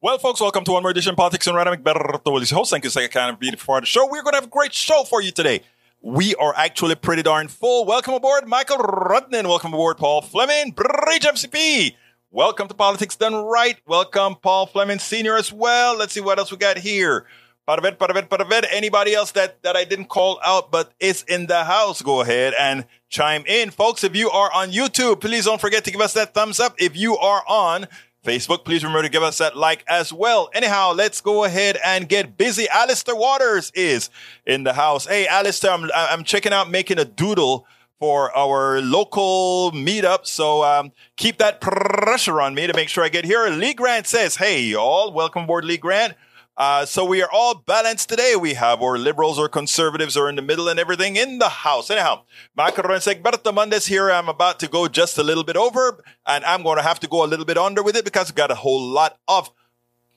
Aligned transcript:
Well, 0.00 0.16
folks, 0.18 0.40
welcome 0.40 0.62
to 0.62 0.70
one 0.70 0.82
more 0.84 0.92
edition 0.92 1.10
of 1.10 1.16
Politics 1.16 1.48
and 1.48 1.56
Random. 1.56 1.82
Berto 1.82 2.32
Willies, 2.32 2.52
host. 2.52 2.70
Thank 2.70 2.84
you 2.84 2.90
so 2.90 3.04
kind 3.08 3.32
of 3.32 3.40
being 3.40 3.56
part 3.56 3.78
of 3.78 3.82
the 3.82 3.86
show. 3.86 4.06
We're 4.06 4.22
going 4.22 4.34
to 4.34 4.36
have 4.36 4.44
a 4.44 4.46
great 4.46 4.72
show 4.72 5.02
for 5.02 5.20
you 5.20 5.32
today. 5.32 5.62
We 6.00 6.36
are 6.36 6.54
actually 6.56 6.94
pretty 6.94 7.24
darn 7.24 7.48
full. 7.48 7.84
Welcome 7.84 8.14
aboard, 8.14 8.46
Michael 8.46 8.76
Rudnin. 8.76 9.48
Welcome 9.48 9.74
aboard, 9.74 9.96
Paul 9.96 10.22
Fleming. 10.22 10.70
Bridge 10.70 11.24
MCP. 11.24 11.96
Welcome 12.30 12.68
to 12.68 12.74
Politics 12.74 13.16
Done 13.16 13.44
Right. 13.44 13.76
Welcome, 13.88 14.36
Paul 14.36 14.66
Fleming 14.66 15.00
Sr. 15.00 15.36
as 15.36 15.52
well. 15.52 15.98
Let's 15.98 16.12
see 16.12 16.20
what 16.20 16.38
else 16.38 16.52
we 16.52 16.58
got 16.58 16.78
here. 16.78 17.26
Paravet, 17.66 17.96
paravet, 17.96 18.28
paravet. 18.28 18.66
Anybody 18.70 19.14
else 19.14 19.32
that, 19.32 19.60
that 19.64 19.74
I 19.74 19.82
didn't 19.82 20.06
call 20.06 20.38
out 20.44 20.70
but 20.70 20.92
is 21.00 21.24
in 21.26 21.48
the 21.48 21.64
house, 21.64 22.02
go 22.02 22.20
ahead 22.20 22.54
and 22.56 22.86
chime 23.08 23.42
in. 23.48 23.70
Folks, 23.70 24.04
if 24.04 24.14
you 24.14 24.30
are 24.30 24.52
on 24.54 24.70
YouTube, 24.70 25.20
please 25.20 25.46
don't 25.46 25.60
forget 25.60 25.84
to 25.86 25.90
give 25.90 26.00
us 26.00 26.12
that 26.12 26.34
thumbs 26.34 26.60
up. 26.60 26.76
If 26.78 26.96
you 26.96 27.16
are 27.18 27.42
on 27.48 27.88
Facebook, 28.28 28.62
please 28.62 28.84
remember 28.84 29.02
to 29.02 29.08
give 29.08 29.22
us 29.22 29.38
that 29.38 29.56
like 29.56 29.82
as 29.88 30.12
well. 30.12 30.50
Anyhow, 30.52 30.92
let's 30.92 31.22
go 31.22 31.44
ahead 31.44 31.78
and 31.82 32.06
get 32.06 32.36
busy. 32.36 32.68
Alistair 32.68 33.16
Waters 33.16 33.72
is 33.74 34.10
in 34.44 34.64
the 34.64 34.74
house. 34.74 35.06
Hey, 35.06 35.26
Alistair, 35.26 35.72
I'm, 35.72 35.88
I'm 35.94 36.24
checking 36.24 36.52
out 36.52 36.70
making 36.70 36.98
a 36.98 37.06
doodle 37.06 37.66
for 37.98 38.36
our 38.36 38.82
local 38.82 39.72
meetup. 39.72 40.26
So 40.26 40.62
um, 40.62 40.92
keep 41.16 41.38
that 41.38 41.62
pressure 41.62 42.42
on 42.42 42.54
me 42.54 42.66
to 42.66 42.74
make 42.74 42.90
sure 42.90 43.02
I 43.02 43.08
get 43.08 43.24
here. 43.24 43.48
Lee 43.48 43.72
Grant 43.72 44.06
says, 44.06 44.36
Hey, 44.36 44.60
y'all, 44.62 45.10
welcome 45.10 45.44
aboard, 45.44 45.64
Lee 45.64 45.78
Grant. 45.78 46.12
Uh, 46.58 46.84
so 46.84 47.04
we 47.04 47.22
are 47.22 47.30
all 47.32 47.54
balanced 47.54 48.08
today. 48.08 48.34
We 48.34 48.54
have 48.54 48.82
our 48.82 48.98
liberals 48.98 49.38
or 49.38 49.48
conservatives 49.48 50.16
or 50.16 50.28
in 50.28 50.34
the 50.34 50.42
middle 50.42 50.68
and 50.68 50.80
everything 50.80 51.14
in 51.14 51.38
the 51.38 51.48
house. 51.48 51.88
Anyhow, 51.88 52.24
Michael 52.56 52.82
Berta 52.82 53.52
Mondes 53.52 53.86
here. 53.86 54.10
I'm 54.10 54.28
about 54.28 54.58
to 54.58 54.68
go 54.68 54.88
just 54.88 55.18
a 55.18 55.22
little 55.22 55.44
bit 55.44 55.56
over 55.56 56.02
and 56.26 56.44
I'm 56.44 56.64
going 56.64 56.76
to 56.76 56.82
have 56.82 56.98
to 57.00 57.06
go 57.06 57.24
a 57.24 57.28
little 57.28 57.44
bit 57.44 57.56
under 57.56 57.84
with 57.84 57.94
it 57.94 58.04
because 58.04 58.30
I've 58.30 58.34
got 58.34 58.50
a 58.50 58.56
whole 58.56 58.82
lot 58.82 59.20
of 59.28 59.52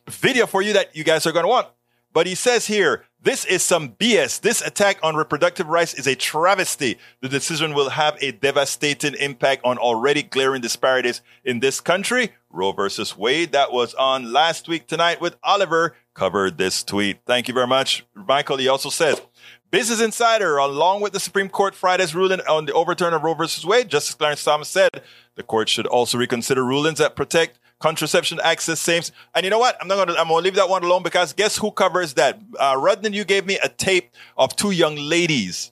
video 0.09 0.47
for 0.47 0.63
you 0.63 0.73
that 0.73 0.95
you 0.95 1.03
guys 1.03 1.27
are 1.27 1.31
going 1.31 1.43
to 1.43 1.49
want. 1.49 1.67
But 2.11 2.25
he 2.25 2.33
says 2.33 2.65
here, 2.65 3.05
this 3.21 3.45
is 3.45 3.61
some 3.61 3.89
BS. 3.89 4.41
This 4.41 4.63
attack 4.63 4.97
on 5.03 5.15
reproductive 5.15 5.67
rights 5.67 5.93
is 5.93 6.07
a 6.07 6.15
travesty. 6.15 6.97
The 7.21 7.29
decision 7.29 7.75
will 7.75 7.91
have 7.91 8.17
a 8.19 8.31
devastating 8.31 9.13
impact 9.13 9.61
on 9.63 9.77
already 9.77 10.23
glaring 10.23 10.61
disparities 10.61 11.21
in 11.45 11.59
this 11.59 11.79
country. 11.79 12.31
Roe 12.51 12.71
versus 12.71 13.17
Wade, 13.17 13.51
that 13.53 13.71
was 13.71 13.93
on 13.95 14.31
last 14.31 14.67
week 14.67 14.87
tonight 14.87 15.21
with 15.21 15.37
Oliver, 15.43 15.95
covered 16.13 16.57
this 16.57 16.83
tweet. 16.83 17.19
Thank 17.25 17.47
you 17.47 17.53
very 17.53 17.67
much. 17.67 18.05
Michael, 18.13 18.57
he 18.57 18.67
also 18.67 18.89
says, 18.89 19.21
Business 19.71 20.01
Insider, 20.01 20.57
along 20.57 21.01
with 21.01 21.13
the 21.13 21.19
Supreme 21.19 21.47
Court 21.47 21.73
Friday's 21.73 22.13
ruling 22.13 22.41
on 22.41 22.65
the 22.65 22.73
overturn 22.73 23.13
of 23.13 23.23
Roe 23.23 23.33
versus 23.33 23.65
Wade, 23.65 23.87
Justice 23.87 24.15
Clarence 24.15 24.43
Thomas 24.43 24.67
said 24.67 24.89
the 25.35 25.43
court 25.43 25.69
should 25.69 25.87
also 25.87 26.17
reconsider 26.17 26.63
rulings 26.63 26.99
that 26.99 27.15
protect 27.15 27.57
contraception 27.79 28.39
access 28.43 28.79
sames. 28.79 29.11
And 29.33 29.43
you 29.43 29.49
know 29.49 29.59
what? 29.59 29.77
I'm 29.81 29.87
not 29.87 29.95
gonna, 29.95 30.19
I'm 30.19 30.27
gonna 30.27 30.43
leave 30.43 30.55
that 30.55 30.69
one 30.69 30.83
alone 30.83 31.03
because 31.03 31.33
guess 31.33 31.57
who 31.57 31.71
covers 31.71 32.13
that? 32.15 32.39
Uh, 32.59 32.75
Rudnin, 32.75 33.13
you 33.13 33.23
gave 33.23 33.45
me 33.45 33.59
a 33.63 33.69
tape 33.69 34.11
of 34.37 34.55
two 34.55 34.71
young 34.71 34.95
ladies. 34.97 35.71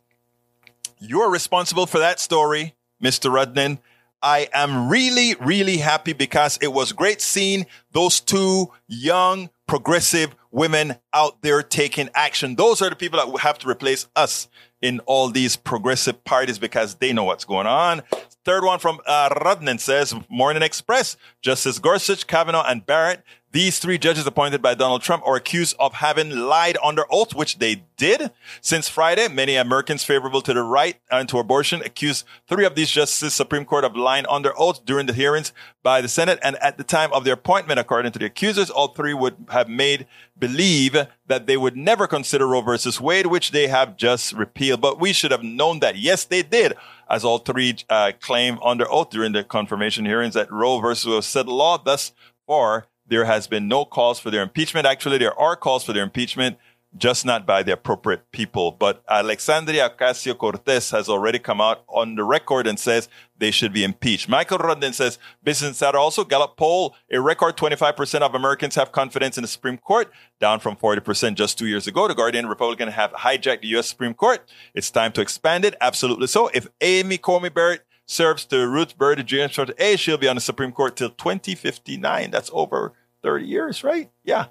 You're 0.97 1.29
responsible 1.29 1.85
for 1.85 1.99
that 1.99 2.19
story, 2.19 2.75
Mr. 3.01 3.29
Rudnin. 3.29 3.79
I 4.21 4.49
am 4.53 4.89
really, 4.89 5.35
really 5.39 5.77
happy 5.77 6.13
because 6.13 6.57
it 6.61 6.73
was 6.73 6.91
great 6.91 7.21
seeing 7.21 7.65
those 7.91 8.19
two 8.19 8.71
young 8.87 9.49
progressive 9.67 10.35
women 10.51 10.95
out 11.13 11.41
there 11.41 11.61
taking 11.63 12.09
action. 12.13 12.55
Those 12.55 12.81
are 12.81 12.89
the 12.89 12.95
people 12.95 13.19
that 13.19 13.27
will 13.27 13.37
have 13.37 13.59
to 13.59 13.69
replace 13.69 14.07
us 14.15 14.47
in 14.81 14.99
all 15.01 15.29
these 15.29 15.55
progressive 15.55 16.23
parties 16.23 16.57
because 16.57 16.95
they 16.95 17.13
know 17.13 17.23
what's 17.23 17.45
going 17.45 17.67
on. 17.67 18.01
Third 18.45 18.63
one 18.63 18.79
from 18.79 18.99
uh, 19.05 19.29
Rudnin 19.29 19.79
says, 19.79 20.13
Morning 20.29 20.63
Express, 20.63 21.17
Justice 21.41 21.79
Gorsuch, 21.79 22.25
Kavanaugh, 22.25 22.65
and 22.65 22.85
Barrett 22.85 23.23
these 23.51 23.79
three 23.79 23.97
judges 23.97 24.27
appointed 24.27 24.61
by 24.61 24.75
Donald 24.75 25.01
Trump 25.01 25.25
are 25.25 25.35
accused 25.35 25.75
of 25.79 25.93
having 25.93 26.29
lied 26.29 26.77
under 26.83 27.05
oath, 27.09 27.33
which 27.33 27.57
they 27.57 27.83
did. 27.97 28.29
Since 28.61 28.89
Friday, 28.89 29.27
many 29.27 29.55
Americans 29.55 30.03
favorable 30.03 30.41
to 30.41 30.53
the 30.53 30.61
right 30.61 30.97
and 31.09 31.27
to 31.29 31.39
abortion 31.39 31.81
accused 31.81 32.25
three 32.47 32.63
of 32.63 32.75
these 32.75 32.91
justices 32.91 33.33
Supreme 33.33 33.65
Court 33.65 33.85
of 33.85 33.95
lying 33.95 34.27
under 34.29 34.53
oath 34.55 34.85
during 34.85 35.07
the 35.07 35.13
hearings 35.13 35.51
by 35.81 35.99
the 35.99 36.07
Senate. 36.07 36.37
And 36.43 36.57
at 36.57 36.77
the 36.77 36.83
time 36.83 37.11
of 37.11 37.23
their 37.23 37.33
appointment, 37.33 37.79
according 37.79 38.11
to 38.11 38.19
the 38.19 38.25
accusers, 38.25 38.69
all 38.69 38.89
three 38.89 39.15
would 39.15 39.35
have 39.49 39.67
made 39.67 40.05
believe 40.37 40.95
that 41.27 41.47
they 41.47 41.57
would 41.57 41.75
never 41.75 42.07
consider 42.07 42.47
Roe 42.47 42.61
versus 42.61 43.01
Wade, 43.01 43.27
which 43.27 43.51
they 43.51 43.67
have 43.67 43.97
just 43.97 44.33
repealed. 44.33 44.81
But 44.81 44.99
we 44.99 45.11
should 45.11 45.31
have 45.31 45.43
known 45.43 45.79
that. 45.79 45.97
Yes, 45.97 46.23
they 46.23 46.43
did, 46.43 46.75
as 47.09 47.25
all 47.25 47.39
three 47.39 47.77
uh, 47.89 48.11
claim 48.21 48.59
under 48.63 48.89
oath 48.91 49.09
during 49.09 49.31
the 49.31 49.43
confirmation 49.43 50.05
hearings 50.05 50.35
that 50.35 50.51
Roe 50.51 50.79
versus 50.79 51.07
Wade 51.07 51.15
was 51.15 51.25
set 51.25 51.47
law. 51.47 51.77
Thus 51.77 52.13
far, 52.47 52.85
there 53.09 53.25
has 53.25 53.47
been 53.47 53.67
no 53.67 53.85
calls 53.85 54.19
for 54.19 54.31
their 54.31 54.43
impeachment. 54.43 54.85
Actually, 54.85 55.17
there 55.17 55.37
are 55.39 55.55
calls 55.55 55.83
for 55.83 55.93
their 55.93 56.03
impeachment, 56.03 56.57
just 56.97 57.25
not 57.25 57.45
by 57.45 57.63
the 57.63 57.73
appropriate 57.73 58.31
people. 58.31 58.71
But 58.71 59.03
Alexandria 59.09 59.89
Ocasio 59.89 60.37
Cortez 60.37 60.91
has 60.91 61.09
already 61.09 61.39
come 61.39 61.59
out 61.59 61.83
on 61.87 62.15
the 62.15 62.23
record 62.23 62.67
and 62.67 62.79
says 62.79 63.09
they 63.37 63.51
should 63.51 63.73
be 63.73 63.83
impeached. 63.83 64.29
Michael 64.29 64.59
Rudnin 64.59 64.93
says 64.93 65.19
Business 65.43 65.69
Insider 65.69 65.97
also 65.97 66.23
Gallup 66.23 66.57
poll 66.57 66.95
a 67.11 67.19
record 67.19 67.57
25% 67.57 68.21
of 68.21 68.35
Americans 68.35 68.75
have 68.75 68.91
confidence 68.91 69.37
in 69.37 69.41
the 69.43 69.47
Supreme 69.47 69.77
Court, 69.77 70.11
down 70.39 70.59
from 70.59 70.75
40% 70.75 71.35
just 71.35 71.57
two 71.57 71.67
years 71.67 71.87
ago. 71.87 72.07
The 72.07 72.15
Guardian 72.15 72.47
Republican 72.47 72.89
have 72.89 73.11
hijacked 73.13 73.61
the 73.61 73.67
U.S. 73.69 73.87
Supreme 73.87 74.13
Court. 74.13 74.47
It's 74.73 74.91
time 74.91 75.11
to 75.13 75.21
expand 75.21 75.65
it. 75.65 75.75
Absolutely 75.81 76.27
so. 76.27 76.49
If 76.49 76.67
Amy 76.81 77.17
Coney 77.17 77.49
Barrett 77.49 77.85
serves 78.09 78.43
to 78.43 78.67
Ruth 78.67 78.97
Bader 78.97 79.21
Ginsburg 79.21 79.73
A, 79.77 79.95
she'll 79.95 80.17
be 80.17 80.27
on 80.27 80.35
the 80.35 80.41
Supreme 80.41 80.71
Court 80.71 80.95
till 80.95 81.11
2059. 81.11 82.31
That's 82.31 82.49
over 82.51 82.93
30 83.23 83.45
years, 83.45 83.83
right? 83.83 84.09
Yeah. 84.23 84.47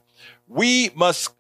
We 0.47 0.91
must 0.95 1.31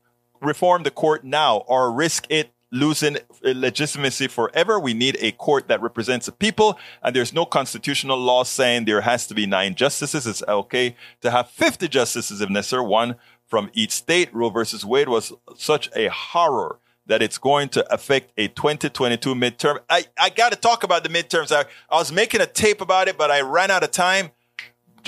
reform 0.40 0.82
the 0.82 0.90
court 0.90 1.24
now 1.24 1.58
or 1.66 1.92
risk 1.92 2.26
it 2.28 2.52
losing 2.70 3.16
legitimacy 3.42 4.28
forever. 4.28 4.78
We 4.78 4.94
need 4.94 5.16
a 5.20 5.32
court 5.32 5.68
that 5.68 5.80
represents 5.80 6.26
the 6.26 6.32
people. 6.32 6.78
And 7.02 7.14
there's 7.16 7.32
no 7.32 7.46
constitutional 7.46 8.18
law 8.18 8.44
saying 8.44 8.84
there 8.84 9.00
has 9.00 9.26
to 9.28 9.34
be 9.34 9.46
nine 9.46 9.74
justices. 9.74 10.26
It's 10.26 10.42
okay 10.46 10.96
to 11.22 11.30
have 11.30 11.50
50 11.50 11.88
justices 11.88 12.40
if 12.40 12.50
necessary, 12.50 12.84
one 12.84 13.16
from 13.46 13.70
each 13.72 13.92
state. 13.92 14.32
Roe 14.34 14.50
versus 14.50 14.84
Wade 14.84 15.08
was 15.08 15.32
such 15.56 15.88
a 15.96 16.08
horror 16.08 16.78
that 17.06 17.22
it's 17.22 17.38
going 17.38 17.70
to 17.70 17.92
affect 17.92 18.32
a 18.36 18.48
2022 18.48 19.34
midterm. 19.34 19.78
I, 19.88 20.04
I 20.20 20.28
got 20.28 20.52
to 20.52 20.58
talk 20.58 20.84
about 20.84 21.04
the 21.04 21.08
midterms. 21.08 21.50
I, 21.50 21.64
I 21.88 21.96
was 21.96 22.12
making 22.12 22.42
a 22.42 22.46
tape 22.46 22.82
about 22.82 23.08
it, 23.08 23.16
but 23.16 23.30
I 23.30 23.40
ran 23.40 23.70
out 23.70 23.82
of 23.82 23.90
time. 23.90 24.30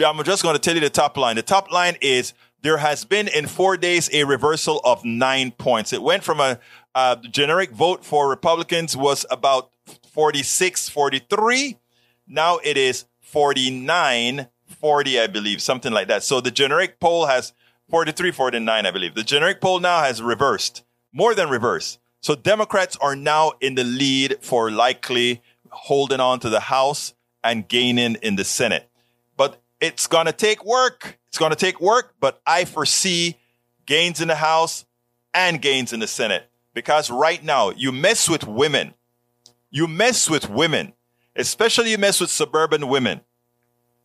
I'm 0.09 0.23
just 0.25 0.43
going 0.43 0.55
to 0.55 0.61
tell 0.61 0.75
you 0.75 0.81
the 0.81 0.91
top 0.91 1.17
line. 1.17 1.37
The 1.37 1.43
top 1.43 1.71
line 1.71 1.97
is 2.01 2.33
there 2.63 2.79
has 2.79 3.05
been 3.05 3.29
in 3.29 3.47
four 3.47 3.77
days 3.77 4.11
a 4.13 4.25
reversal 4.25 4.81
of 4.85 5.05
nine 5.05 5.51
points. 5.51 5.93
It 5.93 6.03
went 6.03 6.25
from 6.25 6.41
a, 6.41 6.59
a 6.95 7.19
generic 7.31 7.71
vote 7.71 8.05
for 8.05 8.29
Republicans 8.29 8.97
was 8.97 9.25
about 9.31 9.71
46, 10.13 10.89
43. 10.89 11.79
Now 12.27 12.59
it 12.63 12.77
is 12.77 13.07
49, 13.21 14.49
40, 14.67 15.21
I 15.21 15.27
believe, 15.27 15.63
something 15.63 15.93
like 15.93 16.09
that. 16.09 16.23
So 16.23 16.41
the 16.41 16.51
generic 16.51 17.01
poll 17.01 17.27
has 17.27 17.53
43, 17.89 18.31
49, 18.31 18.87
I 18.87 18.91
believe. 18.91 19.15
The 19.15 19.25
generic 19.25 19.61
poll 19.61 19.81
now 19.81 20.01
has 20.01 20.23
reversed, 20.23 20.85
more 21.13 21.35
than 21.35 21.49
reversed. 21.49 21.99
So 22.21 22.35
Democrats 22.35 22.97
are 23.01 23.17
now 23.17 23.53
in 23.61 23.75
the 23.75 23.85
lead 23.85 24.39
for 24.43 24.71
likely 24.71 25.43
holding 25.71 26.21
on 26.21 26.41
to 26.41 26.51
the 26.51 26.61
House 26.61 27.15
and 27.43 27.67
gaining 27.67 28.17
in 28.17 28.37
the 28.37 28.45
Senate. 28.45 28.90
It's 29.81 30.07
going 30.07 30.27
to 30.27 30.33
take 30.33 30.65
work. 30.65 31.19
It's 31.29 31.39
going 31.39 31.51
to 31.51 31.57
take 31.57 31.81
work, 31.81 32.15
but 32.21 32.41
I 32.47 32.65
foresee 32.65 33.39
gains 33.87 34.21
in 34.21 34.29
the 34.29 34.35
House 34.35 34.85
and 35.33 35.63
gains 35.63 35.93
in 35.93 36.01
the 36.01 36.07
Senate 36.07 36.51
because 36.75 37.11
right 37.11 37.43
now 37.43 37.71
you 37.71 37.93
mess 37.93 38.29
with 38.29 38.47
women. 38.47 38.95
You 39.71 39.87
mess 39.87 40.29
with 40.29 40.51
women, 40.51 40.93
especially 41.37 41.93
you 41.93 41.99
mess 41.99 42.21
with 42.21 42.31
suburban 42.31 42.89
women, 42.89 43.21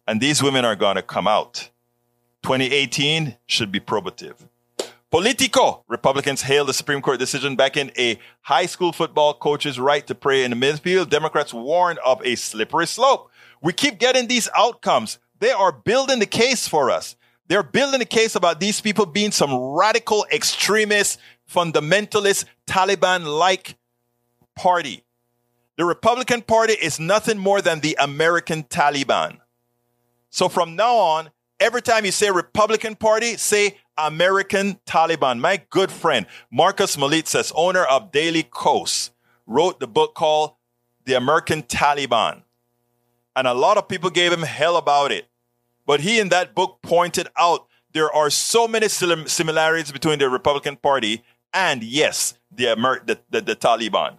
and 0.08 0.22
these 0.22 0.44
women 0.44 0.64
are 0.64 0.76
going 0.76 0.96
to 0.96 1.02
come 1.02 1.28
out. 1.28 1.72
2018 2.44 3.38
should 3.48 3.72
be 3.72 3.80
probative. 3.80 4.48
Politico. 5.10 5.84
Republicans 5.88 6.42
hailed 6.42 6.68
the 6.68 6.74
Supreme 6.74 7.02
Court 7.02 7.20
decision 7.20 7.56
back 7.56 7.78
in 7.78 7.92
a 7.98 8.20
high 8.42 8.66
school 8.66 8.92
football 8.92 9.34
coach's 9.34 9.80
right 9.80 10.06
to 10.08 10.14
pray 10.14 10.44
in 10.44 10.52
the 10.52 10.58
midfield. 10.58 11.10
Democrats 11.10 11.54
warned 11.54 12.00
of 12.06 12.22
a 12.26 12.36
slippery 12.36 12.86
slope. 12.86 13.32
We 13.62 13.74
keep 13.74 13.98
getting 13.98 14.28
these 14.28 14.50
outcomes. 14.56 15.18
They 15.40 15.52
are 15.52 15.72
building 15.72 16.20
the 16.20 16.26
case 16.26 16.68
for 16.68 16.90
us. 16.90 17.16
They're 17.48 17.64
building 17.64 18.02
a 18.02 18.06
case 18.06 18.36
about 18.36 18.60
these 18.60 18.82
people 18.82 19.06
being 19.06 19.32
some 19.32 19.54
radical 19.54 20.26
extremist, 20.32 21.20
fundamentalist, 21.52 22.46
Taliban 22.66 23.26
like 23.26 23.78
party. 24.56 25.04
The 25.78 25.86
Republican 25.86 26.42
Party 26.42 26.74
is 26.74 27.00
nothing 27.00 27.38
more 27.38 27.62
than 27.62 27.82
the 27.82 27.98
American 28.00 28.64
Taliban. 28.64 29.40
So 30.30 30.50
from 30.50 30.76
now 30.76 30.96
on, 30.96 31.30
every 31.60 31.82
time 31.82 32.06
you 32.06 32.12
say 32.12 32.32
Republican 32.32 32.96
Party, 32.96 33.38
say 33.38 33.78
American 33.98 34.80
Taliban. 34.86 35.40
My 35.40 35.62
good 35.70 35.92
friend, 35.92 36.26
Markos 36.52 36.98
Moulitsas, 36.98 37.52
owner 37.56 37.84
of 37.84 38.12
Daily 38.12 38.44
Kos, 38.44 39.12
wrote 39.46 39.80
the 39.80 39.88
book 39.88 40.16
called 40.16 40.56
The 41.06 41.14
American 41.14 41.62
Taliban. 41.64 42.45
And 43.36 43.48
a 43.48 43.54
lot 43.54 43.78
of 43.78 43.88
people 43.88 44.10
gave 44.10 44.32
him 44.32 44.44
hell 44.44 44.78
about 44.78 45.12
it. 45.12 45.28
But 45.86 46.02
he 46.02 46.20
in 46.20 46.30
that 46.30 46.56
book 46.56 46.80
pointed 46.82 47.28
out 47.38 47.68
there 47.94 48.12
are 48.12 48.30
so 48.30 48.68
many 48.68 48.88
similarities 48.88 49.92
between 49.92 50.20
the 50.20 50.30
Republican 50.30 50.76
Party 50.78 51.24
and, 51.54 51.84
yes, 51.84 52.38
the, 52.52 52.68
Amer- 52.68 53.04
the, 53.06 53.20
the, 53.30 53.42
the 53.42 53.56
Taliban. 53.56 54.18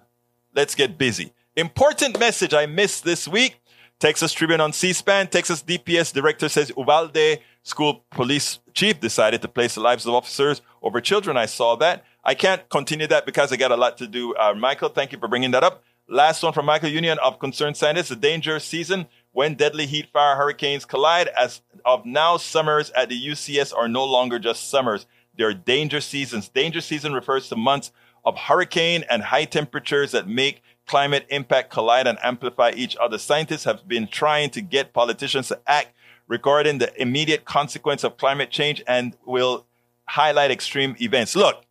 Let's 0.55 0.75
get 0.75 0.97
busy. 0.97 1.33
Important 1.55 2.19
message 2.19 2.55
I 2.55 2.67
missed 2.67 3.05
this 3.05 3.29
week. 3.29 3.61
Texas 3.99 4.33
Tribune 4.33 4.61
on 4.61 4.73
C-SPAN. 4.73 5.29
Texas 5.29 5.63
DPS 5.63 6.13
director 6.13 6.49
says 6.49 6.71
Uvalde 6.77 7.41
school 7.63 8.05
police 8.11 8.61
chief 8.75 9.01
decided 9.01 9.43
to 9.43 9.49
place 9.49 9.75
the 9.75 9.81
lives 9.81 10.07
of 10.07 10.15
officers 10.15 10.63
over 10.83 11.01
children. 11.01 11.37
I 11.37 11.47
saw 11.47 11.77
that. 11.77 12.05
I 12.25 12.35
can't 12.35 12.69
continue 12.69 13.07
that 13.09 13.27
because 13.27 13.53
I 13.53 13.57
got 13.57 13.73
a 13.73 13.77
lot 13.77 13.99
to 13.99 14.07
do. 14.07 14.35
Uh, 14.35 14.55
Michael, 14.55 14.89
thank 14.89 15.13
you 15.13 15.19
for 15.19 15.29
bringing 15.29 15.51
that 15.53 15.65
up. 15.65 15.83
Last 16.09 16.41
one 16.45 16.53
from 16.53 16.67
Michael 16.67 16.91
Union 16.91 17.19
of 17.19 17.41
Concerned 17.41 17.77
Scientists. 17.77 18.11
The 18.11 18.17
danger 18.17 18.61
season 18.61 19.07
when 19.33 19.55
deadly 19.55 19.87
heat, 19.87 20.09
fire, 20.13 20.37
hurricanes 20.37 20.85
collide. 20.85 21.27
As 21.37 21.63
of 21.85 22.07
now, 22.07 22.37
summers 22.37 22.91
at 22.93 23.09
the 23.09 23.21
UCS 23.21 23.77
are 23.77 23.89
no 23.89 24.05
longer 24.05 24.39
just 24.39 24.71
summers. 24.71 25.07
They're 25.37 25.53
danger 25.53 26.01
seasons. 26.01 26.49
Danger 26.49 26.81
season 26.81 27.13
refers 27.13 27.49
to 27.49 27.57
months 27.57 27.91
of 28.25 28.39
hurricane 28.39 29.05
and 29.11 29.21
high 29.21 29.47
temperatures 29.47 30.13
that 30.13 30.29
make 30.29 30.63
climate 30.87 31.27
impact 31.29 31.71
collide 31.71 32.07
and 32.07 32.19
amplify 32.23 32.71
each 32.77 32.97
other. 33.01 33.19
Scientists 33.19 33.65
have 33.65 33.89
been 33.89 34.07
trying 34.07 34.51
to 34.51 34.61
get 34.61 34.93
politicians 34.93 35.49
to 35.49 35.61
act 35.67 35.89
regarding 36.29 36.79
the 36.79 37.03
immediate 37.03 37.45
consequence 37.45 38.05
of 38.05 38.17
climate 38.17 38.51
change 38.51 38.81
and 38.87 39.17
will 39.25 39.67
highlight 40.05 40.53
extreme 40.53 40.95
events. 41.01 41.35
Look, 41.35 41.65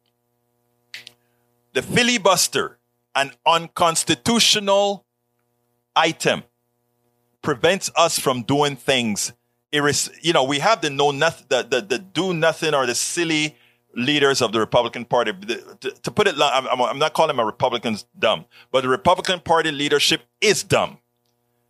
the 1.71 1.81
filibuster, 1.81 2.79
an 3.15 3.31
unconstitutional 3.45 5.05
item, 5.95 6.43
prevents 7.41 7.89
us 7.95 8.19
from 8.19 8.43
doing 8.43 8.75
things. 8.75 9.33
You 9.71 10.33
know, 10.33 10.43
we 10.43 10.59
have 10.59 10.81
the 10.81 10.89
know 10.89 11.11
nothing, 11.11 11.47
the, 11.49 11.63
the, 11.63 11.81
the 11.81 11.99
do 11.99 12.33
nothing 12.33 12.73
or 12.73 12.85
the 12.85 12.95
silly 12.95 13.57
leaders 13.93 14.41
of 14.41 14.51
the 14.51 14.59
Republican 14.59 15.05
Party. 15.05 15.31
To, 15.33 15.91
to 15.91 16.11
put 16.11 16.27
it, 16.27 16.35
I'm, 16.41 16.81
I'm 16.81 16.99
not 16.99 17.13
calling 17.13 17.35
my 17.35 17.43
Republicans 17.43 18.05
dumb, 18.17 18.45
but 18.71 18.81
the 18.81 18.89
Republican 18.89 19.39
Party 19.39 19.71
leadership 19.71 20.21
is 20.41 20.63
dumb 20.63 20.99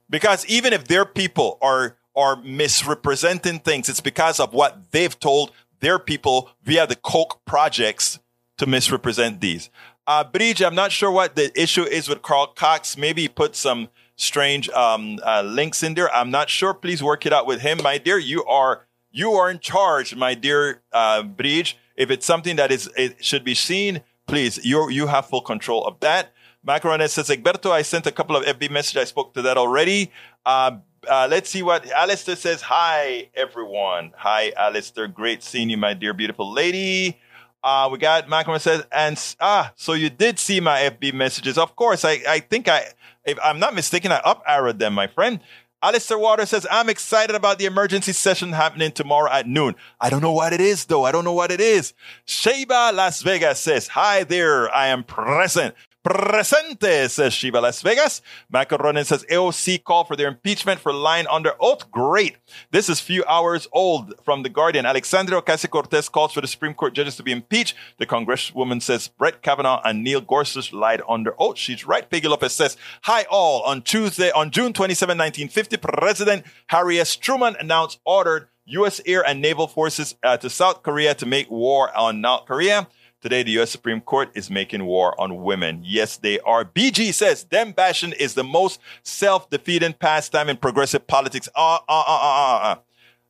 because 0.10 0.46
even 0.48 0.74
if 0.74 0.88
their 0.88 1.06
people 1.06 1.58
are 1.62 1.98
are 2.16 2.38
misrepresenting 2.38 3.60
things, 3.60 3.90
it's 3.90 4.00
because 4.00 4.40
of 4.40 4.54
what 4.54 4.92
they've 4.92 5.20
told 5.20 5.52
their 5.82 6.00
people 6.00 6.50
via 6.64 6.88
the 6.88 6.96
Koch 6.96 7.44
projects 7.46 8.20
to 8.58 8.66
misrepresent 8.66 9.42
these. 9.42 9.70
Uh, 10.07 10.24
Bridge, 10.24 10.62
I'm 10.62 10.75
not 10.75 10.92
sure 10.92 11.10
what 11.10 11.36
the 11.36 11.52
issue 11.60 11.84
is 11.84 12.07
with 12.07 12.22
Carl 12.22 12.48
Cox. 12.48 12.96
Maybe 12.96 13.24
he 13.24 13.28
put 13.28 13.56
some 13.56 13.90
strange 14.16 14.69
um, 14.69 15.19
uh, 15.25 15.42
links 15.42 15.81
in 15.81 15.96
there. 15.96 16.13
I'm 16.13 16.30
not 16.30 16.50
sure. 16.50 16.74
Please 16.74 17.02
work 17.02 17.25
it 17.25 17.34
out 17.34 17.48
with 17.48 17.62
him, 17.62 17.80
my 17.81 17.98
dear. 17.98 18.18
You 18.18 18.46
are 18.46 18.86
you 19.12 19.31
are 19.34 19.50
in 19.50 19.60
charge, 19.60 20.16
my 20.16 20.36
dear 20.36 20.84
uh, 20.92 21.24
Bridge. 21.24 21.78
If 21.96 22.12
it's 22.12 22.25
something 22.25 22.56
that 22.57 22.72
is 22.72 22.90
it 22.96 23.24
should 23.24 23.44
be 23.44 23.56
seen, 23.56 24.02
please 24.28 24.63
you 24.63 24.90
you 24.90 25.07
have 25.07 25.25
full 25.25 25.42
control 25.42 25.86
of 25.86 26.00
that. 26.02 26.34
Macarones 26.66 27.10
says, 27.12 27.30
Egberto, 27.30 27.72
I 27.72 27.84
sent 27.84 28.08
a 28.08 28.12
couple 28.12 28.36
of 28.36 28.44
FB 28.44 28.72
messages. 28.72 29.01
I 29.01 29.06
spoke 29.06 29.36
to 29.36 29.42
that 29.44 29.58
already. 29.58 30.12
Uh, 30.46 30.78
uh, 31.08 31.28
let's 31.30 31.50
see 31.50 31.62
what 31.62 31.90
Alistair 31.92 32.36
says. 32.36 32.63
Hi, 32.63 33.30
everyone. 33.36 34.13
Hi, 34.18 34.51
Alistair. 34.58 35.08
Great 35.08 35.44
seeing 35.44 35.69
you, 35.69 35.78
my 35.78 35.94
dear, 35.94 36.13
beautiful 36.13 36.51
lady. 36.51 37.19
Uh, 37.66 37.90
we 37.92 37.98
got 37.98 38.28
Macaron 38.28 38.62
says, 38.62 38.86
and 38.92 39.20
ah, 39.40 39.74
so 39.76 39.94
you 39.94 40.12
did 40.12 40.38
see 40.38 40.60
my 40.60 40.82
FB 40.82 41.16
messages. 41.16 41.58
Of 41.58 41.76
course, 41.76 42.06
I, 42.06 42.22
I 42.30 42.40
think 42.40 42.68
I, 42.68 42.86
if 43.26 43.40
I'm 43.44 43.58
not 43.58 43.74
mistaken, 43.74 44.12
I 44.12 44.18
up 44.18 44.44
arrowed 44.48 44.78
them, 44.78 44.94
my 44.94 45.08
friend. 45.08 45.40
Alistair 45.82 46.20
Water 46.20 46.46
says, 46.46 46.68
I'm 46.70 46.90
excited 46.90 47.36
about 47.36 47.58
the 47.58 47.66
emergency 47.66 48.12
session 48.12 48.52
happening 48.54 48.92
tomorrow 48.92 49.32
at 49.32 49.48
noon. 49.48 49.74
I 50.00 50.12
don't 50.12 50.22
know 50.22 50.32
what 50.32 50.54
it 50.54 50.62
is, 50.62 50.86
though. 50.86 51.06
I 51.06 51.12
don't 51.12 51.24
know 51.24 51.34
what 51.34 51.52
it 51.52 51.60
is. 51.60 51.96
Sheba 52.26 52.92
Las 52.94 53.24
Vegas 53.24 53.60
says, 53.62 53.88
Hi 53.88 54.24
there. 54.24 54.74
I 54.74 54.88
am 54.88 55.04
present. 55.04 55.74
Presente, 56.06 57.10
says 57.10 57.34
Shiva 57.34 57.60
Las 57.60 57.81
Vegas. 57.81 58.22
Macaronin 58.54 59.04
says 59.04 59.25
AOC 59.28 59.84
call 59.84 60.04
for 60.04 60.16
their 60.16 60.28
impeachment 60.28 60.80
for 60.80 60.94
lying 60.94 61.25
under 61.25 61.54
oath. 61.60 61.90
Great. 61.90 62.38
This 62.69 62.90
is 62.90 63.00
few 63.00 63.25
hours 63.25 63.68
old 63.72 64.13
from 64.24 64.44
The 64.44 64.50
Guardian. 64.50 64.86
Alexandria 64.86 65.42
Ocasio-Cortez 65.42 66.10
calls 66.10 66.31
for 66.34 66.42
the 66.42 66.48
Supreme 66.48 66.75
Court 66.75 66.94
judges 66.94 67.16
to 67.16 67.24
be 67.24 67.31
impeached. 67.31 67.74
The 67.98 68.06
congresswoman 68.06 68.84
says 68.84 69.07
Brett 69.07 69.42
Kavanaugh 69.42 69.81
and 69.84 70.04
Neil 70.04 70.22
Gorsuch 70.22 70.72
lied 70.72 71.02
under 71.10 71.34
oath. 71.40 71.57
She's 71.57 71.88
right. 71.88 72.08
Peggy 72.08 72.28
Lopez 72.28 72.54
says, 72.54 72.78
Hi 73.01 73.25
all. 73.31 73.63
On 73.63 73.81
Tuesday, 73.81 74.30
on 74.30 74.51
June 74.51 74.74
27, 74.74 75.18
1950, 75.18 75.78
President 75.78 76.46
Harry 76.68 77.00
S. 77.00 77.16
Truman 77.16 77.56
announced 77.60 78.00
ordered 78.06 78.50
U.S. 78.66 79.01
air 79.08 79.25
and 79.25 79.42
naval 79.42 79.68
forces 79.68 80.16
uh, 80.24 80.38
to 80.38 80.51
South 80.51 80.84
Korea 80.84 81.16
to 81.16 81.25
make 81.25 81.50
war 81.50 81.96
on 81.98 82.22
North 82.22 82.46
Korea. 82.46 82.88
Today, 83.25 83.42
the 83.42 83.54
U.S. 83.54 83.72
Supreme 83.72 84.01
Court 84.01 84.30
is 84.36 84.51
making 84.51 84.86
war 84.86 85.19
on 85.19 85.42
women. 85.42 85.81
Yes, 85.83 86.16
they 86.16 86.39
are. 86.42 86.63
BG 86.63 87.12
says 87.12 87.44
dem 87.44 87.72
bashing 87.72 88.12
is 88.12 88.36
the 88.36 88.44
most 88.44 88.80
self-defeating 89.01 89.94
pastime 89.94 90.48
in 90.48 90.57
progressive 90.57 91.07
politics. 91.07 91.50
Uh, 91.56 91.80
uh, 91.89 92.04
uh, 92.07 92.19
uh, 92.22 92.60
uh. 92.62 92.75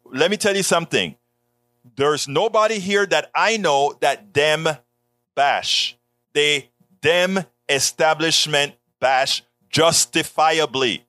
Let 0.03 0.31
me 0.31 0.35
tell 0.35 0.53
you 0.53 0.63
something. 0.63 1.15
There's 1.95 2.27
nobody 2.27 2.79
here 2.79 3.05
that 3.05 3.31
I 3.33 3.55
know 3.55 3.95
that 4.01 4.33
dem 4.33 4.67
bash. 5.33 5.97
They 6.33 6.71
dem 6.99 7.45
establishment 7.69 8.73
bash 8.99 9.43
justifiably. 9.69 11.05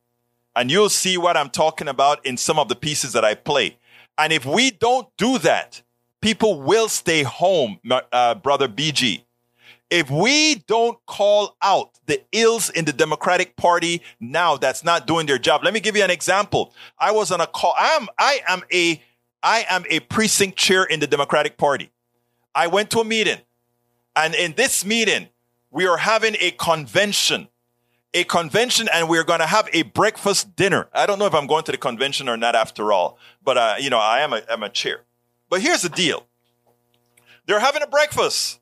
And 0.54 0.70
you'll 0.70 0.90
see 0.90 1.18
what 1.18 1.36
I'm 1.36 1.50
talking 1.50 1.88
about 1.88 2.24
in 2.24 2.36
some 2.36 2.60
of 2.60 2.68
the 2.68 2.76
pieces 2.76 3.14
that 3.14 3.24
I 3.24 3.34
play. 3.34 3.78
And 4.16 4.32
if 4.32 4.46
we 4.46 4.70
don't 4.70 5.08
do 5.16 5.38
that, 5.38 5.82
people 6.20 6.60
will 6.62 6.88
stay 6.88 7.22
home, 7.22 7.80
uh, 7.90 8.34
brother 8.36 8.68
BG. 8.68 9.22
If 9.88 10.10
we 10.10 10.56
don't 10.66 10.98
call 11.06 11.56
out 11.62 11.90
the 12.06 12.20
ills 12.32 12.70
in 12.70 12.84
the 12.84 12.92
Democratic 12.92 13.56
Party 13.56 14.02
now 14.18 14.56
that's 14.56 14.82
not 14.82 15.06
doing 15.06 15.26
their 15.26 15.38
job, 15.38 15.62
let 15.62 15.72
me 15.72 15.80
give 15.80 15.96
you 15.96 16.02
an 16.02 16.10
example. 16.10 16.74
I 16.98 17.12
was 17.12 17.30
on 17.30 17.40
a 17.40 17.46
call. 17.46 17.74
I 17.78 17.90
am, 17.90 18.08
I 18.18 18.40
am 18.48 18.62
a, 18.72 19.00
I 19.44 19.64
am 19.70 19.84
a 19.88 20.00
precinct 20.00 20.58
chair 20.58 20.82
in 20.82 20.98
the 20.98 21.06
Democratic 21.06 21.56
Party. 21.56 21.92
I 22.52 22.66
went 22.66 22.90
to 22.90 23.00
a 23.00 23.04
meeting 23.04 23.38
and 24.16 24.34
in 24.34 24.54
this 24.54 24.84
meeting, 24.84 25.28
we 25.70 25.86
are 25.86 25.98
having 25.98 26.36
a 26.40 26.50
convention, 26.52 27.48
a 28.14 28.24
convention 28.24 28.88
and 28.92 29.10
we're 29.10 29.24
going 29.24 29.40
to 29.40 29.46
have 29.46 29.68
a 29.74 29.82
breakfast 29.82 30.56
dinner. 30.56 30.88
I 30.94 31.04
don't 31.04 31.18
know 31.18 31.26
if 31.26 31.34
I'm 31.34 31.46
going 31.46 31.64
to 31.64 31.72
the 31.72 31.78
convention 31.78 32.28
or 32.28 32.38
not 32.38 32.56
after 32.56 32.92
all, 32.92 33.18
but, 33.44 33.58
uh, 33.58 33.74
you 33.78 33.90
know, 33.90 33.98
I 33.98 34.20
am 34.20 34.32
a, 34.32 34.42
I'm 34.48 34.62
a 34.62 34.70
chair. 34.70 35.02
But 35.48 35.60
here's 35.60 35.82
the 35.82 35.88
deal 35.88 36.26
they're 37.46 37.60
having 37.60 37.82
a 37.82 37.86
breakfast. 37.86 38.60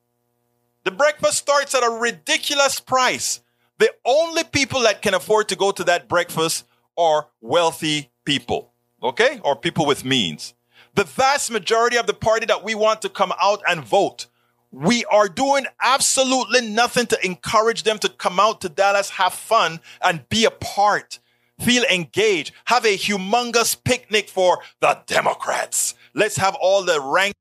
The 0.84 0.90
breakfast 0.90 1.38
starts 1.38 1.74
at 1.74 1.82
a 1.82 1.90
ridiculous 1.90 2.78
price. 2.78 3.40
The 3.78 3.90
only 4.04 4.44
people 4.44 4.80
that 4.82 5.02
can 5.02 5.14
afford 5.14 5.48
to 5.48 5.56
go 5.56 5.72
to 5.72 5.84
that 5.84 6.08
breakfast 6.08 6.66
are 6.96 7.28
wealthy 7.40 8.10
people, 8.24 8.72
okay? 9.02 9.40
Or 9.42 9.56
people 9.56 9.86
with 9.86 10.04
means. 10.04 10.54
The 10.94 11.04
vast 11.04 11.50
majority 11.50 11.96
of 11.96 12.06
the 12.06 12.14
party 12.14 12.46
that 12.46 12.62
we 12.62 12.74
want 12.74 13.02
to 13.02 13.08
come 13.08 13.32
out 13.42 13.62
and 13.68 13.84
vote, 13.84 14.26
we 14.70 15.04
are 15.06 15.28
doing 15.28 15.66
absolutely 15.82 16.60
nothing 16.68 17.06
to 17.06 17.26
encourage 17.26 17.82
them 17.82 17.98
to 17.98 18.08
come 18.08 18.38
out 18.38 18.60
to 18.60 18.68
Dallas, 18.68 19.10
have 19.10 19.34
fun, 19.34 19.80
and 20.02 20.28
be 20.28 20.44
a 20.44 20.50
part. 20.50 21.18
Feel 21.60 21.84
engaged. 21.84 22.52
Have 22.66 22.84
a 22.84 22.96
humongous 22.96 23.76
picnic 23.82 24.28
for 24.28 24.60
the 24.80 24.98
Democrats. 25.06 25.83
Let's 26.14 26.36
have 26.36 26.54
all 26.60 26.82
the 26.84 27.00
rank 27.00 27.34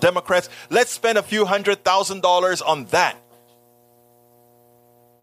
Democrats. 0.00 0.48
Let's 0.70 0.90
spend 0.90 1.18
a 1.18 1.22
few 1.22 1.44
hundred 1.44 1.84
thousand 1.84 2.22
dollars 2.22 2.60
on 2.60 2.86
that. 2.86 3.16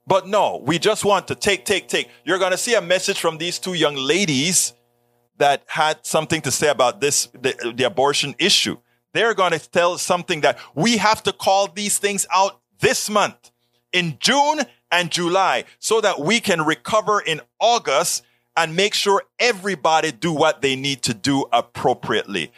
But 0.05 0.27
no, 0.27 0.61
we 0.63 0.79
just 0.79 1.05
want 1.05 1.27
to 1.29 1.35
take, 1.35 1.65
take, 1.65 1.87
take. 1.87 2.09
You're 2.25 2.39
going 2.39 2.51
to 2.51 2.57
see 2.57 2.75
a 2.75 2.81
message 2.81 3.19
from 3.19 3.37
these 3.37 3.57
two 3.57 3.73
young 3.73 3.95
ladies 3.95 4.73
that 5.37 5.63
had 5.67 6.05
something 6.05 6.41
to 6.41 6.51
say 6.51 6.69
about 6.69 7.01
this, 7.01 7.27
the, 7.27 7.73
the 7.75 7.85
abortion 7.85 8.35
issue. 8.37 8.77
They're 9.13 9.33
going 9.33 9.51
to 9.51 9.69
tell 9.69 9.97
something 9.97 10.41
that 10.41 10.59
we 10.75 10.97
have 10.97 11.23
to 11.23 11.33
call 11.33 11.67
these 11.67 11.99
things 11.99 12.25
out 12.33 12.59
this 12.79 13.09
month 13.09 13.51
in 13.93 14.17
June 14.19 14.61
and 14.91 15.09
July 15.09 15.63
so 15.79 16.01
that 16.01 16.19
we 16.19 16.39
can 16.39 16.61
recover 16.63 17.21
in 17.21 17.41
August 17.59 18.23
and 18.55 18.75
make 18.75 18.93
sure 18.93 19.23
everybody 19.39 20.11
do 20.11 20.31
what 20.31 20.61
they 20.61 20.75
need 20.75 21.01
to 21.03 21.13
do 21.13 21.45
appropriately. 21.51 22.51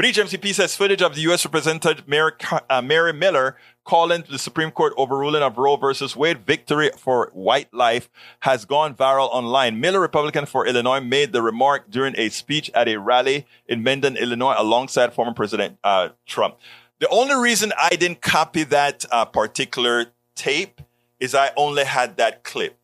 Bridge 0.00 0.16
MCP 0.16 0.54
says 0.54 0.74
footage 0.74 1.02
of 1.02 1.14
the 1.14 1.20
U.S. 1.20 1.44
Representative 1.44 2.08
Mary, 2.08 2.32
uh, 2.70 2.80
Mary 2.80 3.12
Miller 3.12 3.58
calling 3.84 4.24
the 4.30 4.38
Supreme 4.38 4.70
Court 4.70 4.94
overruling 4.96 5.42
of 5.42 5.58
Roe 5.58 5.76
versus 5.76 6.16
Wade 6.16 6.38
victory 6.38 6.88
for 6.96 7.28
white 7.34 7.68
life 7.74 8.08
has 8.40 8.64
gone 8.64 8.94
viral 8.94 9.28
online. 9.28 9.78
Miller, 9.78 10.00
Republican 10.00 10.46
for 10.46 10.66
Illinois, 10.66 11.00
made 11.00 11.32
the 11.32 11.42
remark 11.42 11.90
during 11.90 12.14
a 12.16 12.30
speech 12.30 12.70
at 12.72 12.88
a 12.88 12.96
rally 12.96 13.46
in 13.68 13.82
Mendon, 13.82 14.16
Illinois, 14.16 14.54
alongside 14.56 15.12
former 15.12 15.34
President 15.34 15.76
uh, 15.84 16.08
Trump. 16.24 16.56
The 16.98 17.08
only 17.10 17.34
reason 17.34 17.70
I 17.78 17.90
didn't 17.90 18.22
copy 18.22 18.62
that 18.62 19.04
uh, 19.12 19.26
particular 19.26 20.06
tape 20.34 20.80
is 21.18 21.34
I 21.34 21.50
only 21.58 21.84
had 21.84 22.16
that 22.16 22.42
clip. 22.42 22.78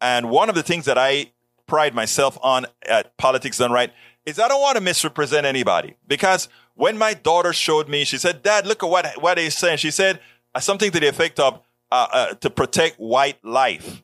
And 0.00 0.30
one 0.30 0.48
of 0.48 0.54
the 0.54 0.62
things 0.62 0.86
that 0.86 0.96
I 0.96 1.32
pride 1.66 1.94
myself 1.94 2.38
on 2.42 2.64
at 2.88 3.16
Politics 3.18 3.58
Done 3.58 3.72
Right 3.72 3.92
is 4.30 4.38
I 4.38 4.48
don't 4.48 4.60
want 4.60 4.76
to 4.76 4.82
misrepresent 4.82 5.46
anybody 5.46 5.96
because 6.06 6.48
when 6.74 6.96
my 6.96 7.14
daughter 7.14 7.52
showed 7.52 7.88
me, 7.88 8.04
she 8.04 8.18
said, 8.18 8.42
Dad, 8.42 8.66
look 8.66 8.82
at 8.82 8.88
what, 8.88 9.20
what 9.20 9.38
he's 9.38 9.56
saying. 9.56 9.78
She 9.78 9.90
said 9.90 10.20
uh, 10.54 10.60
something 10.60 10.90
to 10.90 11.00
the 11.00 11.08
effect 11.08 11.38
of 11.38 11.60
uh, 11.92 12.06
uh, 12.12 12.34
to 12.34 12.50
protect 12.50 12.96
white 12.96 13.44
life. 13.44 14.02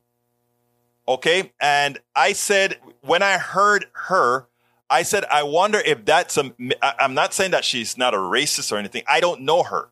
Okay. 1.08 1.52
And 1.60 1.98
I 2.14 2.32
said, 2.32 2.78
when 3.00 3.22
I 3.22 3.38
heard 3.38 3.86
her, 3.92 4.48
I 4.90 5.02
said, 5.02 5.24
I 5.26 5.42
wonder 5.42 5.78
if 5.78 6.04
that's 6.04 6.36
a, 6.36 6.52
I'm 6.82 7.14
not 7.14 7.32
saying 7.32 7.52
that 7.52 7.64
she's 7.64 7.96
not 7.96 8.14
a 8.14 8.18
racist 8.18 8.72
or 8.72 8.76
anything. 8.76 9.02
I 9.08 9.20
don't 9.20 9.42
know 9.42 9.62
her. 9.62 9.90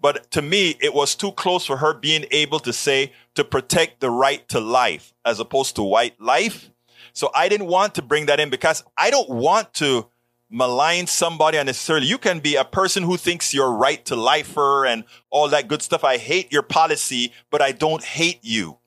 But 0.00 0.30
to 0.32 0.42
me, 0.42 0.76
it 0.80 0.92
was 0.92 1.14
too 1.14 1.32
close 1.32 1.64
for 1.64 1.78
her 1.78 1.94
being 1.94 2.26
able 2.30 2.58
to 2.60 2.72
say 2.72 3.12
to 3.36 3.44
protect 3.44 4.00
the 4.00 4.10
right 4.10 4.46
to 4.48 4.60
life 4.60 5.14
as 5.24 5.40
opposed 5.40 5.76
to 5.76 5.82
white 5.82 6.20
life. 6.20 6.70
So 7.14 7.30
I 7.34 7.48
didn't 7.48 7.68
want 7.68 7.94
to 7.94 8.02
bring 8.02 8.26
that 8.26 8.40
in 8.40 8.50
because 8.50 8.84
I 8.98 9.10
don't 9.10 9.30
want 9.30 9.72
to 9.74 10.08
malign 10.50 11.06
somebody 11.06 11.56
unnecessarily. 11.58 12.06
You 12.06 12.18
can 12.18 12.40
be 12.40 12.56
a 12.56 12.64
person 12.64 13.04
who 13.04 13.16
thinks 13.16 13.54
you're 13.54 13.72
right 13.72 14.04
to 14.06 14.16
lifer 14.16 14.84
and 14.84 15.04
all 15.30 15.48
that 15.48 15.68
good 15.68 15.80
stuff. 15.80 16.04
I 16.04 16.18
hate 16.18 16.52
your 16.52 16.62
policy, 16.62 17.32
but 17.50 17.62
I 17.62 17.72
don't 17.72 18.02
hate 18.02 18.40
you. 18.42 18.78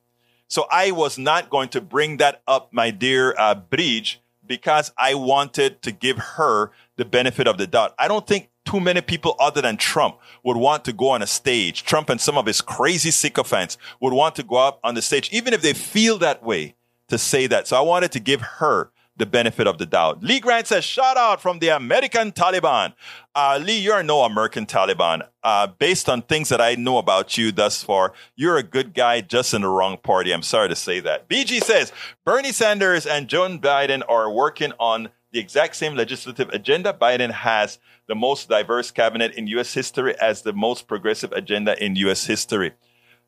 So 0.50 0.66
I 0.72 0.92
was 0.92 1.18
not 1.18 1.50
going 1.50 1.70
to 1.70 1.82
bring 1.82 2.18
that 2.18 2.42
up, 2.48 2.72
my 2.72 2.92
dear 2.92 3.34
uh, 3.38 3.56
Bridge, 3.56 4.22
because 4.46 4.92
I 4.98 5.14
wanted 5.14 5.82
to 5.82 5.92
give 5.92 6.18
her 6.18 6.72
the 6.96 7.06
benefit 7.06 7.48
of 7.48 7.58
the 7.58 7.68
doubt. 7.68 7.96
I 7.98 8.08
don't 8.08 8.26
think 8.26 8.50
too 8.66 8.80
many 8.80 9.02
people 9.02 9.36
other 9.40 9.62
than 9.62 9.78
Trump 9.78 10.18
would 10.44 10.58
want 10.58 10.84
to 10.86 10.94
go 10.94 11.10
on 11.10 11.22
a 11.22 11.28
stage. 11.28 11.84
Trump 11.84 12.10
and 12.10 12.20
some 12.20 12.38
of 12.38 12.46
his 12.46 12.62
crazy 12.62 13.12
sycophants 13.12 13.78
would 14.02 14.14
want 14.14 14.36
to 14.36 14.44
go 14.44 14.56
up 14.56 14.80
on 14.84 14.96
the 14.96 15.02
stage, 15.02 15.30
even 15.32 15.54
if 15.54 15.62
they 15.62 15.74
feel 15.74 16.18
that 16.18 16.44
way, 16.44 16.76
to 17.10 17.18
say 17.18 17.48
that. 17.48 17.68
So 17.68 17.78
I 17.78 17.82
wanted 17.82 18.12
to 18.14 18.20
give 18.20 18.42
her 18.42 18.92
the 19.18 19.26
benefit 19.26 19.66
of 19.66 19.80
the 19.80 19.86
doubt. 19.86 20.24
Lee 20.24 20.40
Grant 20.40 20.68
says, 20.68 20.84
shout 20.84 21.18
out 21.18 21.42
from 21.42 21.60
the 21.60 21.70
American 21.70 22.32
Taliban. 22.32 22.94
Uh, 23.34 23.60
Lee, 23.62 23.80
you're 23.80 24.04
no 24.04 24.22
American 24.22 24.66
Taliban. 24.66 25.28
Uh, 25.44 25.68
based 25.68 26.08
on 26.08 26.22
things 26.22 26.50
that 26.50 26.62
I 26.62 26.76
know 26.76 27.00
about 27.00 27.38
you 27.38 27.52
thus 27.52 27.84
far, 27.84 28.14
you're 28.36 28.58
a 28.58 28.64
good 28.64 28.94
guy 28.94 29.22
just 29.22 29.54
in 29.54 29.62
the 29.62 29.68
wrong 29.68 29.98
party. 29.98 30.32
I'm 30.32 30.44
sorry 30.44 30.70
to 30.70 30.76
say 30.76 31.00
that. 31.00 31.28
BG 31.28 31.64
says, 31.64 31.92
Bernie 32.26 32.52
Sanders 32.52 33.06
and 33.08 33.28
Joe 33.28 33.48
Biden 33.58 34.04
are 34.08 34.32
working 34.32 34.72
on 34.80 35.10
the 35.32 35.40
exact 35.40 35.76
same 35.76 35.96
legislative 35.96 36.50
agenda. 36.50 36.94
Biden 36.94 37.32
has 37.32 37.80
the 38.08 38.16
most 38.16 38.50
diverse 38.50 38.92
cabinet 38.92 39.34
in 39.34 39.48
U.S. 39.48 39.74
history 39.74 40.16
as 40.20 40.44
the 40.44 40.54
most 40.54 40.88
progressive 40.88 41.32
agenda 41.32 41.82
in 41.84 41.96
U.S. 41.98 42.26
history. 42.26 42.74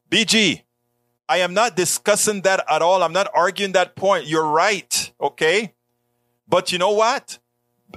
BG, 0.09 0.63
I 1.29 1.37
am 1.37 1.53
not 1.53 1.75
discussing 1.75 2.41
that 2.41 2.65
at 2.67 2.81
all. 2.81 3.03
I'm 3.03 3.13
not 3.13 3.27
arguing 3.35 3.73
that 3.73 3.95
point. 3.95 4.25
You're 4.25 4.47
right. 4.47 5.13
Okay. 5.21 5.75
But 6.47 6.71
you 6.71 6.79
know 6.79 6.91
what? 6.91 7.37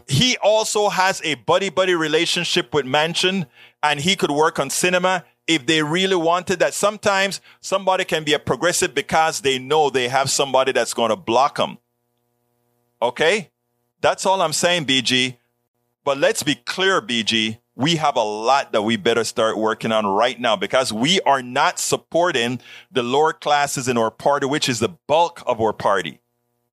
He 0.07 0.37
also 0.37 0.91
has 0.91 1.23
a 1.25 1.35
buddy 1.37 1.71
buddy 1.71 1.95
relationship 1.95 2.75
with 2.75 2.85
Manchin 2.85 3.47
and 3.83 4.01
he 4.01 4.17
could 4.17 4.31
work 4.31 4.59
on 4.59 4.69
Sinema 4.69 5.25
if 5.47 5.65
they 5.65 5.83
really 5.83 6.15
wanted 6.15 6.59
that. 6.59 6.75
Sometimes 6.75 7.41
somebody 7.63 8.05
can 8.05 8.23
be 8.23 8.35
a 8.35 8.39
progressive 8.39 8.95
because 8.95 9.41
they 9.41 9.59
know 9.59 9.89
they 9.89 10.09
have 10.09 10.31
somebody 10.31 10.73
that's 10.73 10.93
going 10.93 11.09
to 11.09 11.17
block 11.17 11.57
them. 11.57 11.79
Okay? 13.01 13.51
That's 14.03 14.27
all 14.27 14.43
I'm 14.43 14.53
saying, 14.53 14.85
BG. 14.85 15.39
But 16.05 16.19
let's 16.19 16.43
be 16.43 16.55
clear, 16.55 17.01
BG. 17.01 17.59
We 17.75 17.97
have 17.97 18.17
a 18.17 18.23
lot 18.23 18.73
that 18.73 18.83
we 18.83 18.97
better 18.97 19.25
start 19.25 19.57
working 19.57 19.93
on 19.93 20.07
right 20.07 20.39
now 20.39 20.57
because 20.57 20.93
we 20.93 21.21
are 21.23 21.43
not 21.43 21.79
supporting 21.79 22.61
the 22.91 23.03
lower 23.03 23.33
classes 23.33 23.89
in 23.89 23.97
our 23.97 24.11
party, 24.11 24.47
which 24.47 24.69
is 24.69 24.79
the 24.79 24.91
bulk 25.09 25.43
of 25.47 25.61
our 25.61 25.73
party. 25.73 26.21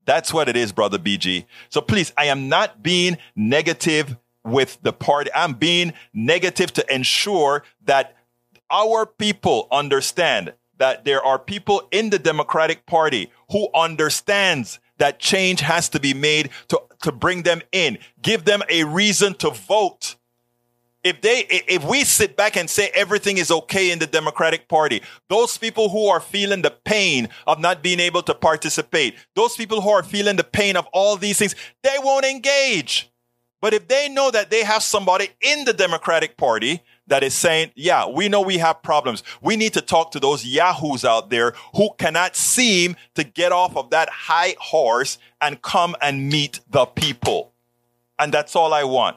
That's 0.05 0.33
what 0.33 0.49
it 0.49 0.57
is, 0.57 0.71
brother 0.71 0.97
BG. 0.97 1.45
So 1.69 1.81
please, 1.81 2.11
I 2.17 2.25
am 2.25 2.49
not 2.49 2.83
being 2.83 3.17
negative 3.35 4.17
with 4.43 4.77
the 4.81 4.91
party. 4.91 5.29
I'm 5.33 5.53
being 5.53 5.93
negative 6.13 6.73
to 6.73 6.93
ensure 6.93 7.63
that 7.85 8.15
our 8.71 9.05
people 9.05 9.67
understand 9.71 10.53
that 10.77 11.05
there 11.05 11.23
are 11.23 11.37
people 11.37 11.87
in 11.91 12.09
the 12.09 12.19
Democratic 12.19 12.85
Party 12.85 13.31
who 13.51 13.69
understands 13.73 14.79
that 14.97 15.19
change 15.19 15.61
has 15.61 15.89
to 15.89 15.99
be 15.99 16.13
made 16.13 16.49
to, 16.69 16.81
to 17.03 17.11
bring 17.11 17.43
them 17.43 17.61
in. 17.71 17.97
Give 18.21 18.45
them 18.45 18.63
a 18.69 18.83
reason 18.83 19.33
to 19.35 19.49
vote 19.49 20.15
if 21.03 21.21
they 21.21 21.45
if 21.49 21.83
we 21.85 22.03
sit 22.03 22.35
back 22.35 22.57
and 22.57 22.69
say 22.69 22.91
everything 22.93 23.37
is 23.37 23.51
okay 23.51 23.91
in 23.91 23.99
the 23.99 24.07
democratic 24.07 24.67
party 24.67 25.01
those 25.29 25.57
people 25.57 25.89
who 25.89 26.07
are 26.07 26.19
feeling 26.19 26.61
the 26.61 26.71
pain 26.71 27.29
of 27.47 27.59
not 27.59 27.81
being 27.81 27.99
able 27.99 28.21
to 28.21 28.33
participate 28.33 29.15
those 29.35 29.55
people 29.55 29.81
who 29.81 29.89
are 29.89 30.03
feeling 30.03 30.35
the 30.35 30.43
pain 30.43 30.75
of 30.75 30.85
all 30.93 31.15
these 31.15 31.37
things 31.37 31.55
they 31.83 31.95
won't 31.99 32.25
engage. 32.25 33.11
But 33.61 33.73
if 33.73 33.89
they 33.89 34.07
know 34.07 34.31
that 34.31 34.49
they 34.49 34.63
have 34.63 34.81
somebody 34.81 35.31
in 35.41 35.65
the 35.65 35.73
democratic 35.73 36.37
party 36.37 36.81
that 37.07 37.23
is 37.23 37.33
saying 37.33 37.71
yeah 37.75 38.07
we 38.07 38.27
know 38.27 38.41
we 38.41 38.57
have 38.57 38.81
problems. 38.83 39.23
We 39.41 39.55
need 39.55 39.73
to 39.73 39.81
talk 39.81 40.11
to 40.11 40.19
those 40.19 40.45
yahoos 40.45 41.05
out 41.05 41.29
there 41.29 41.53
who 41.75 41.91
cannot 41.97 42.35
seem 42.35 42.97
to 43.15 43.23
get 43.23 43.51
off 43.51 43.77
of 43.77 43.89
that 43.91 44.09
high 44.09 44.55
horse 44.59 45.17
and 45.39 45.61
come 45.61 45.95
and 46.01 46.29
meet 46.29 46.59
the 46.69 46.85
people. 46.85 47.53
And 48.17 48.33
that's 48.33 48.53
all 48.53 48.73
i 48.73 48.83
want 48.83 49.15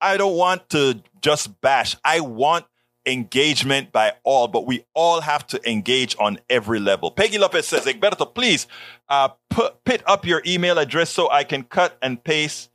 I 0.00 0.16
don't 0.16 0.36
want 0.36 0.68
to 0.70 1.02
just 1.20 1.60
bash. 1.60 1.96
I 2.04 2.20
want 2.20 2.66
engagement 3.06 3.92
by 3.92 4.12
all, 4.24 4.48
but 4.48 4.66
we 4.66 4.84
all 4.94 5.20
have 5.20 5.46
to 5.48 5.70
engage 5.70 6.16
on 6.18 6.38
every 6.48 6.80
level. 6.80 7.10
Peggy 7.10 7.38
Lopez 7.38 7.66
says, 7.66 7.84
Egberto, 7.86 8.32
please 8.34 8.66
uh, 9.08 9.28
put, 9.48 10.02
up 10.06 10.24
your 10.26 10.42
email 10.46 10.78
address 10.78 11.10
so 11.10 11.30
I 11.30 11.44
can 11.44 11.62
cut 11.64 11.98
and 12.02 12.22
paste. 12.22 12.70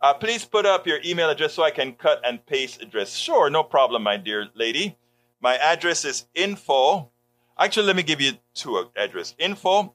Uh, 0.00 0.14
please 0.14 0.44
put 0.44 0.66
up 0.66 0.86
your 0.86 0.98
email 1.04 1.30
address 1.30 1.54
so 1.54 1.62
I 1.62 1.70
can 1.70 1.92
cut 1.92 2.20
and 2.24 2.44
paste 2.44 2.82
address. 2.82 3.14
Sure, 3.14 3.48
no 3.50 3.62
problem, 3.62 4.02
my 4.02 4.16
dear 4.16 4.48
lady. 4.54 4.96
My 5.40 5.56
address 5.56 6.04
is 6.04 6.26
info. 6.34 7.10
Actually, 7.58 7.86
let 7.86 7.96
me 7.96 8.02
give 8.02 8.20
you 8.20 8.32
two 8.54 8.86
address. 8.96 9.34
Info 9.38 9.94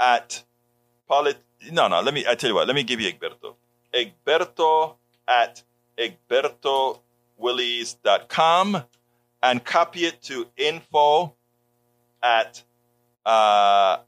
at 0.00 0.44
polit. 1.08 1.38
No, 1.70 1.88
no. 1.88 2.00
Let 2.00 2.14
me. 2.14 2.24
I 2.26 2.34
tell 2.34 2.48
you 2.48 2.54
what. 2.54 2.66
Let 2.66 2.76
me 2.76 2.82
give 2.82 3.00
you 3.00 3.12
Egberto. 3.12 3.56
Egberto 3.92 4.94
at 5.26 5.62
egbertowillies.com 5.98 8.84
and 9.42 9.64
copy 9.64 10.04
it 10.04 10.22
to 10.22 10.46
info 10.56 11.34
at 12.22 12.62
uh, 13.24 13.98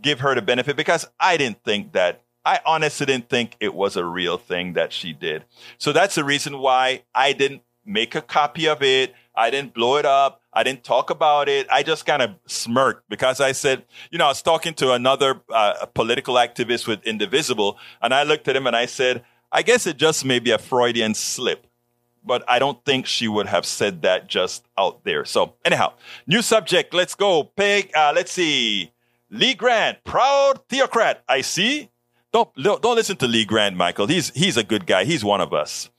give 0.00 0.20
her 0.20 0.34
the 0.34 0.42
benefit 0.42 0.76
because 0.76 1.08
I 1.18 1.36
didn't 1.36 1.64
think 1.64 1.92
that. 1.92 2.22
I 2.44 2.58
honestly 2.66 3.06
didn't 3.06 3.28
think 3.28 3.56
it 3.60 3.72
was 3.72 3.96
a 3.96 4.04
real 4.04 4.36
thing 4.36 4.72
that 4.72 4.92
she 4.92 5.12
did. 5.12 5.44
So 5.78 5.92
that's 5.92 6.16
the 6.16 6.24
reason 6.24 6.58
why 6.58 7.04
I 7.14 7.34
didn't 7.34 7.62
make 7.86 8.16
a 8.16 8.20
copy 8.20 8.66
of 8.66 8.82
it. 8.82 9.14
I 9.34 9.50
didn't 9.50 9.74
blow 9.74 9.96
it 9.96 10.04
up. 10.04 10.42
I 10.52 10.62
didn't 10.62 10.84
talk 10.84 11.10
about 11.10 11.48
it. 11.48 11.66
I 11.70 11.82
just 11.82 12.04
kind 12.04 12.20
of 12.20 12.30
smirked 12.46 13.08
because 13.08 13.40
I 13.40 13.52
said, 13.52 13.84
you 14.10 14.18
know, 14.18 14.26
I 14.26 14.28
was 14.28 14.42
talking 14.42 14.74
to 14.74 14.92
another 14.92 15.40
uh, 15.50 15.86
political 15.94 16.34
activist 16.34 16.86
with 16.86 17.02
Indivisible, 17.04 17.78
and 18.02 18.12
I 18.12 18.24
looked 18.24 18.48
at 18.48 18.56
him 18.56 18.66
and 18.66 18.76
I 18.76 18.86
said, 18.86 19.24
I 19.50 19.62
guess 19.62 19.86
it 19.86 19.96
just 19.96 20.24
may 20.24 20.38
be 20.38 20.50
a 20.50 20.58
Freudian 20.58 21.14
slip. 21.14 21.66
But 22.24 22.44
I 22.48 22.60
don't 22.60 22.82
think 22.84 23.06
she 23.06 23.26
would 23.26 23.46
have 23.46 23.66
said 23.66 24.02
that 24.02 24.28
just 24.28 24.64
out 24.78 25.02
there. 25.04 25.24
So, 25.24 25.54
anyhow, 25.64 25.94
new 26.26 26.40
subject. 26.40 26.94
Let's 26.94 27.16
go. 27.16 27.44
Peg, 27.44 27.90
uh, 27.96 28.12
let's 28.14 28.30
see. 28.30 28.92
Lee 29.28 29.54
Grant, 29.54 30.04
proud 30.04 30.60
theocrat. 30.68 31.24
I 31.28 31.40
see. 31.40 31.90
Don't, 32.32 32.48
don't 32.54 32.94
listen 32.94 33.16
to 33.16 33.26
Lee 33.26 33.44
Grant, 33.44 33.76
Michael. 33.76 34.06
He's, 34.06 34.30
he's 34.30 34.56
a 34.56 34.62
good 34.62 34.86
guy. 34.86 35.04
He's 35.04 35.24
one 35.24 35.40
of 35.40 35.52
us. 35.52 35.90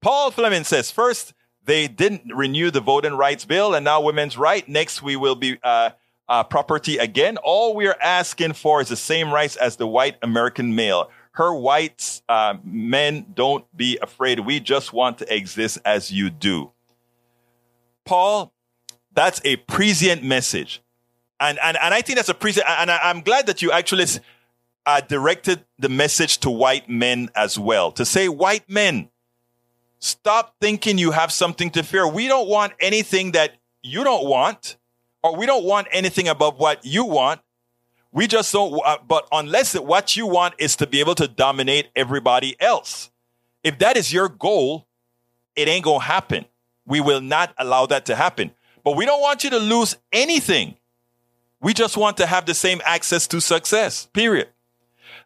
Paul 0.00 0.30
Fleming 0.30 0.64
says, 0.64 0.90
first, 0.90 1.34
they 1.64 1.88
didn't 1.88 2.34
renew 2.34 2.70
the 2.70 2.80
voting 2.80 3.14
rights 3.14 3.44
bill, 3.44 3.74
and 3.74 3.84
now 3.84 4.00
women's 4.00 4.36
right. 4.36 4.68
Next, 4.68 5.02
we 5.02 5.16
will 5.16 5.36
be 5.36 5.58
uh, 5.62 5.90
uh, 6.28 6.44
property 6.44 6.98
again. 6.98 7.36
All 7.36 7.74
we're 7.74 7.96
asking 8.00 8.54
for 8.54 8.80
is 8.80 8.88
the 8.88 8.96
same 8.96 9.32
rights 9.32 9.56
as 9.56 9.76
the 9.76 9.86
white 9.86 10.16
American 10.22 10.74
male. 10.74 11.10
Her 11.32 11.54
whites 11.54 12.22
uh, 12.28 12.54
men 12.64 13.26
don't 13.34 13.64
be 13.76 13.98
afraid. 14.02 14.40
We 14.40 14.60
just 14.60 14.92
want 14.92 15.18
to 15.18 15.34
exist 15.34 15.78
as 15.84 16.10
you 16.10 16.30
do. 16.30 16.72
Paul, 18.04 18.52
That's 19.14 19.40
a 19.44 19.56
prescient 19.56 20.22
message. 20.22 20.82
And, 21.38 21.58
and, 21.62 21.76
and 21.80 21.92
I 21.94 22.02
think 22.02 22.16
that's 22.16 22.28
a 22.28 22.34
prescient. 22.34 22.66
And 22.68 22.90
I, 22.90 22.98
I'm 23.04 23.20
glad 23.20 23.46
that 23.46 23.62
you 23.62 23.72
actually 23.72 24.06
uh, 24.86 25.00
directed 25.00 25.64
the 25.78 25.88
message 25.88 26.38
to 26.38 26.50
white 26.50 26.88
men 26.88 27.30
as 27.34 27.58
well 27.58 27.92
to 27.92 28.04
say, 28.04 28.28
white 28.28 28.68
men, 28.68 29.08
stop 30.02 30.56
thinking 30.60 30.98
you 30.98 31.12
have 31.12 31.32
something 31.32 31.70
to 31.70 31.82
fear. 31.82 32.06
We 32.06 32.26
don't 32.26 32.48
want 32.48 32.72
anything 32.80 33.32
that 33.32 33.56
you 33.82 34.02
don't 34.04 34.26
want, 34.26 34.76
or 35.22 35.36
we 35.36 35.46
don't 35.46 35.64
want 35.64 35.86
anything 35.92 36.28
above 36.28 36.58
what 36.58 36.84
you 36.84 37.04
want. 37.04 37.40
We 38.10 38.26
just 38.26 38.52
don't, 38.52 38.78
uh, 38.84 38.98
but 39.06 39.26
unless 39.32 39.74
it, 39.74 39.84
what 39.84 40.16
you 40.16 40.26
want 40.26 40.54
is 40.58 40.76
to 40.76 40.86
be 40.86 41.00
able 41.00 41.14
to 41.14 41.28
dominate 41.28 41.88
everybody 41.96 42.60
else. 42.60 43.10
If 43.64 43.78
that 43.78 43.96
is 43.96 44.12
your 44.12 44.28
goal, 44.28 44.86
it 45.54 45.68
ain't 45.68 45.84
to 45.84 45.98
happen. 45.98 46.46
We 46.84 47.00
will 47.00 47.20
not 47.20 47.54
allow 47.56 47.86
that 47.86 48.06
to 48.06 48.16
happen. 48.16 48.50
But 48.84 48.96
we 48.96 49.06
don't 49.06 49.20
want 49.20 49.44
you 49.44 49.50
to 49.50 49.58
lose 49.58 49.96
anything. 50.10 50.76
We 51.60 51.72
just 51.72 51.96
want 51.96 52.16
to 52.16 52.26
have 52.26 52.44
the 52.44 52.54
same 52.54 52.82
access 52.84 53.28
to 53.28 53.40
success, 53.40 54.06
period. 54.12 54.48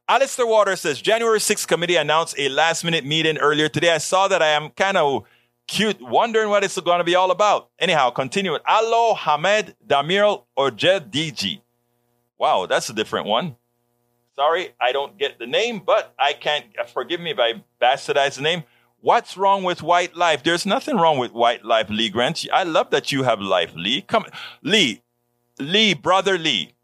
Alistair 0.09 0.47
Waters 0.47 0.83
says 0.83 1.03
January 1.03 1.41
6th 1.41 1.67
committee 1.67 1.97
announced 1.97 2.37
a 2.39 2.49
last 2.49 2.85
minute 2.85 3.05
meeting 3.05 3.39
earlier 3.39 3.69
today. 3.69 3.93
I 3.93 3.99
saw 3.99 4.29
that 4.29 4.41
I 4.41 4.49
am 4.49 4.71
kind 4.71 4.97
of 4.97 5.25
cute, 5.67 6.01
wondering 6.01 6.49
what 6.49 6.63
it's 6.63 6.81
going 6.81 6.99
to 6.99 7.05
be 7.05 7.17
all 7.17 7.33
about. 7.33 7.71
Anyhow, 7.81 8.11
continue 8.11 8.55
it. 8.55 8.63
Alo 8.69 9.17
Hamed 9.17 9.75
Damir 9.85 10.45
Ojed 10.57 11.11
DG. 11.11 11.61
Wow, 12.39 12.67
that's 12.67 12.89
a 12.89 12.93
different 12.93 13.27
one. 13.27 13.57
Sorry, 14.37 14.75
I 14.81 14.93
don't 14.93 15.19
get 15.19 15.41
the 15.41 15.47
name, 15.47 15.83
but 15.85 16.15
I 16.17 16.35
can't, 16.35 16.67
forgive 16.95 17.21
me 17.21 17.33
if 17.33 17.41
I 17.41 17.65
bastardize 17.83 18.37
the 18.37 18.43
name. 18.43 18.63
What's 19.01 19.37
wrong 19.37 19.65
with 19.65 19.83
white 19.83 20.15
life? 20.15 20.45
There's 20.45 20.65
nothing 20.65 20.99
wrong 20.99 21.19
with 21.19 21.33
white 21.33 21.65
life, 21.65 21.91
Lee 21.91 22.11
Grant. 22.11 22.47
I 22.53 22.63
love 22.63 22.91
that 22.91 23.11
you 23.11 23.25
have 23.25 23.41
life, 23.41 23.73
Lee. 23.75 24.03
Come, 24.03 24.27
Lee, 24.63 25.03
Lee, 25.59 25.95
brother 25.95 26.39
Lee. 26.39 26.76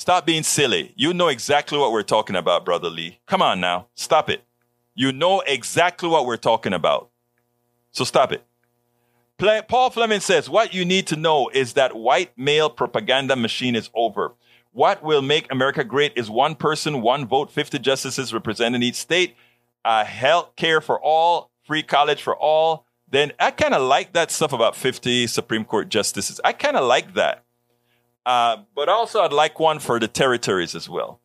Stop 0.00 0.24
being 0.24 0.44
silly. 0.44 0.94
You 0.96 1.12
know 1.12 1.28
exactly 1.28 1.76
what 1.76 1.92
we're 1.92 2.02
talking 2.02 2.34
about, 2.34 2.64
Brother 2.64 2.88
Lee. 2.88 3.18
Come 3.26 3.42
on 3.42 3.60
now. 3.60 3.88
Stop 3.94 4.30
it. 4.30 4.42
You 4.94 5.12
know 5.12 5.40
exactly 5.40 6.08
what 6.08 6.24
we're 6.24 6.38
talking 6.38 6.72
about. 6.72 7.10
So 7.90 8.04
stop 8.04 8.32
it. 8.32 8.42
Paul 9.68 9.90
Fleming 9.90 10.20
says, 10.20 10.48
What 10.48 10.72
you 10.72 10.86
need 10.86 11.06
to 11.08 11.16
know 11.16 11.50
is 11.52 11.74
that 11.74 11.94
white 11.94 12.32
male 12.38 12.70
propaganda 12.70 13.36
machine 13.36 13.76
is 13.76 13.90
over. 13.92 14.32
What 14.72 15.02
will 15.02 15.20
make 15.20 15.52
America 15.52 15.84
great 15.84 16.14
is 16.16 16.30
one 16.30 16.54
person, 16.54 17.02
one 17.02 17.26
vote, 17.26 17.50
50 17.50 17.78
justices 17.80 18.32
representing 18.32 18.82
each 18.82 18.94
state, 18.94 19.36
uh, 19.84 20.06
health 20.06 20.56
care 20.56 20.80
for 20.80 20.98
all, 20.98 21.50
free 21.64 21.82
college 21.82 22.22
for 22.22 22.34
all. 22.34 22.86
Then 23.06 23.32
I 23.38 23.50
kind 23.50 23.74
of 23.74 23.82
like 23.82 24.14
that 24.14 24.30
stuff 24.30 24.54
about 24.54 24.76
50 24.76 25.26
Supreme 25.26 25.66
Court 25.66 25.90
justices. 25.90 26.40
I 26.42 26.54
kind 26.54 26.78
of 26.78 26.86
like 26.86 27.12
that. 27.12 27.44
Uh, 28.26 28.58
but 28.74 28.88
also, 28.88 29.22
I'd 29.22 29.32
like 29.32 29.58
one 29.58 29.78
for 29.78 29.98
the 29.98 30.08
territories 30.08 30.74
as 30.74 30.88
well. 30.88 31.20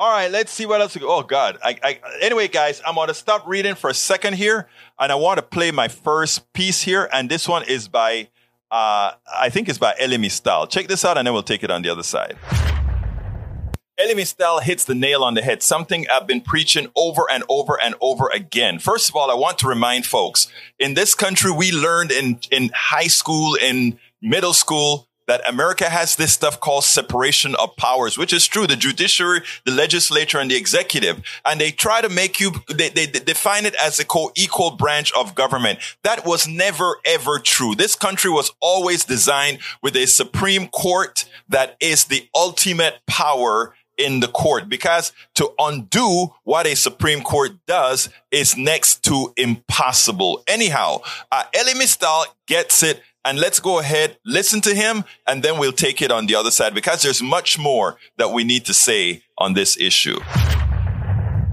All 0.00 0.12
right, 0.12 0.30
let's 0.30 0.52
see 0.52 0.64
what 0.64 0.80
else. 0.80 0.96
Oh 1.02 1.24
God! 1.24 1.58
I, 1.62 1.76
I, 1.82 2.00
anyway, 2.20 2.46
guys, 2.46 2.80
I'm 2.86 2.94
gonna 2.94 3.14
stop 3.14 3.44
reading 3.48 3.74
for 3.74 3.90
a 3.90 3.94
second 3.94 4.34
here, 4.34 4.68
and 4.96 5.10
I 5.10 5.16
want 5.16 5.38
to 5.38 5.42
play 5.42 5.72
my 5.72 5.88
first 5.88 6.52
piece 6.52 6.82
here. 6.82 7.08
And 7.12 7.28
this 7.28 7.48
one 7.48 7.64
is 7.64 7.88
by, 7.88 8.28
uh, 8.70 9.12
I 9.36 9.48
think 9.50 9.68
it's 9.68 9.78
by 9.78 9.96
Elie 9.98 10.18
Mystal. 10.18 10.68
Check 10.68 10.86
this 10.86 11.04
out, 11.04 11.18
and 11.18 11.26
then 11.26 11.34
we'll 11.34 11.42
take 11.42 11.64
it 11.64 11.70
on 11.72 11.82
the 11.82 11.88
other 11.88 12.04
side. 12.04 12.36
Elie 13.98 14.14
Mystal 14.14 14.60
hits 14.60 14.84
the 14.84 14.94
nail 14.94 15.24
on 15.24 15.34
the 15.34 15.42
head. 15.42 15.64
Something 15.64 16.06
I've 16.08 16.28
been 16.28 16.42
preaching 16.42 16.86
over 16.94 17.22
and 17.28 17.42
over 17.48 17.76
and 17.82 17.96
over 18.00 18.28
again. 18.32 18.78
First 18.78 19.08
of 19.08 19.16
all, 19.16 19.32
I 19.32 19.34
want 19.34 19.58
to 19.58 19.66
remind 19.66 20.06
folks 20.06 20.46
in 20.78 20.94
this 20.94 21.16
country, 21.16 21.50
we 21.50 21.72
learned 21.72 22.12
in 22.12 22.38
in 22.52 22.70
high 22.72 23.08
school, 23.08 23.56
in 23.56 23.98
middle 24.22 24.52
school 24.52 25.07
that 25.28 25.48
America 25.48 25.88
has 25.88 26.16
this 26.16 26.32
stuff 26.32 26.58
called 26.58 26.82
separation 26.82 27.54
of 27.56 27.76
powers, 27.76 28.18
which 28.18 28.32
is 28.32 28.48
true. 28.48 28.66
The 28.66 28.74
judiciary, 28.74 29.42
the 29.64 29.72
legislature, 29.72 30.38
and 30.38 30.50
the 30.50 30.56
executive. 30.56 31.22
And 31.44 31.60
they 31.60 31.70
try 31.70 32.00
to 32.00 32.08
make 32.08 32.40
you, 32.40 32.52
they, 32.68 32.88
they, 32.88 33.06
they 33.06 33.20
define 33.20 33.66
it 33.66 33.76
as 33.80 34.00
a 34.00 34.04
co-equal 34.04 34.72
branch 34.72 35.12
of 35.12 35.34
government. 35.36 35.78
That 36.02 36.26
was 36.26 36.48
never 36.48 36.96
ever 37.04 37.38
true. 37.38 37.74
This 37.74 37.94
country 37.94 38.30
was 38.30 38.50
always 38.60 39.04
designed 39.04 39.58
with 39.82 39.94
a 39.94 40.06
Supreme 40.06 40.66
Court 40.68 41.26
that 41.48 41.76
is 41.78 42.06
the 42.06 42.28
ultimate 42.34 43.00
power 43.06 43.74
in 43.98 44.20
the 44.20 44.28
court 44.28 44.68
because 44.68 45.12
to 45.34 45.52
undo 45.58 46.32
what 46.44 46.66
a 46.66 46.76
Supreme 46.76 47.20
Court 47.20 47.52
does 47.66 48.08
is 48.30 48.56
next 48.56 49.02
to 49.04 49.34
impossible. 49.36 50.42
Anyhow, 50.46 51.00
uh, 51.30 51.44
Elie 51.52 51.74
Mystal 51.74 52.24
gets 52.46 52.82
it 52.82 53.02
and 53.24 53.38
let's 53.38 53.60
go 53.60 53.78
ahead, 53.78 54.18
listen 54.24 54.60
to 54.62 54.74
him, 54.74 55.04
and 55.26 55.42
then 55.42 55.58
we'll 55.58 55.72
take 55.72 56.00
it 56.02 56.10
on 56.10 56.26
the 56.26 56.34
other 56.34 56.50
side 56.50 56.74
because 56.74 57.02
there's 57.02 57.22
much 57.22 57.58
more 57.58 57.96
that 58.16 58.32
we 58.32 58.44
need 58.44 58.64
to 58.66 58.74
say 58.74 59.22
on 59.36 59.54
this 59.54 59.76
issue. 59.78 60.18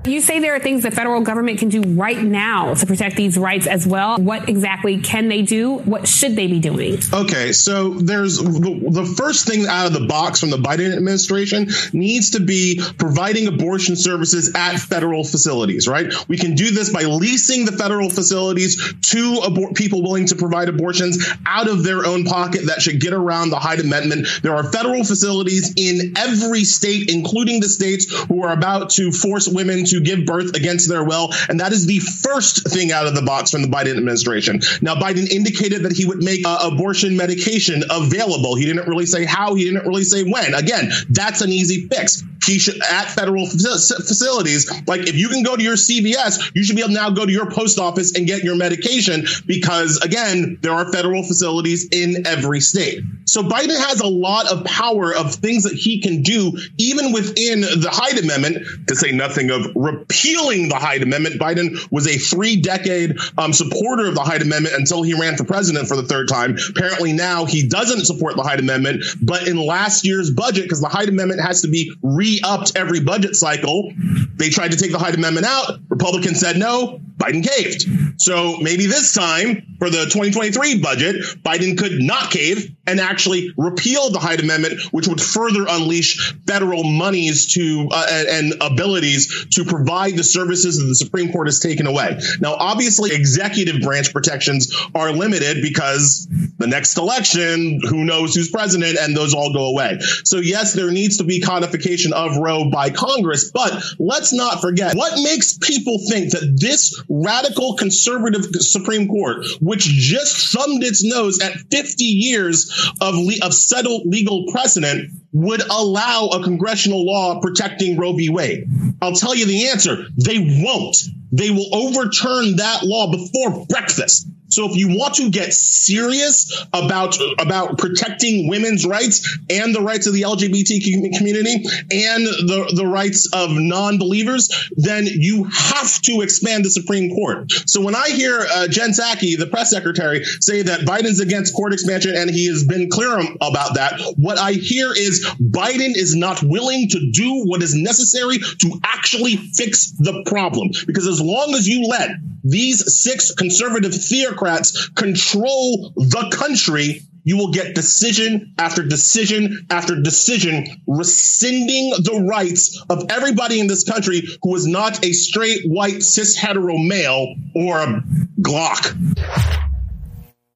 You 0.06 0.22
say 0.22 0.40
there 0.40 0.56
are 0.56 0.60
things 0.60 0.84
the 0.84 0.92
federal 0.92 1.22
government 1.22 1.58
can 1.58 1.70
do 1.70 1.82
right 1.82 2.22
now 2.22 2.76
to 2.76 2.86
protect 2.86 3.16
these 3.16 3.40
rights 3.40 3.66
as 3.66 3.88
well. 3.88 4.18
What 4.18 4.48
exactly 4.48 5.00
can 5.00 5.30
they 5.30 5.42
do? 5.42 5.78
What 5.78 6.08
should 6.08 6.36
they 6.36 6.46
be 6.46 6.60
doing? 6.60 7.00
Okay, 7.12 7.54
so 7.54 7.90
there's 7.90 8.38
the, 8.38 8.88
the 8.92 9.06
first 9.06 9.48
thing 9.48 9.66
out 9.66 9.88
of 9.88 9.94
the 9.94 10.06
box 10.06 10.40
from 10.40 10.52
the 10.52 10.58
Biden 10.58 10.96
administration 10.96 11.70
needs 11.92 12.32
to 12.32 12.40
be 12.40 12.82
providing 13.00 13.48
abortion 13.48 13.96
services 13.96 14.52
at 14.54 14.78
federal 14.78 15.24
facilities, 15.24 15.88
right? 15.88 16.14
We 16.28 16.38
can 16.38 16.54
do 16.54 16.70
this 16.70 16.92
by 16.92 17.02
leasing 17.02 17.66
the 17.66 17.72
federal 17.72 18.10
facilities 18.10 18.76
to 19.10 19.40
abor- 19.42 19.76
people 19.76 20.04
willing 20.04 20.28
to 20.28 20.36
provide 20.36 20.70
abortions 20.70 21.28
out 21.48 21.68
of 21.68 21.84
their 21.84 22.06
own 22.06 22.26
pocket. 22.26 22.68
That 22.68 22.82
should 22.82 23.02
get 23.02 23.14
around 23.14 23.50
the 23.50 23.60
Hyde 23.60 23.80
Amendment. 23.80 24.28
There 24.44 24.56
are 24.56 24.72
federal 24.72 25.04
facilities 25.04 25.74
in 25.78 26.14
every 26.16 26.64
state, 26.64 27.10
including 27.10 27.60
the 27.60 27.70
states 27.70 28.06
who 28.28 28.44
are 28.44 28.54
about 28.54 28.92
to 28.92 29.12
force 29.12 29.48
women 29.48 29.86
to 29.86 29.95
to 29.96 30.02
give 30.02 30.26
birth 30.26 30.56
against 30.56 30.90
their 30.90 31.04
will. 31.04 31.32
And 31.50 31.60
that 31.60 31.72
is 31.72 31.86
the 31.86 32.00
first 32.00 32.68
thing 32.70 32.92
out 32.92 33.08
of 33.08 33.16
the 33.16 33.22
box 33.22 33.52
from 33.52 33.62
the 33.62 33.68
Biden 33.68 33.98
administration. 33.98 34.62
Now, 34.82 34.96
Biden 34.96 35.30
indicated 35.30 35.84
that 35.84 35.92
he 35.92 36.06
would 36.06 36.24
make 36.24 36.46
uh, 36.46 36.70
abortion 36.72 37.18
medication 37.18 37.84
available. 37.90 38.56
He 38.56 38.66
didn't 38.66 38.88
really 38.88 39.06
say 39.06 39.26
how, 39.26 39.56
he 39.56 39.66
didn't 39.66 39.88
really 39.88 40.04
say 40.04 40.24
when. 40.24 40.54
Again, 40.54 40.92
that's 41.10 41.42
an 41.42 41.52
easy 41.52 41.88
fix. 41.88 42.24
Should, 42.46 42.82
at 42.82 43.10
federal 43.12 43.48
facilities, 43.48 44.72
like 44.88 45.02
if 45.02 45.16
you 45.16 45.30
can 45.30 45.44
go 45.44 45.56
to 45.56 45.64
your 45.64 45.76
CVS, 45.76 46.52
you 46.54 46.64
should 46.64 46.76
be 46.76 46.82
able 46.82 46.90
to 46.90 46.96
now 46.96 47.10
go 47.10 47.26
to 47.26 47.32
your 47.32 47.50
post 47.50 47.80
office 47.80 48.16
and 48.16 48.28
get 48.28 48.44
your 48.44 48.56
medication 48.56 49.26
because, 49.46 49.98
again, 49.98 50.60
there 50.62 50.72
are 50.72 50.92
federal 50.92 51.24
facilities 51.24 51.90
in 51.92 52.26
every 52.28 52.62
state. 52.62 53.04
So 53.26 53.44
Biden 53.44 53.78
has 53.78 54.02
a 54.02 54.08
lot 54.08 54.52
of 54.52 54.64
power 54.66 55.14
of 55.14 55.34
things 55.34 55.64
that 55.64 55.74
he 55.74 56.02
can 56.02 56.22
do, 56.22 56.54
even 56.78 57.12
within 57.12 57.62
the 57.62 57.90
Hyde 57.92 58.24
Amendment, 58.24 58.88
to 58.88 58.96
say 58.96 59.12
nothing 59.12 59.50
of 59.50 59.68
repealing 59.76 60.70
the 60.70 60.76
Hyde 60.76 61.02
Amendment. 61.02 61.40
Biden 61.40 61.92
was 61.92 62.08
a 62.08 62.18
three 62.18 62.62
decade 62.62 63.18
um, 63.38 63.52
supporter 63.54 64.08
of 64.08 64.16
the 64.16 64.22
Hyde 64.22 64.42
Amendment 64.42 64.76
until 64.76 65.04
he 65.04 65.14
ran 65.14 65.38
for 65.38 65.44
president 65.44 65.88
for 65.88 65.96
the 65.96 66.04
third 66.04 66.30
time. 66.30 66.56
Apparently 66.70 67.14
now 67.14 67.46
he 67.46 67.68
doesn't 67.68 68.06
support 68.06 68.36
the 68.36 68.44
Hyde 68.44 68.60
Amendment, 68.60 69.04
but 69.22 69.48
in 69.48 69.58
last 69.58 70.06
year's 70.06 70.32
budget, 70.32 70.64
because 70.64 70.82
the 70.82 70.88
Hyde 70.88 71.10
Amendment 71.10 71.42
has 71.42 71.62
to 71.62 71.68
be 71.68 71.94
re 72.02 72.35
upped 72.44 72.74
every 72.76 73.00
budget 73.00 73.36
cycle, 73.36 73.92
they 74.36 74.50
tried 74.50 74.72
to 74.72 74.78
take 74.78 74.92
the 74.92 75.00
Hyde 75.00 75.16
Amendment 75.16 75.46
out. 75.46 75.80
Republicans 75.90 76.40
said 76.40 76.58
no. 76.58 77.00
Biden 77.18 77.48
caved. 77.48 78.22
So 78.22 78.58
maybe 78.58 78.86
this 78.86 79.14
time 79.14 79.76
for 79.80 79.90
the 79.90 80.04
2023 80.06 80.80
budget, 80.80 81.16
Biden 81.44 81.78
could 81.78 82.02
not 82.02 82.32
cave 82.32 82.75
and 82.88 83.00
actually 83.00 83.52
repeal 83.58 84.10
the 84.10 84.20
Hyde 84.20 84.40
Amendment, 84.40 84.82
which 84.92 85.08
would 85.08 85.22
further 85.22 85.66
unleash 85.68 86.34
federal 86.48 86.84
monies 86.84 87.54
to 87.54 87.88
uh, 87.92 88.24
and 88.30 88.54
abilities 88.62 89.48
to 89.52 89.66
provide 89.66 90.16
the 90.16 90.24
services 90.24 90.78
that 90.78 90.86
the 90.86 90.96
Supreme 90.96 91.32
Court 91.32 91.48
has 91.48 91.60
taken 91.60 91.88
away. 91.88 92.20
Now, 92.40 92.56
obviously, 92.56 93.12
executive 93.14 93.82
branch 93.82 94.14
protections 94.14 94.76
are 94.94 95.12
limited 95.12 95.62
because 95.62 96.28
the 96.58 96.68
next 96.68 96.98
election, 96.98 97.80
who 97.82 98.04
knows 98.04 98.36
who's 98.36 98.50
president, 98.50 98.98
and 99.00 99.16
those 99.16 99.34
all 99.34 99.54
go 99.54 99.66
away. 99.66 100.00
So, 100.24 100.38
yes, 100.38 100.74
there 100.74 100.92
needs 100.92 101.18
to 101.18 101.24
be 101.24 101.42
codification 101.42 102.14
of 102.14 102.38
Roe 102.38 102.70
by 102.70 102.90
Congress, 102.90 103.52
but 103.52 103.84
let's 104.00 104.34
not 104.34 104.62
forget 104.62 104.96
what 104.96 105.14
makes 105.24 105.58
people 105.58 106.00
think 106.10 106.32
that 106.32 106.58
this 106.60 107.02
radical 107.10 107.76
conservative 107.76 108.46
Supreme 108.60 109.08
Court, 109.08 109.46
which 109.62 109.84
just 109.84 110.54
thumbed 110.54 110.84
its 110.84 111.04
nose 111.04 111.40
at 111.42 111.54
50 111.72 112.04
years 112.04 112.72
of, 113.02 113.16
le- 113.16 113.46
of 113.46 113.54
settled 113.54 114.04
legal 114.06 114.46
precedent, 114.52 115.12
would 115.32 115.62
allow 115.62 116.28
a 116.28 116.44
congressional 116.44 117.06
law 117.06 117.40
protecting 117.42 117.98
Roe 117.98 118.14
v. 118.14 118.30
Wade? 118.30 118.68
I'll 119.02 119.14
tell 119.14 119.36
you 119.36 119.46
the 119.46 119.68
answer. 119.68 120.06
They 120.18 120.40
won't. 120.40 120.98
They 121.32 121.52
will 121.52 121.74
overturn 121.76 122.58
that 122.58 122.84
law 122.84 123.12
before 123.12 123.66
breakfast. 123.66 124.28
So 124.50 124.70
if 124.70 124.76
you 124.76 124.98
want 124.98 125.16
to 125.16 125.30
get 125.30 125.54
serious 125.54 126.66
about 126.72 127.18
about 127.40 127.78
protecting 127.78 128.48
women's 128.48 128.86
rights 128.86 129.38
and 129.50 129.74
the 129.74 129.82
rights 129.82 130.08
of 130.08 130.14
the 130.14 130.22
LGBT 130.22 131.18
community 131.18 131.56
and 131.92 132.26
the, 132.26 132.72
the 132.76 132.86
rights 132.86 133.30
of 133.34 133.52
non-believers, 133.52 134.70
then 134.78 135.06
you 135.06 135.46
have 135.46 136.00
to 136.02 136.22
expand 136.22 136.66
the 136.66 136.70
Supreme 136.70 137.14
Court. 137.14 137.52
So 137.66 137.82
when 137.82 137.96
I 137.96 138.10
hear 138.10 138.40
uh, 138.40 138.68
Jen 138.68 138.92
Psaki, 138.92 139.38
the 139.38 139.48
press 139.48 139.72
secretary, 139.72 140.24
say 140.24 140.62
that 140.62 140.82
Biden's 140.82 141.20
against 141.20 141.56
court 141.56 141.74
expansion 141.74 142.14
and 142.16 142.30
he 142.30 142.48
has 142.48 142.64
been 142.64 142.90
clear 142.90 143.20
about 143.42 143.76
that, 143.76 144.00
what 144.18 144.38
I 144.38 144.54
hear 144.54 144.92
is 144.94 145.26
Biden 145.42 145.96
is 145.96 146.16
not 146.16 146.44
willing 146.44 146.90
to 146.90 147.12
do 147.12 147.44
what 147.46 147.62
is 147.62 147.76
necessary 147.76 148.38
to 148.40 148.80
actually 148.84 149.38
fix 149.38 149.92
the 149.92 150.24
problem. 150.26 150.70
Because 150.86 151.08
as 151.08 151.22
long 151.22 151.54
as 151.56 151.68
you 151.68 151.88
let 151.88 152.12
these 152.46 153.02
six 153.02 153.34
conservative 153.34 153.92
theocrats 153.92 154.94
control 154.96 155.92
the 155.96 156.32
country, 156.32 157.02
you 157.24 157.38
will 157.38 157.52
get 157.52 157.74
decision 157.74 158.54
after 158.60 158.84
decision 158.84 159.66
after 159.72 160.00
decision 160.00 160.68
rescinding 160.86 161.90
the 161.90 162.24
rights 162.30 162.80
of 162.88 163.06
everybody 163.10 163.60
in 163.60 163.66
this 163.66 163.84
country 163.84 164.22
who 164.44 164.56
is 164.56 164.68
not 164.68 165.04
a 165.04 165.12
straight 165.12 165.64
white 165.66 166.04
cis 166.04 166.36
hetero 166.36 166.78
male 166.78 167.34
or 167.56 167.80
a 167.80 168.04
Glock. 168.40 168.96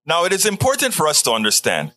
Now, 0.05 0.25
it 0.25 0.33
is 0.33 0.45
important 0.45 0.93
for 0.93 1.07
us 1.07 1.23
to 1.23 1.31
understand 1.31 1.93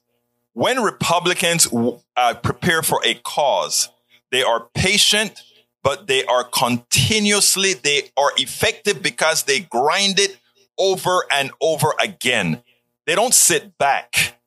when 0.55 0.83
Republicans 0.83 1.69
uh, 2.17 2.35
prepare 2.35 2.83
for 2.83 3.01
a 3.05 3.15
cause, 3.15 3.91
they 4.31 4.43
are 4.43 4.69
patient, 4.75 5.43
but 5.83 6.07
they 6.07 6.25
are 6.25 6.45
continuously, 6.45 7.75
they 7.75 8.11
are 8.17 8.33
effective 8.37 9.03
because 9.03 9.45
they 9.45 9.61
grind 9.61 10.19
it 10.19 10.39
over 10.79 11.25
and 11.31 11.51
over 11.61 11.95
again. 11.99 12.63
They 13.07 13.15
don't 13.15 13.35
sit 13.35 13.77
back. 13.79 14.39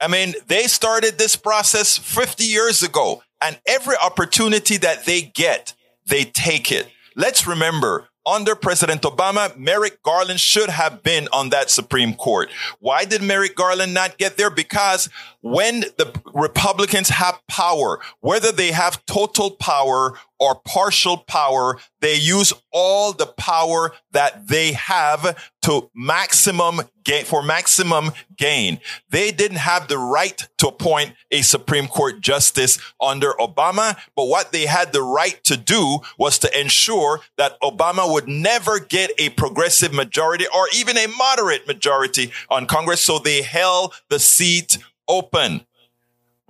I 0.00 0.08
mean, 0.08 0.34
they 0.46 0.62
started 0.64 1.18
this 1.18 1.36
process 1.36 1.98
50 1.98 2.44
years 2.44 2.82
ago, 2.82 3.22
and 3.42 3.60
every 3.66 3.96
opportunity 3.96 4.76
that 4.78 5.04
they 5.04 5.22
get, 5.22 5.74
they 6.06 6.24
take 6.24 6.72
it. 6.72 6.88
Let's 7.16 7.46
remember 7.46 8.08
under 8.26 8.54
President 8.54 9.02
Obama, 9.02 9.56
Merrick 9.56 10.02
Garland 10.02 10.40
should 10.40 10.68
have 10.68 11.02
been 11.02 11.28
on 11.32 11.50
that 11.50 11.70
Supreme 11.70 12.14
Court. 12.14 12.50
Why 12.78 13.04
did 13.04 13.22
Merrick 13.22 13.56
Garland 13.56 13.94
not 13.94 14.18
get 14.18 14.36
there? 14.36 14.50
Because 14.50 15.08
when 15.40 15.80
the 15.80 16.12
Republicans 16.34 17.08
have 17.08 17.40
power, 17.48 17.98
whether 18.20 18.52
they 18.52 18.72
have 18.72 19.04
total 19.06 19.50
power 19.50 20.18
or 20.40 20.54
partial 20.54 21.18
power, 21.18 21.78
they 22.00 22.14
use 22.14 22.52
all 22.72 23.12
the 23.12 23.26
power 23.26 23.92
that 24.12 24.48
they 24.48 24.72
have 24.72 25.50
to 25.62 25.90
maximum 25.94 26.80
gain 27.04 27.24
for 27.24 27.42
maximum 27.42 28.10
gain. 28.36 28.80
They 29.10 29.30
didn't 29.30 29.58
have 29.58 29.88
the 29.88 29.98
right 29.98 30.48
to 30.58 30.68
appoint 30.68 31.12
a 31.30 31.42
Supreme 31.42 31.86
Court 31.86 32.20
justice 32.20 32.78
under 33.00 33.32
Obama, 33.34 33.98
but 34.16 34.26
what 34.26 34.52
they 34.52 34.66
had 34.66 34.92
the 34.92 35.02
right 35.02 35.42
to 35.44 35.56
do 35.56 36.00
was 36.18 36.38
to 36.40 36.60
ensure 36.60 37.20
that 37.36 37.60
Obama 37.60 38.10
would 38.10 38.28
never 38.28 38.78
get 38.78 39.10
a 39.18 39.28
progressive 39.30 39.92
majority 39.92 40.46
or 40.54 40.68
even 40.74 40.96
a 40.96 41.06
moderate 41.06 41.66
majority 41.66 42.32
on 42.48 42.66
Congress. 42.66 43.02
So 43.02 43.18
they 43.18 43.42
held 43.42 43.94
the 44.08 44.18
seat 44.18 44.78
open. 45.08 45.66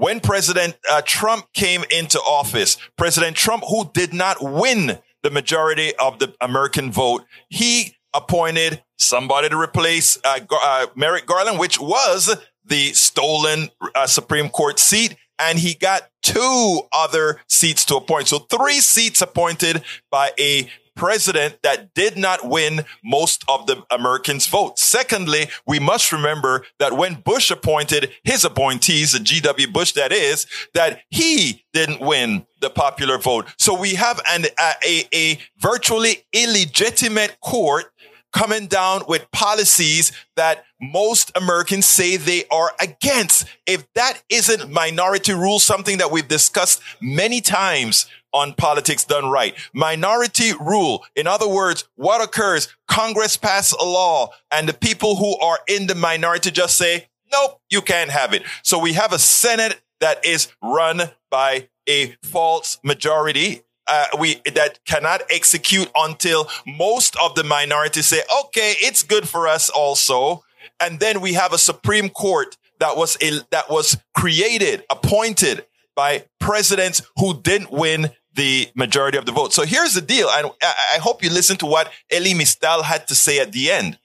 When 0.01 0.21
President 0.21 0.79
uh, 0.91 1.03
Trump 1.05 1.53
came 1.53 1.85
into 1.91 2.19
office, 2.21 2.79
President 2.97 3.37
Trump, 3.37 3.65
who 3.69 3.91
did 3.93 4.15
not 4.15 4.39
win 4.41 4.99
the 5.23 5.31
majority 5.31 5.93
of 5.97 6.19
the 6.19 6.35
American 6.41 6.91
vote, 6.91 7.27
he 7.51 7.97
appointed 8.15 8.83
somebody 8.97 9.51
to 9.51 9.61
replace 9.61 10.17
uh, 10.25 10.41
uh, 10.51 10.87
Merrick 10.97 11.27
Garland, 11.27 11.59
which 11.59 11.79
was 11.79 12.35
the 12.65 12.95
stolen 12.95 13.69
uh, 13.95 14.07
Supreme 14.07 14.49
Court 14.49 14.79
seat. 14.79 15.17
And 15.39 15.59
he 15.59 15.75
got 15.75 16.09
two 16.23 16.81
other 16.95 17.43
seats 17.47 17.85
to 17.85 17.97
appoint. 17.97 18.29
So 18.29 18.39
three 18.39 18.81
seats 18.81 19.21
appointed 19.21 19.83
by 20.11 20.31
a 20.41 20.67
president 21.01 21.63
that 21.63 21.95
did 21.95 22.19
not 22.19 22.47
win 22.47 22.85
most 23.03 23.43
of 23.49 23.67
the 23.67 23.83
Americans' 23.91 24.47
vote. 24.47 24.79
Secondly, 24.79 25.49
we 25.67 25.79
must 25.79 26.13
remember 26.13 26.67
that 26.79 26.93
when 26.93 27.15
Bush 27.15 27.51
appointed 27.51 28.11
his 28.23 28.45
appointees, 28.45 29.13
the 29.13 29.21
G.W. 29.21 29.69
Bush, 29.69 29.93
that 29.93 30.13
is, 30.13 30.47
that 30.75 31.01
he 31.09 31.65
didn't 31.73 32.03
win 32.03 32.47
the 32.61 32.69
popular 32.69 33.17
vote. 33.17 33.47
So 33.57 33.73
we 33.73 33.95
have 33.95 34.21
an, 34.31 34.45
a, 34.87 35.05
a 35.15 35.39
virtually 35.59 36.27
illegitimate 36.35 37.39
court 37.41 37.87
coming 38.35 38.67
down 38.67 39.03
with 39.09 39.31
policies 39.31 40.13
that 40.37 40.65
most 40.83 41.33
Americans 41.35 41.87
say 41.87 42.19
they 42.19 42.45
are 42.51 42.73
against. 42.79 43.47
If 43.67 43.91
that 43.95 44.23
isn't 44.29 44.71
minority 44.71 45.33
rule, 45.33 45.61
something 45.61 45.97
that 45.97 46.11
we've 46.11 46.29
discussed 46.29 46.83
many 47.01 47.41
times 47.41 48.07
on 48.33 48.55
politics 48.55 49.05
done 49.05 49.29
right. 49.31 49.55
Minority 49.73 50.53
rule. 50.61 51.05
In 51.17 51.27
other 51.27 51.49
words, 51.49 51.89
what 51.97 52.23
occurs? 52.23 52.69
Congress 52.89 53.37
pass 53.37 53.73
a 53.73 53.85
law 53.85 54.31
and 54.51 54.69
the 54.69 54.75
people 54.75 55.17
who 55.17 55.39
are 55.39 55.59
in 55.69 55.87
the 55.87 55.95
minority 55.95 56.51
just 56.51 56.77
say, 56.77 57.09
nope, 57.33 57.61
you 57.71 57.81
can't 57.83 58.11
have 58.11 58.33
it. 58.33 58.43
So 58.63 58.79
we 58.79 58.93
have 58.95 59.13
a 59.13 59.19
Senate 59.19 59.81
that 60.01 60.25
is 60.25 60.49
run 60.63 61.11
by 61.31 61.69
a 61.89 62.17
false 62.23 62.79
majority. 62.83 63.63
Uh, 63.87 64.07
we 64.19 64.41
that 64.55 64.79
cannot 64.85 65.23
execute 65.31 65.91
until 65.97 66.49
most 66.67 67.17
of 67.21 67.35
the 67.35 67.43
minority 67.43 68.03
say, 68.03 68.21
okay, 68.45 68.75
it's 68.79 69.03
good 69.03 69.29
for 69.29 69.49
us 69.49 69.69
also. 69.69 70.45
And 70.79 71.01
then 71.01 71.21
we 71.21 71.33
have 71.35 71.53
a 71.53 71.59
Supreme 71.59 72.09
Court 72.09 72.57
that 72.79 72.97
was 72.97 73.17
a, 73.21 73.41
that 73.51 73.69
was 73.69 73.99
created, 74.15 74.85
appointed 74.91 75.67
by 75.97 76.25
presidents 76.39 77.03
who 77.17 77.41
didn't 77.41 77.71
win 77.71 78.11
the 78.35 78.69
majority 78.75 79.19
of 79.19 79.27
the 79.27 79.33
vote. 79.33 79.53
So 79.53 79.65
here's 79.65 79.95
the 79.95 80.01
deal. 80.01 80.29
I, 80.29 80.51
I 80.95 80.99
hope 80.99 81.23
you 81.23 81.31
listen 81.31 81.57
to 81.59 81.67
what 81.67 81.91
Elie 82.11 82.35
Mystal 82.35 82.83
had 82.83 83.09
to 83.09 83.15
say 83.15 83.39
at 83.39 83.53
the 83.53 83.71
end. 83.71 83.99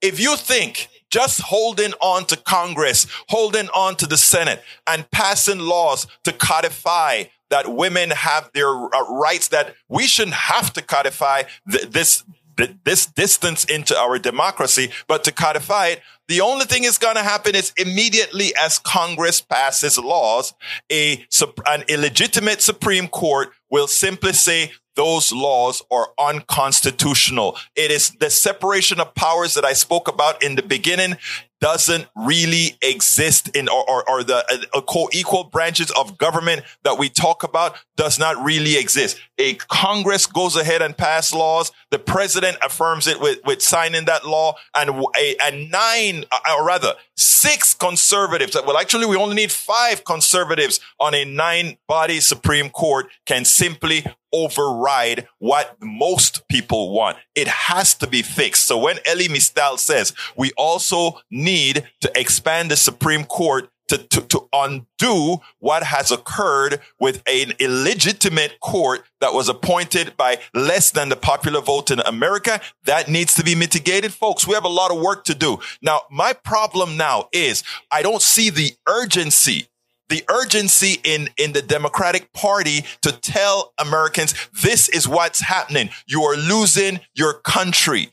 If 0.00 0.20
you 0.20 0.36
think 0.36 0.88
just 1.10 1.40
holding 1.40 1.92
on 2.00 2.24
to 2.26 2.36
Congress, 2.36 3.06
holding 3.28 3.68
on 3.70 3.96
to 3.96 4.06
the 4.06 4.16
Senate 4.16 4.62
and 4.86 5.10
passing 5.10 5.58
laws 5.58 6.06
to 6.24 6.32
codify 6.32 7.24
that 7.50 7.72
women 7.74 8.10
have 8.10 8.50
their 8.52 8.68
uh, 8.68 9.10
rights 9.10 9.48
that 9.48 9.74
we 9.88 10.06
shouldn't 10.06 10.36
have 10.36 10.72
to 10.74 10.82
codify 10.82 11.44
th- 11.70 11.90
this 11.90 12.24
this 12.84 13.06
distance 13.06 13.64
into 13.64 13.96
our 13.96 14.18
democracy, 14.18 14.90
but 15.06 15.22
to 15.22 15.30
codify 15.30 15.86
it, 15.86 16.00
the 16.26 16.40
only 16.40 16.64
thing 16.64 16.82
is 16.82 16.98
going 16.98 17.14
to 17.14 17.22
happen 17.22 17.54
is 17.54 17.72
immediately 17.76 18.52
as 18.60 18.80
Congress 18.80 19.40
passes 19.40 19.96
laws, 19.96 20.54
a 20.90 21.24
an 21.66 21.84
illegitimate 21.88 22.60
Supreme 22.60 23.06
Court 23.06 23.50
will 23.70 23.86
simply 23.86 24.32
say 24.32 24.72
those 24.98 25.30
laws 25.30 25.80
are 25.92 26.08
unconstitutional. 26.18 27.56
It 27.76 27.92
is 27.92 28.10
the 28.18 28.30
separation 28.30 28.98
of 28.98 29.14
powers 29.14 29.54
that 29.54 29.64
I 29.64 29.72
spoke 29.72 30.08
about 30.08 30.42
in 30.42 30.56
the 30.56 30.62
beginning 30.62 31.16
doesn't 31.60 32.06
really 32.16 32.76
exist 32.82 33.48
in 33.56 33.68
or, 33.68 33.88
or, 33.88 34.08
or 34.08 34.24
the 34.24 34.68
uh, 34.74 34.80
co-equal 34.80 35.44
branches 35.44 35.90
of 35.92 36.18
government 36.18 36.62
that 36.84 36.98
we 36.98 37.08
talk 37.08 37.42
about 37.42 37.76
does 37.96 38.18
not 38.18 38.42
really 38.44 38.76
exist. 38.76 39.20
A 39.38 39.54
Congress 39.54 40.26
goes 40.26 40.56
ahead 40.56 40.82
and 40.82 40.96
pass 40.96 41.32
laws. 41.32 41.72
The 41.90 41.98
president 41.98 42.58
affirms 42.62 43.06
it 43.06 43.20
with, 43.20 43.38
with 43.44 43.62
signing 43.62 44.04
that 44.06 44.26
law 44.26 44.54
and 44.74 44.90
a, 44.90 45.36
a 45.42 45.68
nine, 45.68 46.24
uh, 46.30 46.56
or 46.56 46.64
rather 46.64 46.94
six 47.18 47.74
conservatives. 47.74 48.56
Well, 48.66 48.78
actually, 48.78 49.06
we 49.06 49.16
only 49.16 49.34
need 49.34 49.52
five 49.52 50.04
conservatives 50.04 50.80
on 51.00 51.14
a 51.14 51.24
nine 51.24 51.76
body 51.86 52.20
Supreme 52.20 52.70
Court 52.70 53.08
can 53.26 53.44
simply 53.44 54.06
override 54.32 55.26
what 55.38 55.76
most 55.82 56.46
people 56.48 56.92
want. 56.92 57.16
It 57.34 57.48
has 57.48 57.94
to 57.96 58.06
be 58.06 58.22
fixed. 58.22 58.66
So 58.66 58.78
when 58.78 58.98
Elie 59.04 59.28
Mystal 59.28 59.78
says 59.78 60.12
we 60.36 60.52
also 60.56 61.20
need 61.30 61.88
to 62.00 62.10
expand 62.18 62.70
the 62.70 62.76
Supreme 62.76 63.24
Court 63.24 63.70
to, 63.88 63.98
to, 63.98 64.20
to 64.22 64.48
undo 64.52 65.38
what 65.58 65.82
has 65.82 66.10
occurred 66.10 66.80
with 67.00 67.22
an 67.26 67.52
illegitimate 67.58 68.60
court 68.60 69.04
that 69.20 69.34
was 69.34 69.48
appointed 69.48 70.16
by 70.16 70.38
less 70.54 70.90
than 70.90 71.08
the 71.08 71.16
popular 71.16 71.60
vote 71.60 71.90
in 71.90 72.00
America. 72.00 72.60
That 72.84 73.08
needs 73.08 73.34
to 73.34 73.44
be 73.44 73.54
mitigated, 73.54 74.12
folks. 74.12 74.46
We 74.46 74.54
have 74.54 74.64
a 74.64 74.68
lot 74.68 74.90
of 74.90 75.00
work 75.00 75.24
to 75.24 75.34
do. 75.34 75.58
Now, 75.82 76.02
my 76.10 76.32
problem 76.32 76.96
now 76.96 77.28
is 77.32 77.64
I 77.90 78.02
don't 78.02 78.22
see 78.22 78.50
the 78.50 78.72
urgency 78.88 79.68
the 80.08 80.24
urgency 80.30 81.00
in, 81.04 81.28
in 81.36 81.52
the 81.52 81.62
Democratic 81.62 82.32
Party 82.32 82.84
to 83.02 83.12
tell 83.12 83.74
Americans 83.78 84.34
this 84.62 84.88
is 84.88 85.06
what's 85.06 85.40
happening. 85.40 85.90
You 86.06 86.22
are 86.22 86.36
losing 86.36 87.00
your 87.14 87.34
country. 87.34 88.10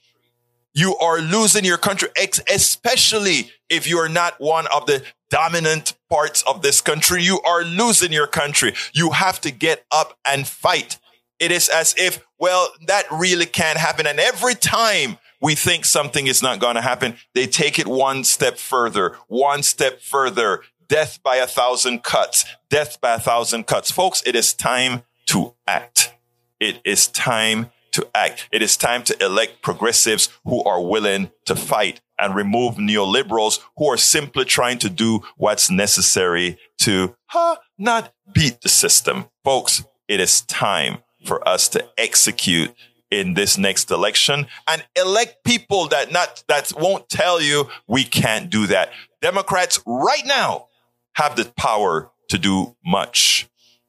You 0.74 0.98
are 0.98 1.20
losing 1.20 1.64
your 1.64 1.78
country, 1.78 2.10
especially 2.54 3.50
if 3.70 3.88
you 3.88 3.98
are 3.98 4.10
not 4.10 4.36
one 4.40 4.68
of 4.68 4.86
the 4.88 5.04
dominant 5.36 5.96
parts 6.10 6.44
of 6.44 6.62
this 6.62 6.80
country. 6.80 7.22
You 7.22 7.42
are 7.42 7.66
losing 7.66 8.14
your 8.14 8.26
country. 8.26 8.74
You 8.94 9.12
have 9.12 9.42
to 9.42 9.52
get 9.52 9.84
up 9.92 10.18
and 10.26 10.48
fight. 10.48 10.98
It 11.40 11.52
is 11.52 11.68
as 11.68 11.94
if, 11.98 12.26
well, 12.40 12.70
that 12.88 13.04
really 13.12 13.46
can't 13.46 13.78
happen. 13.78 14.08
And 14.08 14.18
every 14.18 14.56
time 14.56 15.18
we 15.42 15.54
think 15.54 15.84
something 15.84 16.28
is 16.28 16.42
not 16.42 16.60
going 16.60 16.76
to 16.76 16.82
happen. 16.82 17.18
They 17.34 17.48
take 17.48 17.78
it 17.78 17.86
one 17.86 18.24
step 18.24 18.58
further, 18.58 19.18
one 19.28 19.62
step 19.62 20.02
further. 20.02 20.62
Death 20.88 21.22
by 21.22 21.36
a 21.36 21.48
thousand 21.48 22.04
cuts, 22.04 22.46
death 22.70 23.02
by 23.02 23.16
a 23.16 23.20
thousand 23.20 23.68
cuts. 23.68 23.92
Folks, 23.92 24.24
it 24.26 24.36
is 24.36 24.54
time 24.54 25.04
to 25.26 25.54
act. 25.68 26.14
It 26.60 26.80
is 26.86 27.08
time 27.08 27.72
to 27.92 28.08
act. 28.16 28.48
It 28.52 28.62
is 28.62 28.78
time 28.78 29.04
to 29.04 29.24
elect 29.24 29.62
progressives 29.62 30.30
who 30.46 30.64
are 30.64 30.82
willing 30.82 31.32
to 31.46 31.56
fight 31.56 32.02
and 32.20 32.36
remove 32.36 32.76
neoliberals 32.76 33.60
who 33.78 33.88
are 33.88 33.98
simply 33.98 34.46
trying 34.46 34.78
to 34.80 34.90
do 34.90 35.22
what's 35.38 35.70
necessary 35.70 36.58
to 36.80 37.16
huh, 37.28 37.58
not 37.78 38.14
beat 38.34 38.62
the 38.62 38.70
system. 38.70 39.26
Folks, 39.44 39.84
it 40.08 40.20
is 40.20 40.42
time 40.42 41.00
for 41.26 41.46
us 41.48 41.68
to 41.70 41.86
execute 41.98 42.74
in 43.12 43.34
this 43.34 43.58
next 43.58 43.92
election 43.92 44.48
and 44.68 44.86
elect 44.96 45.44
people 45.44 45.88
that 45.88 46.12
not 46.12 46.44
that 46.48 46.72
won't 46.78 47.08
tell 47.10 47.42
you 47.42 47.70
we 47.88 48.04
can't 48.04 48.50
do 48.50 48.68
that. 48.68 48.92
Democrats 49.22 49.80
right 49.86 50.26
now 50.26 50.68
have 51.14 51.36
the 51.36 51.46
power 51.58 52.12
to 52.30 52.38
do 52.38 52.76
much. 52.86 53.48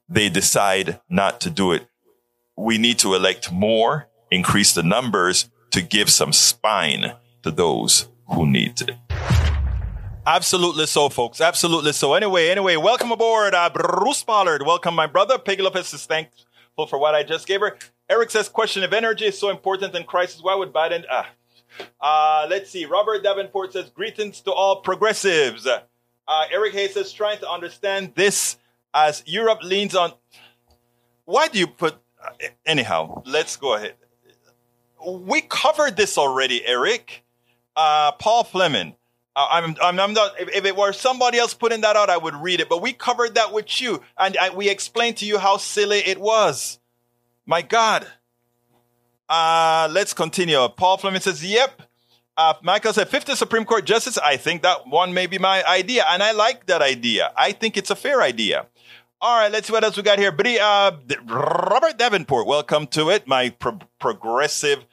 They 0.09 0.29
decide 0.29 1.01
not 1.09 1.41
to 1.43 1.51
do 1.51 1.73
it. 1.73 1.89
We 2.57 2.79
need 2.79 2.99
to 3.01 3.15
elect 3.15 3.53
more, 3.53 4.09
increase 4.31 4.75
the 4.75 4.83
numbers 4.83 5.51
to 5.73 5.83
give 5.83 6.09
some 6.09 6.33
spine 6.33 7.15
to 7.43 7.51
those 7.51 8.09
who 8.29 8.47
needs 8.47 8.83
it. 8.83 8.93
Absolutely 10.27 10.87
so, 10.87 11.09
folks. 11.09 11.41
Absolutely 11.41 11.93
so. 11.93 12.15
Anyway, 12.15 12.49
anyway, 12.49 12.77
welcome 12.77 13.13
aboard, 13.13 13.55
uh, 13.55 13.71
Bruce 13.71 14.25
Pollard. 14.25 14.63
Welcome, 14.67 14.95
my 14.95 15.07
brother. 15.07 15.39
Peggy 15.39 15.63
Lopez 15.63 15.95
is 15.95 16.05
thankful 16.05 16.87
for 16.89 16.99
what 16.99 17.15
I 17.15 17.23
just 17.23 17.47
gave 17.47 17.61
her. 17.61 17.79
Eric 18.11 18.31
says, 18.31 18.49
question 18.49 18.83
if 18.83 18.93
energy 18.93 19.27
is 19.27 19.39
so 19.39 19.51
important 19.51 19.95
in 19.95 20.05
crisis, 20.05 20.43
why 20.43 20.55
would 20.55 20.73
Biden? 20.73 21.05
Ah. 21.11 21.29
Uh, 22.01 22.47
let's 22.49 22.71
see. 22.71 22.87
Robert 22.87 23.23
Davenport 23.23 23.73
says, 23.73 23.91
greetings 23.91 24.41
to 24.41 24.53
all 24.53 24.81
progressives. 24.81 25.67
Uh, 25.67 25.81
Eric 26.51 26.73
Hayes 26.73 26.95
says, 26.95 27.13
trying 27.13 27.39
to 27.39 27.49
understand 27.49 28.13
this 28.15 28.57
as 28.95 29.23
Europe 29.27 29.61
leans 29.63 29.95
on. 29.95 30.13
Why 31.25 31.49
do 31.49 31.59
you 31.59 31.67
put. 31.67 31.97
Uh, 32.21 32.31
anyhow, 32.65 33.23
let's 33.27 33.57
go 33.57 33.75
ahead. 33.75 33.95
We 35.07 35.43
covered 35.43 35.97
this 35.97 36.17
already, 36.19 36.65
Eric. 36.65 37.23
Uh, 37.77 38.13
Paul 38.13 38.45
Fleming. 38.45 38.97
Uh, 39.37 39.47
I'm, 39.51 39.77
I'm, 39.83 40.01
I'm, 40.01 40.13
not, 40.15 40.41
if, 40.41 40.49
if, 40.49 40.65
it 40.65 40.75
were 40.75 40.95
somebody 40.95 41.39
else 41.39 41.53
putting 41.53 41.83
that 41.83 41.95
out, 41.95 42.09
I 42.09 42.17
would 42.17 42.35
read 42.35 42.61
it. 42.61 42.71
But 42.71 42.81
we 42.81 42.95
covered 42.95 43.35
that 43.35 43.53
with 43.53 43.83
you, 43.83 44.03
and 44.17 44.35
I, 44.39 44.49
we 44.49 44.71
explained 44.71 45.19
to 45.19 45.27
you 45.27 45.39
how 45.39 45.59
silly 45.59 45.99
it 45.99 46.19
was. 46.19 46.79
My 47.45 47.61
God. 47.61 48.07
Uh, 49.29 49.89
let's 49.91 50.15
continue. 50.15 50.67
Paul 50.69 50.97
Fleming 50.97 51.21
says, 51.21 51.45
Yep. 51.45 51.83
Uh, 52.39 52.55
Michael 52.63 52.93
said, 52.93 53.09
50 53.09 53.35
Supreme 53.35 53.65
Court 53.65 53.87
justice. 53.87 54.19
I 54.19 54.37
think 54.37 54.63
that 54.63 54.87
one 54.87 55.15
may 55.15 55.27
be 55.27 55.39
my 55.39 55.65
idea. 55.65 56.05
And 56.09 56.23
I 56.23 56.33
like 56.33 56.67
that 56.67 56.83
idea. 56.83 57.33
I 57.37 57.53
think 57.53 57.79
it's 57.79 57.91
a 57.91 57.97
fair 57.97 58.21
idea. 58.21 58.67
All 59.23 59.39
right, 59.39 59.51
let's 59.51 59.67
see 59.67 59.73
what 59.73 59.83
else 59.83 59.97
we 59.97 60.03
got 60.03 60.19
here. 60.19 60.37
Uh, 60.61 60.93
Robert 61.27 61.97
Davenport, 61.97 62.47
welcome 62.47 62.87
to 62.89 63.09
it, 63.09 63.27
my 63.27 63.49
pro- 63.49 63.79
progressive 63.99 64.85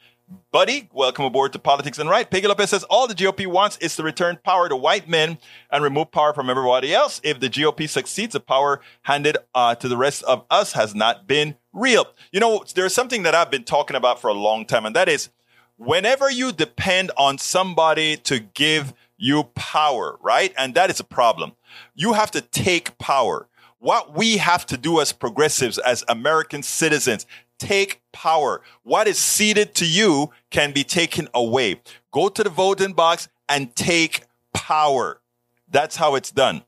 buddy. 0.50 0.88
Welcome 0.92 1.24
aboard 1.24 1.52
to 1.52 1.58
Politics 1.58 1.98
Done 1.98 2.08
Right. 2.08 2.30
Peggy 2.30 2.46
Lopez 2.46 2.70
says 2.70 2.84
all 2.84 3.06
the 3.06 3.14
GOP 3.14 3.46
wants 3.46 3.76
is 3.78 3.96
to 3.96 4.02
return 4.02 4.38
power 4.44 4.68
to 4.68 4.76
white 4.76 5.08
men 5.08 5.38
and 5.70 5.82
remove 5.82 6.10
power 6.10 6.32
from 6.32 6.48
everybody 6.48 6.94
else. 6.94 7.20
If 7.24 7.40
the 7.40 7.48
GOP 7.50 7.88
succeeds, 7.88 8.32
the 8.32 8.40
power 8.40 8.80
handed 9.02 9.36
uh, 9.54 9.74
to 9.76 9.88
the 9.88 9.96
rest 9.96 10.22
of 10.24 10.44
us 10.50 10.72
has 10.72 10.94
not 10.94 11.26
been 11.26 11.56
real. 11.72 12.06
You 12.32 12.40
know, 12.40 12.64
there's 12.74 12.94
something 12.94 13.22
that 13.24 13.34
I've 13.34 13.50
been 13.50 13.64
talking 13.64 13.96
about 13.96 14.20
for 14.20 14.28
a 14.28 14.34
long 14.34 14.64
time, 14.64 14.86
and 14.86 14.96
that 14.96 15.08
is 15.08 15.30
whenever 15.76 16.30
you 16.30 16.52
depend 16.52 17.10
on 17.16 17.38
somebody 17.38 18.16
to 18.18 18.40
give 18.40 18.94
you 19.16 19.44
power, 19.54 20.18
right? 20.22 20.52
And 20.56 20.74
that 20.74 20.90
is 20.90 21.00
a 21.00 21.04
problem. 21.04 21.52
You 21.94 22.12
have 22.12 22.30
to 22.32 22.40
take 22.40 22.96
power. 22.98 23.48
What 23.78 24.16
we 24.16 24.38
have 24.38 24.64
to 24.66 24.78
do 24.78 25.00
as 25.00 25.12
progressives, 25.12 25.76
as 25.76 26.04
American 26.08 26.62
citizens, 26.62 27.26
take 27.58 28.02
power. 28.12 28.62
What 28.82 29.08
is 29.08 29.18
ceded 29.18 29.74
to 29.76 29.86
you 29.86 30.30
can 30.50 30.72
be 30.72 30.84
taken 30.84 31.28
away. 31.34 31.80
Go 32.12 32.28
to 32.28 32.42
the 32.42 32.50
voting 32.50 32.92
box 32.92 33.28
and 33.48 33.74
take 33.74 34.22
power. 34.52 35.20
That's 35.68 35.96
how 35.96 36.14
it's 36.14 36.30
done. 36.30 36.62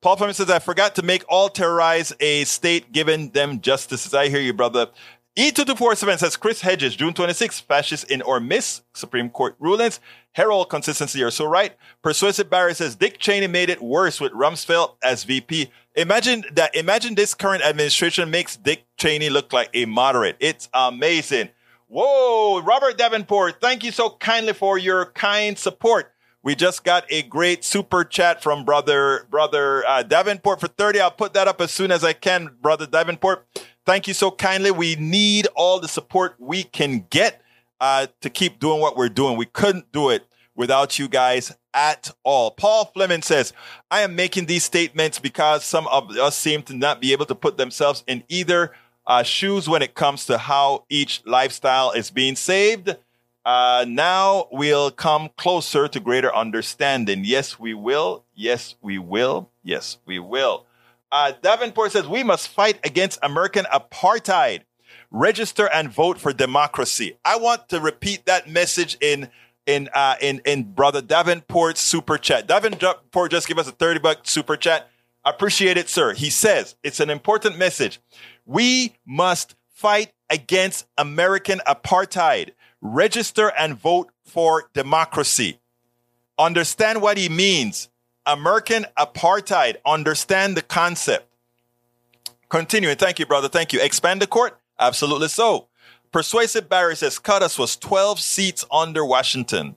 Paul 0.00 0.16
Fleming 0.16 0.34
says, 0.34 0.50
I 0.50 0.58
forgot 0.60 0.94
to 0.94 1.02
make 1.02 1.24
all 1.28 1.48
terrorize 1.50 2.12
a 2.20 2.44
state 2.44 2.90
giving 2.90 3.30
them 3.30 3.60
justice. 3.60 4.12
I 4.14 4.28
hear 4.28 4.40
you, 4.40 4.54
brother. 4.54 4.88
E2247 5.36 6.18
says 6.18 6.36
Chris 6.36 6.60
Hedges, 6.60 6.96
June 6.96 7.14
26, 7.14 7.60
fascist 7.60 8.10
in 8.10 8.20
or 8.22 8.40
miss 8.40 8.82
Supreme 8.94 9.30
Court 9.30 9.56
rulings. 9.58 10.00
Herald 10.32 10.70
consistency 10.70 11.22
are 11.22 11.30
so 11.30 11.44
right. 11.44 11.76
Persuasive 12.02 12.48
Barry 12.48 12.74
says 12.74 12.94
Dick 12.94 13.18
Cheney 13.18 13.48
made 13.48 13.68
it 13.68 13.82
worse 13.82 14.20
with 14.20 14.32
Rumsfeld 14.32 14.94
as 15.02 15.24
VP. 15.24 15.70
Imagine 15.96 16.44
that. 16.52 16.74
Imagine 16.76 17.14
this 17.14 17.34
current 17.34 17.64
administration 17.64 18.30
makes 18.30 18.56
Dick 18.56 18.84
Cheney 18.96 19.28
look 19.28 19.52
like 19.52 19.70
a 19.74 19.86
moderate. 19.86 20.36
It's 20.38 20.68
amazing. 20.72 21.48
Whoa, 21.88 22.62
Robert 22.62 22.96
Davenport, 22.96 23.60
thank 23.60 23.82
you 23.82 23.90
so 23.90 24.10
kindly 24.10 24.52
for 24.52 24.78
your 24.78 25.06
kind 25.06 25.58
support. 25.58 26.12
We 26.40 26.54
just 26.54 26.84
got 26.84 27.04
a 27.10 27.22
great 27.22 27.64
super 27.64 28.04
chat 28.04 28.44
from 28.44 28.64
brother 28.64 29.26
brother 29.28 29.84
uh, 29.86 30.04
Davenport 30.04 30.60
for 30.60 30.68
30. 30.68 31.00
I'll 31.00 31.10
put 31.10 31.34
that 31.34 31.48
up 31.48 31.60
as 31.60 31.72
soon 31.72 31.90
as 31.90 32.04
I 32.04 32.12
can, 32.12 32.50
brother 32.62 32.86
Davenport. 32.86 33.44
Thank 33.84 34.06
you 34.06 34.14
so 34.14 34.30
kindly. 34.30 34.70
We 34.70 34.94
need 34.94 35.48
all 35.56 35.80
the 35.80 35.88
support 35.88 36.36
we 36.38 36.62
can 36.62 37.06
get 37.10 37.42
uh, 37.80 38.06
to 38.20 38.30
keep 38.30 38.58
doing 38.58 38.80
what 38.80 38.96
we're 38.96 39.08
doing. 39.08 39.36
We 39.36 39.46
couldn't 39.46 39.92
do 39.92 40.10
it 40.10 40.26
without 40.54 40.98
you 40.98 41.08
guys 41.08 41.56
at 41.72 42.10
all. 42.24 42.50
Paul 42.50 42.86
Fleming 42.86 43.22
says, 43.22 43.52
I 43.90 44.00
am 44.00 44.14
making 44.14 44.46
these 44.46 44.64
statements 44.64 45.18
because 45.18 45.64
some 45.64 45.86
of 45.88 46.10
us 46.16 46.36
seem 46.36 46.62
to 46.64 46.74
not 46.74 47.00
be 47.00 47.12
able 47.12 47.26
to 47.26 47.34
put 47.34 47.56
themselves 47.56 48.04
in 48.06 48.24
either 48.28 48.72
uh, 49.06 49.22
shoes 49.22 49.68
when 49.68 49.82
it 49.82 49.94
comes 49.94 50.26
to 50.26 50.38
how 50.38 50.84
each 50.88 51.22
lifestyle 51.24 51.92
is 51.92 52.10
being 52.10 52.36
saved. 52.36 52.96
Uh, 53.44 53.84
now 53.88 54.46
we'll 54.52 54.90
come 54.90 55.30
closer 55.36 55.88
to 55.88 55.98
greater 55.98 56.34
understanding. 56.34 57.22
Yes, 57.24 57.58
we 57.58 57.72
will. 57.72 58.24
Yes, 58.34 58.74
we 58.82 58.98
will. 58.98 59.50
Yes, 59.62 59.98
we 60.04 60.18
will. 60.18 60.66
Uh, 61.10 61.32
Davenport 61.42 61.92
says 61.92 62.06
we 62.06 62.22
must 62.22 62.48
fight 62.48 62.78
against 62.84 63.18
American 63.22 63.64
apartheid. 63.72 64.60
Register 65.10 65.68
and 65.72 65.90
vote 65.90 66.18
for 66.18 66.32
democracy. 66.32 67.16
I 67.24 67.36
want 67.36 67.68
to 67.70 67.80
repeat 67.80 68.26
that 68.26 68.48
message 68.48 68.96
in 69.00 69.28
in 69.66 69.88
uh, 69.92 70.14
in 70.20 70.40
in 70.44 70.72
brother 70.72 71.02
Davenport's 71.02 71.80
super 71.80 72.16
chat. 72.16 72.46
Davenport 72.46 73.30
just 73.30 73.48
give 73.48 73.58
us 73.58 73.68
a 73.68 73.72
thirty 73.72 73.98
buck 73.98 74.20
super 74.22 74.56
chat. 74.56 74.88
Appreciate 75.24 75.76
it, 75.76 75.88
sir. 75.88 76.14
He 76.14 76.30
says 76.30 76.76
it's 76.84 77.00
an 77.00 77.10
important 77.10 77.58
message. 77.58 78.00
We 78.46 78.94
must 79.04 79.56
fight 79.68 80.12
against 80.28 80.86
American 80.96 81.60
apartheid. 81.66 82.50
Register 82.80 83.52
and 83.58 83.74
vote 83.78 84.10
for 84.24 84.70
democracy. 84.72 85.58
Understand 86.38 87.02
what 87.02 87.18
he 87.18 87.28
means. 87.28 87.88
American 88.26 88.86
apartheid. 88.96 89.76
Understand 89.84 90.56
the 90.56 90.62
concept. 90.62 91.26
Continuing. 92.48 92.96
Thank 92.96 93.18
you, 93.18 93.26
brother. 93.26 93.48
Thank 93.48 93.72
you. 93.72 93.80
Expand 93.80 94.22
the 94.22 94.26
court? 94.26 94.59
Absolutely 94.80 95.28
so. 95.28 95.68
Persuasive 96.10 96.68
Barry 96.68 96.96
says 96.96 97.18
Cuttis 97.18 97.58
was 97.58 97.76
12 97.76 98.18
seats 98.18 98.64
under 98.72 99.04
Washington. 99.04 99.76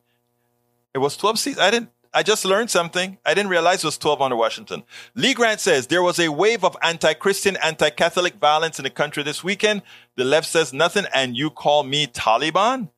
It 0.93 0.99
was 0.99 1.17
12 1.17 1.37
seats. 1.37 1.59
I 1.59 1.69
didn't, 1.69 1.89
I 2.13 2.23
just 2.23 2.45
learned 2.45 2.71
something. 2.71 3.17
I 3.25 3.33
didn't 3.33 3.49
realize 3.49 3.83
it 3.83 3.87
was 3.87 3.97
12 3.97 4.21
under 4.21 4.35
Washington. 4.35 4.83
Lee 5.13 5.33
Grant 5.33 5.59
says 5.59 5.87
there 5.87 6.01
was 6.01 6.19
a 6.19 6.31
wave 6.31 6.63
of 6.63 6.77
anti-Christian, 6.81 7.57
anti-Catholic 7.57 8.35
violence 8.35 8.79
in 8.79 8.83
the 8.83 8.89
country 8.89 9.21
this 9.23 9.43
weekend. 9.43 9.83
The 10.15 10.23
left 10.23 10.47
says 10.47 10.73
nothing 10.73 11.05
and 11.13 11.35
you 11.35 11.49
call 11.49 11.83
me 11.83 12.07
Taliban? 12.07 12.89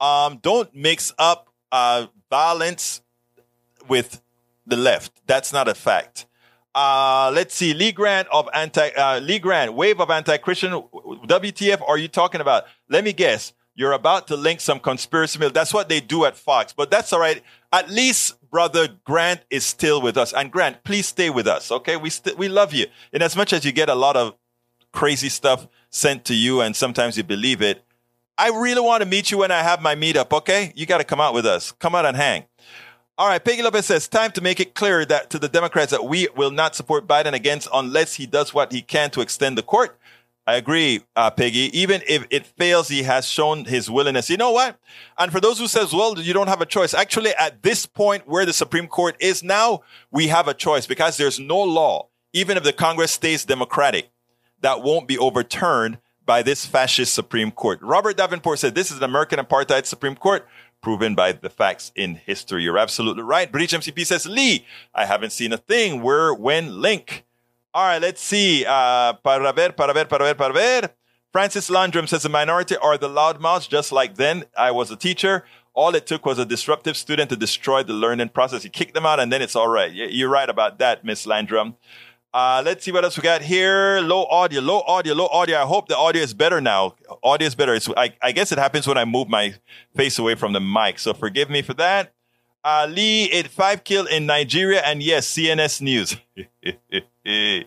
Um, 0.00 0.38
don't 0.42 0.72
mix 0.74 1.12
up, 1.18 1.48
uh, 1.72 2.06
violence 2.30 3.00
with 3.88 4.20
the 4.66 4.76
left. 4.76 5.12
That's 5.26 5.52
not 5.52 5.66
a 5.66 5.74
fact. 5.74 6.26
Uh, 6.74 7.30
let's 7.34 7.54
see. 7.54 7.74
Lee 7.74 7.92
Grant 7.92 8.28
of 8.32 8.48
anti, 8.54 8.90
uh, 8.90 9.20
Lee 9.20 9.38
Grant, 9.38 9.74
wave 9.74 10.00
of 10.00 10.10
anti-Christian. 10.10 10.72
WTF 10.72 11.82
are 11.88 11.98
you 11.98 12.08
talking 12.08 12.40
about? 12.40 12.64
Let 12.88 13.04
me 13.04 13.12
guess. 13.12 13.52
You're 13.74 13.92
about 13.92 14.26
to 14.26 14.36
link 14.36 14.60
some 14.60 14.80
conspiracy 14.80 15.38
mill. 15.38 15.50
That's 15.50 15.72
what 15.72 15.88
they 15.88 16.00
do 16.00 16.24
at 16.24 16.36
Fox, 16.36 16.72
but 16.72 16.90
that's 16.90 17.12
all 17.12 17.20
right. 17.20 17.40
At 17.72 17.88
least 17.88 18.38
brother 18.50 18.88
Grant 19.04 19.40
is 19.50 19.64
still 19.64 20.02
with 20.02 20.16
us. 20.16 20.32
And 20.32 20.50
Grant, 20.50 20.82
please 20.84 21.06
stay 21.06 21.30
with 21.30 21.46
us. 21.46 21.70
Okay. 21.70 21.96
We 21.96 22.10
st- 22.10 22.36
we 22.36 22.48
love 22.48 22.72
you. 22.72 22.86
And 23.12 23.22
as 23.22 23.36
much 23.36 23.52
as 23.52 23.64
you 23.64 23.72
get 23.72 23.88
a 23.88 23.94
lot 23.94 24.16
of 24.16 24.34
crazy 24.92 25.28
stuff 25.28 25.68
sent 25.90 26.24
to 26.24 26.34
you 26.34 26.60
and 26.60 26.74
sometimes 26.74 27.16
you 27.16 27.22
believe 27.22 27.62
it, 27.62 27.84
I 28.36 28.48
really 28.48 28.80
want 28.80 29.02
to 29.02 29.08
meet 29.08 29.30
you 29.30 29.38
when 29.38 29.50
I 29.50 29.62
have 29.62 29.80
my 29.80 29.94
meetup. 29.94 30.32
Okay. 30.32 30.72
You 30.74 30.86
got 30.86 30.98
to 30.98 31.04
come 31.04 31.20
out 31.20 31.34
with 31.34 31.46
us. 31.46 31.72
Come 31.72 31.94
out 31.94 32.04
and 32.04 32.16
hang. 32.16 32.44
All 33.18 33.26
right, 33.26 33.44
Peggy 33.44 33.62
Lopez 33.62 33.86
says, 33.86 34.06
time 34.06 34.30
to 34.30 34.40
make 34.40 34.60
it 34.60 34.76
clear 34.76 35.04
that 35.04 35.28
to 35.30 35.40
the 35.40 35.48
Democrats 35.48 35.90
that 35.90 36.04
we 36.04 36.28
will 36.36 36.52
not 36.52 36.76
support 36.76 37.08
Biden 37.08 37.32
against 37.32 37.66
unless 37.74 38.14
he 38.14 38.26
does 38.26 38.54
what 38.54 38.70
he 38.70 38.80
can 38.80 39.10
to 39.10 39.20
extend 39.20 39.58
the 39.58 39.62
court. 39.64 39.98
I 40.46 40.54
agree, 40.54 41.00
uh, 41.16 41.28
Peggy. 41.32 41.76
Even 41.76 42.00
if 42.06 42.24
it 42.30 42.46
fails, 42.46 42.86
he 42.86 43.02
has 43.02 43.26
shown 43.26 43.64
his 43.64 43.90
willingness. 43.90 44.30
You 44.30 44.36
know 44.36 44.52
what? 44.52 44.78
And 45.18 45.32
for 45.32 45.40
those 45.40 45.58
who 45.58 45.66
says, 45.66 45.92
well, 45.92 46.16
you 46.16 46.32
don't 46.32 46.46
have 46.46 46.60
a 46.60 46.66
choice. 46.66 46.94
Actually, 46.94 47.34
at 47.34 47.60
this 47.64 47.86
point 47.86 48.28
where 48.28 48.46
the 48.46 48.52
Supreme 48.52 48.86
Court 48.86 49.16
is 49.18 49.42
now, 49.42 49.82
we 50.12 50.28
have 50.28 50.46
a 50.46 50.54
choice 50.54 50.86
because 50.86 51.16
there's 51.16 51.40
no 51.40 51.58
law, 51.58 52.06
even 52.32 52.56
if 52.56 52.62
the 52.62 52.72
Congress 52.72 53.10
stays 53.10 53.44
democratic, 53.44 54.10
that 54.60 54.84
won't 54.84 55.08
be 55.08 55.18
overturned 55.18 55.98
by 56.24 56.42
this 56.42 56.66
fascist 56.66 57.14
Supreme 57.14 57.50
Court. 57.50 57.80
Robert 57.82 58.16
Davenport 58.16 58.58
said 58.60 58.74
this 58.76 58.90
is 58.90 58.98
an 58.98 59.02
American 59.02 59.40
apartheid 59.40 59.86
Supreme 59.86 60.14
Court 60.14 60.46
proven 60.82 61.14
by 61.14 61.32
the 61.32 61.50
facts 61.50 61.92
in 61.94 62.14
history. 62.14 62.62
You're 62.62 62.78
absolutely 62.78 63.22
right. 63.22 63.50
Bridge 63.50 63.72
MCP 63.72 64.06
says, 64.06 64.26
Lee, 64.26 64.66
I 64.94 65.06
haven't 65.06 65.30
seen 65.30 65.52
a 65.52 65.58
thing. 65.58 66.02
Where, 66.02 66.32
when, 66.32 66.80
link. 66.80 67.24
All 67.74 67.84
right, 67.84 68.00
let's 68.00 68.20
see. 68.20 68.64
Uh, 68.66 69.14
para 69.14 69.52
ver, 69.52 69.72
para 69.72 69.92
ver, 69.92 70.04
para 70.06 70.24
ver, 70.24 70.34
para 70.34 70.52
ver. 70.52 70.90
Francis 71.32 71.68
Landrum 71.68 72.06
says 72.06 72.22
the 72.22 72.28
minority 72.28 72.76
are 72.76 72.96
the 72.96 73.08
loudmouths, 73.08 73.68
just 73.68 73.92
like 73.92 74.14
then 74.14 74.44
I 74.56 74.70
was 74.70 74.90
a 74.90 74.96
teacher. 74.96 75.44
All 75.74 75.94
it 75.94 76.06
took 76.06 76.24
was 76.24 76.38
a 76.38 76.46
disruptive 76.46 76.96
student 76.96 77.30
to 77.30 77.36
destroy 77.36 77.82
the 77.82 77.92
learning 77.92 78.30
process. 78.30 78.64
You 78.64 78.70
kick 78.70 78.94
them 78.94 79.06
out 79.06 79.20
and 79.20 79.32
then 79.32 79.42
it's 79.42 79.54
all 79.54 79.68
right. 79.68 79.92
You're 79.92 80.30
right 80.30 80.48
about 80.48 80.78
that, 80.78 81.04
Miss 81.04 81.26
Landrum. 81.26 81.76
Uh, 82.38 82.62
let's 82.64 82.84
see 82.84 82.92
what 82.92 83.02
else 83.02 83.16
we 83.16 83.22
got 83.24 83.42
here. 83.42 83.98
Low 84.00 84.24
audio, 84.26 84.60
low 84.60 84.80
audio, 84.86 85.12
low 85.12 85.26
audio. 85.26 85.58
I 85.58 85.66
hope 85.66 85.88
the 85.88 85.96
audio 85.96 86.22
is 86.22 86.32
better 86.32 86.60
now. 86.60 86.94
Audio 87.20 87.48
is 87.48 87.56
better. 87.56 87.74
It's, 87.74 87.88
I, 87.96 88.14
I 88.22 88.30
guess 88.30 88.52
it 88.52 88.58
happens 88.58 88.86
when 88.86 88.96
I 88.96 89.04
move 89.04 89.28
my 89.28 89.56
face 89.96 90.20
away 90.20 90.36
from 90.36 90.52
the 90.52 90.60
mic. 90.60 91.00
So 91.00 91.12
forgive 91.14 91.50
me 91.50 91.62
for 91.62 91.74
that. 91.74 92.12
Uh, 92.62 92.86
Lee, 92.88 93.24
it 93.24 93.48
five 93.48 93.82
kill 93.82 94.06
in 94.06 94.26
Nigeria. 94.26 94.82
And 94.82 95.02
yes, 95.02 95.26
CNS 95.26 95.80
News. 95.80 96.16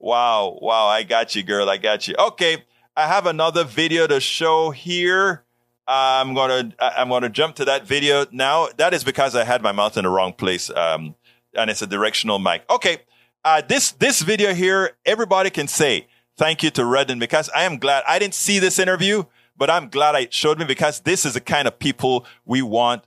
wow. 0.00 0.58
Wow. 0.62 0.86
I 0.86 1.02
got 1.02 1.36
you, 1.36 1.42
girl. 1.42 1.68
I 1.68 1.76
got 1.76 2.08
you. 2.08 2.14
Okay. 2.18 2.64
I 2.96 3.08
have 3.08 3.26
another 3.26 3.64
video 3.64 4.06
to 4.06 4.18
show 4.18 4.70
here. 4.70 5.44
I'm 5.86 6.32
gonna 6.32 6.72
I'm 6.80 7.10
gonna 7.10 7.28
jump 7.28 7.56
to 7.56 7.66
that 7.66 7.86
video 7.86 8.24
now. 8.32 8.68
That 8.78 8.94
is 8.94 9.04
because 9.04 9.36
I 9.36 9.44
had 9.44 9.60
my 9.60 9.72
mouth 9.72 9.98
in 9.98 10.04
the 10.04 10.10
wrong 10.10 10.32
place, 10.32 10.70
um, 10.70 11.14
and 11.52 11.70
it's 11.70 11.82
a 11.82 11.86
directional 11.86 12.38
mic. 12.38 12.64
Okay, 12.70 13.02
uh, 13.46 13.62
this 13.68 13.92
this 13.92 14.22
video 14.22 14.52
here, 14.52 14.96
everybody 15.06 15.50
can 15.50 15.68
say 15.68 16.08
thank 16.36 16.64
you 16.64 16.70
to 16.70 16.84
Redden 16.84 17.20
because 17.20 17.48
I 17.50 17.62
am 17.62 17.78
glad 17.78 18.02
I 18.06 18.18
didn't 18.18 18.34
see 18.34 18.58
this 18.58 18.80
interview, 18.80 19.22
but 19.56 19.70
I'm 19.70 19.88
glad 19.88 20.16
I 20.16 20.26
showed 20.30 20.58
me 20.58 20.64
because 20.64 21.00
this 21.00 21.24
is 21.24 21.34
the 21.34 21.40
kind 21.40 21.68
of 21.68 21.78
people 21.78 22.26
we 22.44 22.60
want 22.60 23.04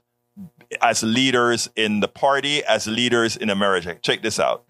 as 0.80 1.02
leaders 1.02 1.68
in 1.76 2.00
the 2.00 2.08
party, 2.08 2.64
as 2.64 2.86
leaders 2.86 3.36
in 3.36 3.50
America. 3.50 3.98
Check 4.00 4.22
this 4.22 4.40
out. 4.40 4.64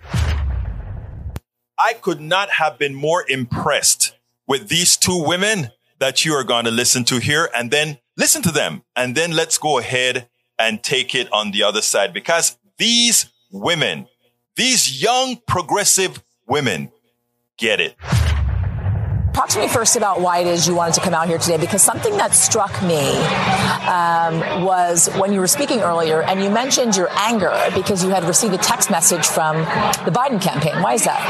I 1.79 1.93
could 2.03 2.21
not 2.21 2.51
have 2.51 2.77
been 2.77 2.95
more 2.95 3.25
impressed 3.29 4.17
with 4.49 4.69
these 4.69 4.97
two 4.97 5.23
women 5.23 5.71
that 6.01 6.25
you 6.25 6.33
are 6.35 6.45
going 6.45 6.65
to 6.65 6.73
listen 6.73 7.05
to 7.05 7.21
here 7.21 7.49
and 7.55 7.71
then 7.71 7.99
listen 8.17 8.43
to 8.43 8.51
them. 8.51 8.83
And 8.97 9.17
then 9.17 9.31
let's 9.31 9.57
go 9.57 9.79
ahead 9.79 10.29
and 10.59 10.83
take 10.83 11.15
it 11.15 11.33
on 11.33 11.53
the 11.53 11.63
other 11.63 11.81
side 11.81 12.13
because 12.13 12.59
these 12.77 13.31
women, 13.53 14.09
these 14.61 15.03
young 15.03 15.39
progressive 15.47 16.23
women 16.47 16.93
get 17.57 17.81
it. 17.81 17.97
Talk 19.33 19.49
to 19.51 19.61
me 19.61 19.69
first 19.69 19.97
about 19.97 20.21
why 20.21 20.41
it 20.41 20.47
is 20.47 20.67
you 20.67 20.75
wanted 20.75 20.95
to 20.95 21.01
come 21.01 21.15
out 21.15 21.29
here 21.29 21.39
today, 21.39 21.57
because 21.57 21.83
something 21.83 22.17
that 22.17 22.35
struck 22.35 22.83
me 22.83 23.17
um, 23.89 24.65
was 24.65 25.09
when 25.19 25.33
you 25.33 25.41
were 25.41 25.47
speaking 25.47 25.81
earlier, 25.81 26.23
and 26.23 26.43
you 26.43 26.51
mentioned 26.51 26.97
your 26.97 27.09
anger 27.13 27.57
because 27.75 28.05
you 28.05 28.11
had 28.11 28.25
received 28.25 28.55
a 28.55 28.59
text 28.59 28.91
message 28.91 29.27
from 29.27 29.57
the 30.05 30.11
Biden 30.11 30.43
campaign. 30.43 30.83
Why 30.83 30.95
is 30.95 31.05
that? 31.05 31.21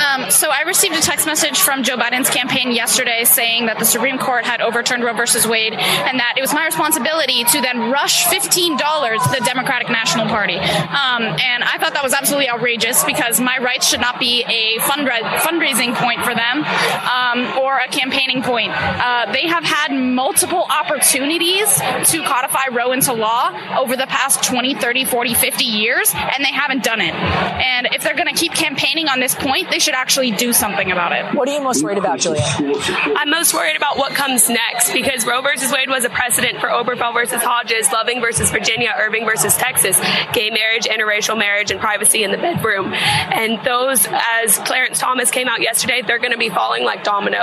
Um, 0.00 0.30
so 0.30 0.50
I 0.50 0.62
received 0.62 0.94
a 0.94 1.00
text 1.00 1.26
message 1.26 1.58
from 1.60 1.82
Joe 1.82 1.96
Biden's 1.96 2.30
campaign 2.30 2.72
yesterday 2.72 3.24
saying 3.24 3.66
that 3.66 3.78
the 3.78 3.84
Supreme 3.84 4.18
Court 4.18 4.44
had 4.44 4.60
overturned 4.60 5.02
Roe 5.02 5.14
versus 5.14 5.46
Wade, 5.46 5.72
and 5.72 6.20
that 6.20 6.34
it 6.36 6.42
was 6.42 6.52
my 6.52 6.66
responsibility 6.66 7.44
to 7.44 7.60
then 7.60 7.90
rush 7.90 8.26
fifteen 8.26 8.76
dollars 8.76 9.22
to 9.22 9.30
the 9.30 9.44
Democratic 9.44 9.88
National 9.88 10.26
Party. 10.26 10.56
Um, 10.56 11.22
and 11.22 11.64
I 11.64 11.78
thought 11.78 11.94
that 11.94 12.04
was 12.04 12.12
absolutely 12.12 12.50
outrageous 12.50 13.02
because 13.04 13.40
my 13.40 13.58
rights 13.58 13.88
should 13.88 14.00
not 14.00 14.20
be 14.20 14.44
a 14.44 14.78
fundra- 14.80 15.24
fundraising 15.40 15.94
point 15.94 16.22
for 16.22 16.34
them. 16.34 16.62
Um, 16.62 17.45
or 17.58 17.78
a 17.78 17.88
campaigning 17.88 18.42
point. 18.42 18.72
Uh, 18.74 19.32
they 19.32 19.46
have 19.46 19.64
had 19.64 19.92
multiple 19.92 20.66
opportunities 20.68 21.76
to 22.10 22.22
codify 22.24 22.68
Roe 22.72 22.92
into 22.92 23.12
law 23.12 23.50
over 23.78 23.96
the 23.96 24.06
past 24.06 24.42
20, 24.44 24.74
30, 24.74 25.04
40, 25.04 25.34
50 25.34 25.64
years, 25.64 26.12
and 26.14 26.44
they 26.44 26.52
haven't 26.52 26.82
done 26.84 27.00
it. 27.00 27.14
And 27.14 27.88
if 27.92 28.02
they're 28.02 28.16
going 28.16 28.28
to 28.28 28.34
keep 28.34 28.52
campaigning 28.52 29.08
on 29.08 29.20
this 29.20 29.34
point, 29.34 29.70
they 29.70 29.78
should 29.78 29.94
actually 29.94 30.30
do 30.32 30.52
something 30.52 30.90
about 30.90 31.12
it. 31.12 31.34
What 31.34 31.48
are 31.48 31.52
you 31.52 31.62
most 31.62 31.82
worried 31.82 31.98
about, 31.98 32.18
Julia? 32.18 32.42
I'm 32.42 33.30
most 33.30 33.54
worried 33.54 33.76
about 33.76 33.98
what 33.98 34.12
comes 34.14 34.48
next 34.48 34.92
because 34.92 35.26
Roe 35.26 35.42
versus 35.42 35.72
Wade 35.72 35.88
was 35.88 36.04
a 36.04 36.10
precedent 36.10 36.60
for 36.60 36.68
Obergefell 36.68 37.12
versus 37.12 37.42
Hodges, 37.42 37.90
Loving 37.92 38.20
versus 38.20 38.50
Virginia, 38.50 38.92
Irving 38.98 39.24
versus 39.24 39.56
Texas, 39.56 39.98
gay 40.32 40.50
marriage, 40.50 40.84
interracial 40.84 41.38
marriage, 41.38 41.70
and 41.70 41.80
privacy 41.80 42.24
in 42.24 42.30
the 42.30 42.38
bedroom. 42.38 42.92
And 42.94 43.62
those, 43.64 44.06
as 44.10 44.58
Clarence 44.58 44.98
Thomas 44.98 45.30
came 45.30 45.48
out 45.48 45.60
yesterday, 45.60 46.02
they're 46.06 46.18
going 46.18 46.32
to 46.32 46.38
be 46.38 46.48
falling 46.48 46.84
like 46.84 47.04
dominoes. 47.04 47.35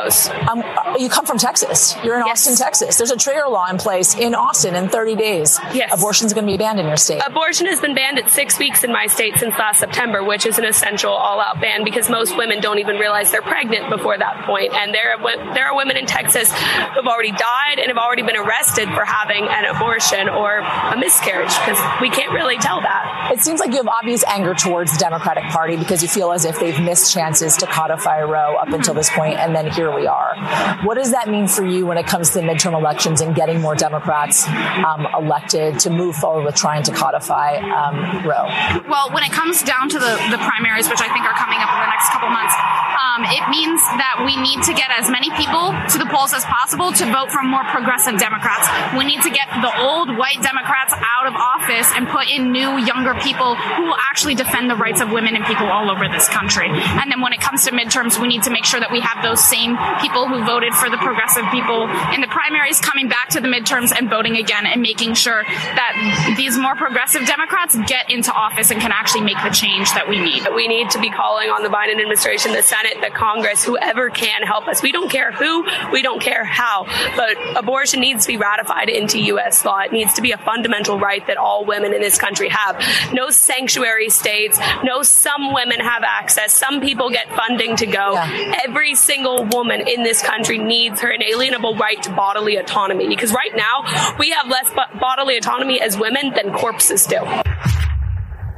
Um, 0.50 0.64
you 0.98 1.10
come 1.10 1.26
from 1.26 1.38
Texas. 1.38 1.96
You're 2.04 2.20
in 2.20 2.26
yes. 2.26 2.48
Austin, 2.48 2.56
Texas. 2.56 2.98
There's 2.98 3.12
a 3.12 3.18
trigger 3.18 3.48
law 3.48 3.68
in 3.70 3.78
place 3.78 4.16
in 4.16 4.36
Austin 4.36 4.76
in 4.76 4.90
30 4.90 5.16
days. 5.16 5.60
Yes. 5.74 5.94
Abortion's 5.94 6.34
going 6.34 6.46
to 6.46 6.52
be 6.52 6.58
banned 6.58 6.80
in 6.80 6.88
your 6.88 6.98
state. 6.98 7.22
Abortion 7.26 7.68
has 7.68 7.80
been 7.80 7.96
banned 7.96 8.20
at 8.20 8.30
six 8.30 8.60
weeks 8.60 8.84
in 8.84 8.92
my 8.92 9.08
state 9.08 9.38
since 9.38 9.58
last 9.58 9.80
September, 9.80 10.24
which 10.24 10.46
is 10.46 10.58
an 10.58 10.66
essential 10.66 11.12
all-out 11.12 11.62
ban 11.62 11.84
because 11.84 12.10
most 12.10 12.38
women 12.38 12.62
don't 12.62 12.80
even 12.80 12.98
realize 12.98 13.32
they're 13.32 13.42
pregnant 13.42 13.90
before 13.90 14.18
that 14.18 14.46
point. 14.46 14.74
And 14.74 14.94
there 14.94 15.18
are, 15.18 15.54
there 15.54 15.68
are 15.68 15.76
women 15.76 15.98
in 15.98 16.06
Texas 16.06 16.52
who 16.52 16.58
have 16.58 17.08
already 17.08 17.32
died 17.32 17.80
and 17.80 17.88
have 17.88 17.98
already 17.98 18.24
been 18.24 18.38
arrested 18.38 18.90
for 18.90 19.06
having 19.06 19.48
an 19.48 19.66
abortion 19.66 20.30
or 20.30 20.60
a 20.60 20.98
miscarriage 20.98 21.54
because 21.60 21.80
we 22.02 22.10
can't 22.10 22.32
really 22.32 22.58
tell 22.58 22.82
that. 22.82 23.32
It 23.34 23.42
seems 23.42 23.60
like 23.60 23.72
you 23.72 23.78
have 23.78 23.88
obvious 23.88 24.24
anger 24.26 24.54
towards 24.54 24.94
the 24.94 25.00
Democratic 25.00 25.44
Party 25.46 25.78
because 25.78 26.02
you 26.02 26.10
feel 26.10 26.32
as 26.32 26.46
if 26.46 26.60
they've 26.60 26.80
missed 26.80 27.14
chances 27.14 27.58
to 27.58 27.66
codify 27.66 28.22
Roe 28.22 28.56
up 28.56 28.70
until 28.70 28.94
this 28.94 29.10
point, 29.10 29.38
and 29.38 29.56
then 29.56 29.72
here 29.72 29.83
we 29.92 30.08
are. 30.08 30.36
What 30.84 30.96
does 30.96 31.12
that 31.12 31.30
mean 31.30 31.48
for 31.48 31.66
you 31.66 31.86
when 31.86 31.98
it 31.98 32.06
comes 32.08 32.32
to 32.32 32.40
midterm 32.40 32.74
elections 32.74 33.22
and 33.22 33.36
getting 33.36 33.62
more 33.62 33.76
Democrats 33.76 34.48
um, 34.48 35.08
elected 35.18 35.80
to 35.80 35.90
move 35.90 36.16
forward 36.16 36.46
with 36.46 36.56
trying 36.56 36.84
to 36.84 36.92
codify 36.92 37.58
um, 37.58 38.26
Roe? 38.28 38.48
Well, 38.90 39.12
when 39.12 39.24
it 39.24 39.32
comes 39.32 39.64
down 39.64 39.90
to 39.90 40.00
the, 40.00 40.14
the 40.32 40.38
primaries, 40.38 40.90
which 40.90 41.02
I 41.02 41.12
think 41.12 41.26
are 41.26 41.38
coming 41.38 41.60
up 41.60 41.72
in 41.74 41.80
the 41.82 41.92
next 41.92 42.10
couple 42.12 42.30
months, 42.30 42.54
um, 42.94 43.26
it 43.26 43.44
means 43.50 43.82
that 43.98 44.22
we 44.22 44.38
need 44.38 44.62
to 44.70 44.74
get 44.74 44.94
as 44.94 45.10
many 45.10 45.34
people 45.34 45.74
to 45.90 45.98
the 45.98 46.06
polls 46.14 46.34
as 46.34 46.46
possible 46.46 46.94
to 46.94 47.04
vote 47.10 47.34
for 47.34 47.42
more 47.42 47.66
progressive 47.74 48.22
Democrats. 48.22 48.70
We 48.94 49.04
need 49.04 49.22
to 49.26 49.32
get 49.34 49.50
the 49.50 49.74
old 49.82 50.14
white 50.14 50.42
Democrats 50.46 50.94
out 50.94 51.26
of 51.26 51.34
office 51.34 51.90
and 51.98 52.08
put 52.08 52.30
in 52.30 52.52
new, 52.52 52.78
younger 52.78 53.18
people 53.26 53.56
who 53.56 53.90
will 53.90 54.02
actually 54.10 54.36
defend 54.36 54.70
the 54.70 54.78
rights 54.78 55.02
of 55.02 55.10
women 55.10 55.36
and 55.36 55.46
people 55.46 55.66
all 55.66 55.90
over 55.90 56.08
this 56.08 56.30
country. 56.30 56.70
And 56.70 57.10
then 57.10 57.22
when 57.22 57.34
it 57.34 57.42
comes 57.42 57.66
to 57.66 57.72
midterms, 57.72 58.22
we 58.22 58.28
need 58.28 58.44
to 58.44 58.52
make 58.54 58.66
sure 58.66 58.80
that 58.80 58.92
we 58.92 59.02
have 59.02 59.24
those 59.26 59.42
same 59.42 59.74
people 60.00 60.28
who 60.28 60.46
voted 60.46 60.74
for 60.74 60.90
the 60.90 60.98
progressive 61.02 61.50
people 61.50 61.90
in 62.14 62.22
the 62.22 62.30
primaries 62.30 62.80
coming 62.80 63.10
back 63.10 63.30
to 63.34 63.42
the 63.42 63.50
midterms 63.50 63.90
and 63.90 64.10
voting 64.10 64.38
again 64.38 64.66
and 64.66 64.82
making 64.82 65.14
sure 65.14 65.44
that 65.44 66.36
these 66.38 66.58
more 66.58 66.76
progressive 66.76 67.26
Democrats 67.26 67.76
get 67.88 68.12
into 68.12 68.32
office 68.32 68.70
and 68.70 68.80
can 68.80 68.92
actually 68.92 69.22
make 69.22 69.38
the 69.42 69.50
change 69.50 69.90
that 69.94 70.08
we 70.08 70.20
need. 70.20 70.46
We 70.54 70.68
need 70.68 70.90
to 70.92 71.00
be 71.00 71.10
calling 71.10 71.50
on 71.50 71.64
the 71.64 71.70
Biden 71.70 71.98
administration, 71.98 72.52
the 72.52 72.62
Senate, 72.62 72.83
the 73.02 73.10
Congress, 73.14 73.64
whoever 73.64 74.10
can 74.10 74.44
help 74.44 74.68
us. 74.68 74.82
We 74.82 74.92
don't 74.92 75.10
care 75.10 75.32
who, 75.32 75.66
we 75.92 76.02
don't 76.02 76.22
care 76.22 76.44
how, 76.44 76.86
but 77.16 77.38
abortion 77.58 78.00
needs 78.00 78.26
to 78.26 78.32
be 78.34 78.38
ratified 78.38 78.90
into 78.90 79.20
U.S. 79.20 79.66
law. 79.66 79.80
It 79.80 79.92
needs 79.92 80.14
to 80.14 80.22
be 80.22 80.32
a 80.32 80.38
fundamental 80.38 81.00
right 81.00 81.26
that 81.28 81.38
all 81.38 81.66
women 81.66 81.94
in 81.94 82.02
this 82.02 82.18
country 82.18 82.50
have. 82.50 82.82
No 83.14 83.30
sanctuary 83.30 84.10
states, 84.10 84.60
no 84.84 85.04
some 85.04 85.54
women 85.54 85.80
have 85.80 86.04
access, 86.04 86.54
some 86.54 86.82
people 86.82 87.10
get 87.10 87.34
funding 87.36 87.76
to 87.78 87.86
go. 87.86 88.14
Yeah. 88.14 88.62
Every 88.68 88.96
single 88.96 89.46
woman 89.46 89.88
in 89.88 90.04
this 90.04 90.22
country 90.22 90.58
needs 90.58 91.02
her 91.02 91.12
inalienable 91.12 91.76
right 91.76 92.02
to 92.04 92.12
bodily 92.12 92.58
autonomy 92.58 93.08
because 93.08 93.34
right 93.34 93.56
now 93.56 94.16
we 94.18 94.32
have 94.32 94.48
less 94.48 94.72
bodily 95.00 95.38
autonomy 95.38 95.82
as 95.82 95.98
women 95.98 96.34
than 96.36 96.54
corpses 96.54 97.06
do. 97.06 97.20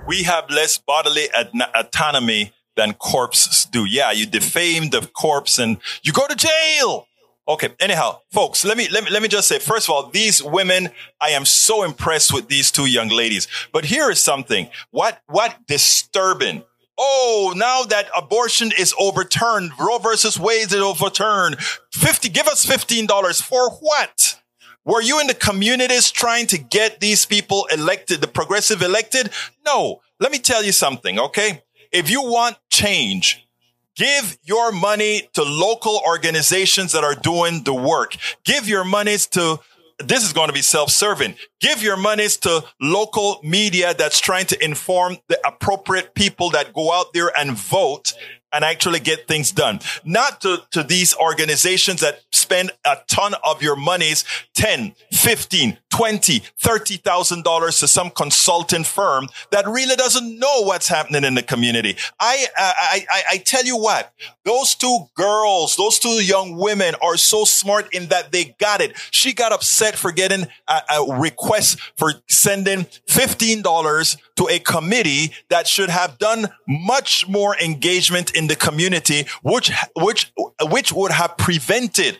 We 0.07 0.23
have 0.23 0.49
less 0.49 0.77
bodily 0.77 1.29
autonomy 1.73 2.53
than 2.75 2.93
corpses 2.93 3.65
do. 3.65 3.85
Yeah, 3.85 4.11
you 4.11 4.25
defame 4.25 4.89
the 4.89 5.01
corpse 5.01 5.57
and 5.59 5.77
you 6.03 6.13
go 6.13 6.27
to 6.27 6.35
jail. 6.35 7.07
Okay. 7.47 7.69
Anyhow, 7.79 8.19
folks, 8.31 8.65
let 8.65 8.75
me, 8.75 8.87
let 8.89 9.03
me, 9.03 9.11
let 9.11 9.21
me 9.21 9.27
just 9.27 9.47
say, 9.47 9.59
first 9.59 9.87
of 9.87 9.93
all, 9.93 10.07
these 10.07 10.41
women, 10.41 10.89
I 11.21 11.29
am 11.29 11.45
so 11.45 11.83
impressed 11.83 12.33
with 12.33 12.47
these 12.47 12.71
two 12.71 12.87
young 12.87 13.09
ladies. 13.09 13.47
But 13.71 13.85
here 13.85 14.09
is 14.09 14.19
something. 14.19 14.69
What, 14.91 15.21
what 15.27 15.55
disturbing. 15.67 16.63
Oh, 16.97 17.53
now 17.55 17.83
that 17.83 18.07
abortion 18.17 18.71
is 18.77 18.95
overturned, 18.97 19.71
Roe 19.79 19.99
versus 19.99 20.39
Wade 20.39 20.71
is 20.71 20.75
overturned. 20.75 21.57
50, 21.93 22.29
give 22.29 22.47
us 22.47 22.65
$15 22.65 23.41
for 23.43 23.69
what? 23.69 24.41
Were 24.85 25.01
you 25.01 25.19
in 25.19 25.27
the 25.27 25.33
communities 25.33 26.09
trying 26.09 26.47
to 26.47 26.57
get 26.57 26.99
these 26.99 27.25
people 27.25 27.67
elected, 27.71 28.21
the 28.21 28.27
progressive 28.27 28.81
elected? 28.81 29.29
No. 29.65 29.99
Let 30.19 30.31
me 30.31 30.39
tell 30.39 30.63
you 30.63 30.71
something, 30.71 31.19
okay? 31.19 31.63
If 31.95 32.09
you 32.09 32.21
want 32.23 32.57
change, 32.69 33.41
Give 33.95 34.37
your 34.43 34.73
money 34.73 35.29
to 35.35 35.43
local 35.43 36.01
organizations 36.05 36.91
that 36.91 37.05
are 37.05 37.15
doing 37.15 37.63
the 37.63 37.73
work. 37.73 38.17
Give 38.43 38.67
your 38.67 38.83
monies 38.83 39.25
to 39.27 39.59
this 39.99 40.25
is 40.25 40.33
going 40.33 40.49
to 40.49 40.53
be 40.53 40.61
self-serving. 40.61 41.35
Give 41.61 41.81
your 41.81 41.95
monies 41.95 42.35
to 42.37 42.65
local 42.81 43.39
media 43.43 43.93
that's 43.93 44.19
trying 44.19 44.45
to 44.47 44.61
inform 44.61 45.17
the 45.29 45.39
appropriate 45.47 46.13
people 46.15 46.49
that 46.49 46.73
go 46.73 46.91
out 46.91 47.13
there 47.13 47.31
and 47.37 47.51
vote 47.51 48.13
and 48.51 48.65
actually 48.65 48.99
get 48.99 49.27
things 49.27 49.51
done. 49.51 49.79
Not 50.03 50.41
to, 50.41 50.57
to 50.71 50.83
these 50.83 51.15
organizations 51.15 52.01
that 52.01 52.19
spend 52.33 52.71
a 52.85 52.97
ton 53.07 53.35
of 53.43 53.61
your 53.61 53.77
monies, 53.77 54.25
10, 54.55 54.95
15, 55.13 55.77
20, 55.95 56.41
$30,000 56.61 57.79
to 57.79 57.87
some 57.87 58.09
consulting 58.09 58.83
firm 58.83 59.29
that 59.51 59.65
really 59.65 59.95
doesn't 59.95 60.37
know 60.37 60.63
what's 60.63 60.89
happening 60.89 61.23
in 61.23 61.35
the 61.35 61.41
community. 61.41 61.95
I, 62.19 62.47
I, 62.57 63.05
I, 63.09 63.23
I 63.31 63.37
tell 63.37 63.63
you 63.63 63.77
what, 63.77 64.13
those 64.43 64.75
two 64.75 65.05
girls, 65.15 65.77
those 65.77 65.97
two 65.97 66.21
young 66.21 66.57
women 66.57 66.95
are 67.01 67.15
so 67.15 67.45
smart 67.45 67.93
in 67.93 68.07
that 68.07 68.33
they 68.33 68.55
got 68.59 68.81
it. 68.81 68.97
She 69.11 69.31
got 69.31 69.53
upset 69.53 69.95
for 69.95 70.11
getting 70.11 70.47
a, 70.67 70.81
a 70.97 71.17
request 71.17 71.79
for 71.95 72.11
sending 72.27 72.79
$15 73.07 74.17
to 74.35 74.47
a 74.49 74.59
committee 74.59 75.31
that 75.47 75.65
should 75.65 75.89
have 75.89 76.17
done 76.17 76.49
much 76.67 77.25
more 77.29 77.55
engagement 77.57 78.35
in 78.35 78.47
the 78.47 78.57
community, 78.57 79.27
which, 79.43 79.71
which, 79.95 80.33
which 80.61 80.91
would 80.91 81.13
have 81.13 81.37
prevented 81.37 82.19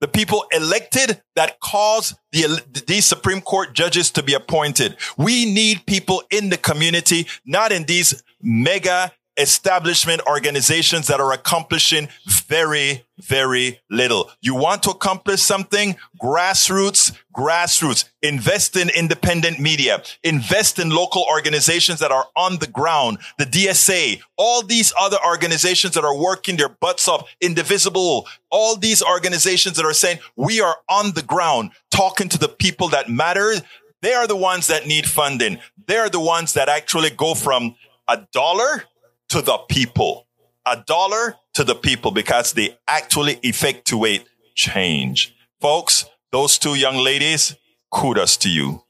the 0.00 0.08
people 0.08 0.46
elected 0.52 1.22
that 1.36 1.60
cause 1.60 2.14
the, 2.32 2.62
these 2.86 3.04
Supreme 3.04 3.40
Court 3.40 3.74
judges 3.74 4.10
to 4.12 4.22
be 4.22 4.34
appointed. 4.34 4.96
We 5.16 5.44
need 5.44 5.86
people 5.86 6.22
in 6.30 6.48
the 6.48 6.56
community, 6.56 7.26
not 7.44 7.72
in 7.72 7.84
these 7.84 8.22
mega 8.42 9.12
establishment 9.40 10.20
organizations 10.26 11.06
that 11.06 11.20
are 11.20 11.32
accomplishing 11.32 12.08
very, 12.26 13.04
very 13.18 13.80
little. 13.90 14.30
You 14.40 14.54
want 14.54 14.82
to 14.84 14.90
accomplish 14.90 15.40
something? 15.40 15.96
Grassroots, 16.20 17.16
grassroots. 17.34 18.04
Invest 18.22 18.76
in 18.76 18.90
independent 18.90 19.58
media. 19.58 20.02
Invest 20.22 20.78
in 20.78 20.90
local 20.90 21.24
organizations 21.30 22.00
that 22.00 22.12
are 22.12 22.26
on 22.36 22.58
the 22.58 22.66
ground. 22.66 23.18
The 23.38 23.46
DSA, 23.46 24.20
all 24.36 24.62
these 24.62 24.92
other 24.98 25.18
organizations 25.24 25.94
that 25.94 26.04
are 26.04 26.16
working 26.16 26.56
their 26.56 26.68
butts 26.68 27.08
off, 27.08 27.28
indivisible, 27.40 28.28
all 28.50 28.76
these 28.76 29.02
organizations 29.02 29.76
that 29.76 29.86
are 29.86 29.94
saying 29.94 30.18
we 30.36 30.60
are 30.60 30.76
on 30.88 31.12
the 31.14 31.22
ground 31.22 31.70
talking 31.90 32.28
to 32.28 32.38
the 32.38 32.48
people 32.48 32.88
that 32.88 33.08
matter. 33.08 33.54
They 34.02 34.12
are 34.14 34.26
the 34.26 34.36
ones 34.36 34.66
that 34.68 34.86
need 34.86 35.06
funding. 35.06 35.58
They 35.86 35.96
are 35.96 36.10
the 36.10 36.20
ones 36.20 36.54
that 36.54 36.68
actually 36.68 37.10
go 37.10 37.34
from 37.34 37.76
a 38.08 38.26
dollar 38.32 38.84
to 39.30 39.40
the 39.40 39.58
people. 39.68 40.26
A 40.66 40.82
dollar 40.86 41.36
to 41.54 41.64
the 41.64 41.74
people 41.74 42.10
because 42.10 42.52
they 42.52 42.76
actually 42.86 43.40
effectuate 43.42 44.26
change. 44.54 45.34
Folks, 45.60 46.04
those 46.30 46.58
two 46.58 46.74
young 46.74 46.96
ladies, 46.96 47.56
kudos 47.90 48.36
to 48.38 48.50
you. 48.50 48.82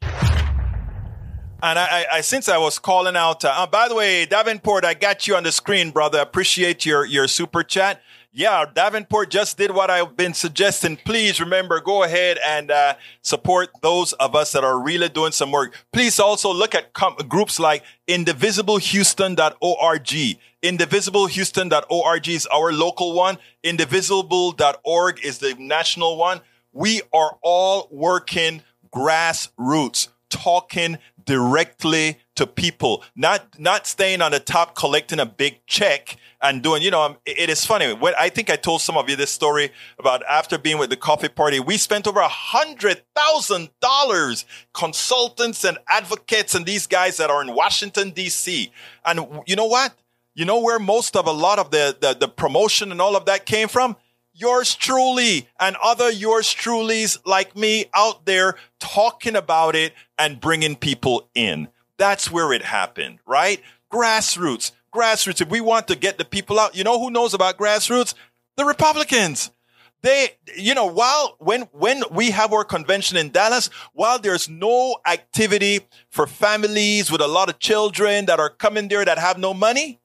And 1.62 1.78
I, 1.78 2.06
I, 2.10 2.20
since 2.22 2.48
I 2.48 2.56
was 2.58 2.78
calling 2.78 3.16
out, 3.16 3.44
uh, 3.44 3.66
by 3.66 3.88
the 3.88 3.94
way, 3.94 4.24
Davenport, 4.24 4.84
I 4.84 4.94
got 4.94 5.28
you 5.28 5.36
on 5.36 5.42
the 5.42 5.52
screen, 5.52 5.90
brother. 5.90 6.18
Appreciate 6.18 6.86
your, 6.86 7.04
your 7.04 7.28
super 7.28 7.62
chat 7.62 8.00
yeah, 8.32 8.64
Davenport 8.72 9.30
just 9.30 9.58
did 9.58 9.72
what 9.72 9.90
I've 9.90 10.16
been 10.16 10.34
suggesting. 10.34 10.96
Please 10.96 11.40
remember, 11.40 11.80
go 11.80 12.04
ahead 12.04 12.38
and 12.46 12.70
uh, 12.70 12.94
support 13.22 13.70
those 13.82 14.12
of 14.14 14.36
us 14.36 14.52
that 14.52 14.62
are 14.62 14.80
really 14.80 15.08
doing 15.08 15.32
some 15.32 15.50
work. 15.50 15.76
Please 15.92 16.20
also 16.20 16.52
look 16.52 16.74
at 16.74 16.92
com- 16.92 17.16
groups 17.28 17.58
like 17.58 17.82
indivisiblehouston.org. 18.06 20.38
Indivisiblehouston.org 20.62 22.28
is 22.28 22.46
our 22.46 22.72
local 22.72 23.14
one. 23.14 23.38
Indivisible.org 23.64 25.24
is 25.24 25.38
the 25.38 25.56
national 25.58 26.16
one. 26.16 26.40
We 26.72 27.02
are 27.12 27.36
all 27.42 27.88
working 27.90 28.62
grassroots, 28.92 30.08
talking 30.28 30.98
directly 31.24 32.18
to 32.40 32.46
people, 32.46 33.04
not, 33.14 33.60
not 33.60 33.86
staying 33.86 34.22
on 34.22 34.32
the 34.32 34.40
top 34.40 34.74
collecting 34.74 35.20
a 35.20 35.26
big 35.26 35.60
check 35.66 36.16
and 36.40 36.62
doing, 36.62 36.80
you 36.80 36.90
know, 36.90 37.02
um, 37.02 37.18
it 37.26 37.50
is 37.50 37.66
funny. 37.66 37.92
When 37.92 38.14
I 38.18 38.30
think 38.30 38.48
I 38.48 38.56
told 38.56 38.80
some 38.80 38.96
of 38.96 39.10
you 39.10 39.14
this 39.14 39.30
story 39.30 39.72
about 39.98 40.22
after 40.24 40.56
being 40.56 40.78
with 40.78 40.88
the 40.88 40.96
coffee 40.96 41.28
party, 41.28 41.60
we 41.60 41.76
spent 41.76 42.08
over 42.08 42.18
a 42.18 42.28
hundred 42.28 43.02
thousand 43.14 43.68
dollars, 43.82 44.46
consultants 44.72 45.64
and 45.64 45.76
advocates 45.86 46.54
and 46.54 46.64
these 46.64 46.86
guys 46.86 47.18
that 47.18 47.28
are 47.28 47.42
in 47.42 47.54
Washington, 47.54 48.10
DC. 48.10 48.70
And 49.04 49.42
you 49.46 49.54
know 49.54 49.66
what? 49.66 49.92
You 50.34 50.46
know 50.46 50.60
where 50.60 50.78
most 50.78 51.14
of 51.14 51.26
a 51.26 51.32
lot 51.32 51.58
of 51.58 51.70
the, 51.70 51.94
the, 52.00 52.14
the 52.14 52.28
promotion 52.28 52.90
and 52.90 53.02
all 53.02 53.16
of 53.16 53.26
that 53.26 53.44
came 53.44 53.68
from? 53.68 53.96
yours 54.32 54.74
truly 54.74 55.48
and 55.58 55.76
other 55.82 56.10
yours 56.10 56.54
trulies 56.54 57.18
like 57.26 57.54
me 57.56 57.84
out 57.94 58.24
there 58.24 58.54
talking 58.78 59.36
about 59.36 59.74
it 59.74 59.92
and 60.18 60.40
bringing 60.40 60.76
people 60.76 61.28
in. 61.34 61.68
That's 62.00 62.32
where 62.32 62.52
it 62.52 62.64
happened, 62.64 63.20
right? 63.26 63.62
Grassroots 63.92 64.72
grassroots, 64.92 65.40
if 65.40 65.48
we 65.48 65.60
want 65.60 65.88
to 65.88 65.96
get 65.96 66.18
the 66.18 66.24
people 66.24 66.58
out, 66.58 66.76
you 66.76 66.84
know 66.84 66.98
who 66.98 67.10
knows 67.10 67.34
about 67.34 67.58
grassroots? 67.58 68.14
The 68.56 68.64
Republicans. 68.64 69.50
They, 70.02 70.30
you 70.56 70.74
know, 70.74 70.86
while 70.86 71.36
when 71.40 71.62
when 71.72 72.02
we 72.10 72.30
have 72.30 72.54
our 72.54 72.64
convention 72.64 73.18
in 73.18 73.30
Dallas, 73.30 73.68
while 73.92 74.18
there's 74.18 74.48
no 74.48 74.96
activity 75.06 75.80
for 76.08 76.26
families 76.26 77.12
with 77.12 77.20
a 77.20 77.28
lot 77.28 77.50
of 77.50 77.58
children 77.58 78.24
that 78.26 78.40
are 78.40 78.48
coming 78.48 78.88
there 78.88 79.04
that 79.04 79.18
have 79.18 79.36
no 79.36 79.52
money, 79.52 80.00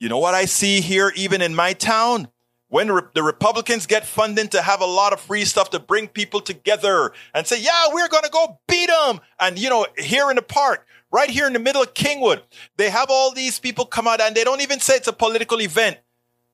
you 0.00 0.08
know 0.08 0.18
what 0.18 0.34
I 0.34 0.44
see 0.44 0.80
here, 0.80 1.12
even 1.14 1.40
in 1.40 1.54
my 1.54 1.72
town? 1.72 2.28
When 2.70 2.86
the 2.86 3.22
Republicans 3.22 3.86
get 3.86 4.06
funding 4.06 4.48
to 4.48 4.62
have 4.62 4.80
a 4.80 4.86
lot 4.86 5.12
of 5.12 5.20
free 5.20 5.44
stuff 5.44 5.70
to 5.70 5.78
bring 5.78 6.08
people 6.08 6.40
together 6.40 7.12
and 7.34 7.46
say, 7.46 7.60
yeah, 7.60 7.88
we're 7.92 8.08
going 8.08 8.22
to 8.22 8.30
go 8.30 8.58
beat 8.66 8.88
them. 8.88 9.20
And, 9.38 9.58
you 9.58 9.68
know, 9.68 9.86
here 9.98 10.30
in 10.30 10.36
the 10.36 10.42
park, 10.42 10.86
right 11.10 11.30
here 11.30 11.46
in 11.46 11.52
the 11.52 11.58
middle 11.58 11.82
of 11.82 11.94
Kingwood. 11.94 12.42
They 12.76 12.90
have 12.90 13.10
all 13.10 13.32
these 13.32 13.58
people 13.58 13.84
come 13.84 14.06
out 14.06 14.20
and 14.20 14.34
they 14.34 14.44
don't 14.44 14.60
even 14.60 14.80
say 14.80 14.94
it's 14.94 15.08
a 15.08 15.12
political 15.12 15.60
event, 15.60 15.98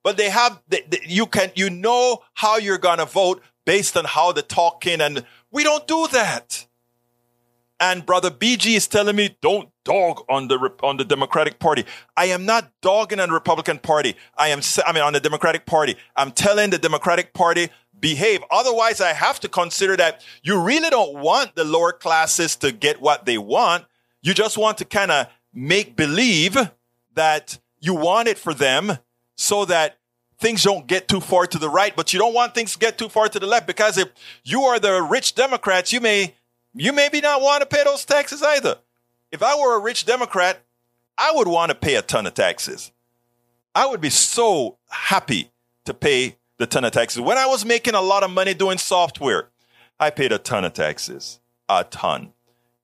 but 0.03 0.17
they 0.17 0.31
have, 0.31 0.61
you 1.07 1.27
can, 1.27 1.53
you 1.55 1.71
know 1.71 2.23
how 2.35 2.57
you're 2.57 2.79
going 2.79 2.99
to 2.99 3.05
vote 3.05 3.43
based 3.65 3.97
on 3.97 4.05
how 4.05 4.33
they're 4.33 4.43
talking. 4.43 5.01
And 5.01 5.25
we 5.51 5.65
don't 5.65 5.87
do 5.87 6.09
that. 6.13 6.67
And 7.79 8.07
brother 8.07 8.31
BG 8.31 8.77
is 8.77 8.89
telling 8.89 9.17
me, 9.17 9.37
don't 9.43 9.69
dog 9.87 10.25
on 10.29 10.49
the, 10.49 10.73
on 10.83 10.99
the 10.99 11.05
Democratic 11.05 11.59
Party. 11.59 11.87
I 12.17 12.27
am 12.27 12.45
not 12.45 12.71
dogging 12.83 13.21
on 13.21 13.29
the 13.29 13.35
Republican 13.35 13.79
Party. 13.79 14.17
I 14.37 14.49
am, 14.49 14.61
I 14.87 14.93
mean, 14.93 15.03
on 15.03 15.15
the 15.15 15.21
Democratic 15.21 15.65
Party. 15.65 15.97
I'm 16.17 16.33
telling 16.33 16.71
the 16.71 16.79
Democratic 16.79 17.33
Party, 17.33 17.71
behave. 17.99 18.41
Otherwise, 18.51 19.01
I 19.01 19.13
have 19.13 19.41
to 19.41 19.49
consider 19.49 19.97
that 19.97 20.23
you 20.43 20.61
really 20.61 20.91
don't 20.91 21.19
want 21.19 21.55
the 21.55 21.65
lower 21.65 21.93
classes 21.93 22.57
to 22.57 22.73
get 22.73 23.01
what 23.01 23.25
they 23.25 23.39
want. 23.39 23.85
You 24.21 24.35
just 24.35 24.59
want 24.59 24.79
to 24.79 24.85
kind 24.85 25.11
of 25.11 25.29
make 25.55 25.97
believe 25.97 26.59
that 27.15 27.59
you 27.81 27.95
want 27.95 28.29
it 28.29 28.39
for 28.39 28.53
them 28.53 28.99
so 29.37 29.65
that 29.67 29.99
things 30.39 30.63
don't 30.63 30.87
get 30.87 31.09
too 31.09 31.21
far 31.21 31.47
to 31.47 31.59
the 31.59 31.71
right, 31.71 31.95
but 31.97 32.13
you 32.13 32.19
don't 32.19 32.35
want 32.35 32.55
things 32.55 32.73
to 32.73 32.79
get 32.79 32.99
too 32.99 33.09
far 33.09 33.29
to 33.29 33.39
the 33.39 33.47
left 33.47 33.67
because 33.67 33.97
if 33.97 34.09
you 34.45 34.63
are 34.63 34.79
the 34.79 35.01
rich 35.03 35.35
Democrats, 35.35 35.93
you 35.93 36.01
may, 36.01 36.35
you 36.75 36.93
maybe 36.93 37.21
not 37.21 37.41
want 37.41 37.61
to 37.63 37.67
pay 37.67 37.85
those 37.85 38.05
taxes 38.05 38.43
either. 38.43 38.77
If 39.33 39.43
I 39.43 39.59
were 39.59 39.77
a 39.77 39.81
rich 39.81 40.07
Democrat, 40.07 40.61
I 41.19 41.33
would 41.35 41.49
want 41.49 41.71
to 41.71 41.75
pay 41.75 41.97
a 41.97 42.03
ton 42.03 42.27
of 42.27 42.35
taxes. 42.35 42.93
I 43.75 43.87
would 43.87 44.01
be 44.01 44.11
so 44.11 44.79
happy 44.89 45.51
to 45.85 45.95
pay 45.95 46.37
the 46.59 46.67
ton 46.67 46.85
of 46.85 46.93
taxes. 46.93 47.21
When 47.21 47.39
I 47.39 47.47
was 47.47 47.65
making 47.65 47.95
a 47.95 48.01
lot 48.01 48.23
of 48.23 48.31
money 48.31 48.55
doing 48.55 48.79
software, 48.79 49.49
I 49.99 50.11
paid 50.11 50.33
a 50.33 50.39
ton 50.39 50.65
of 50.65 50.73
taxes, 50.73 51.41
a 51.69 51.85
ton. 51.85 52.33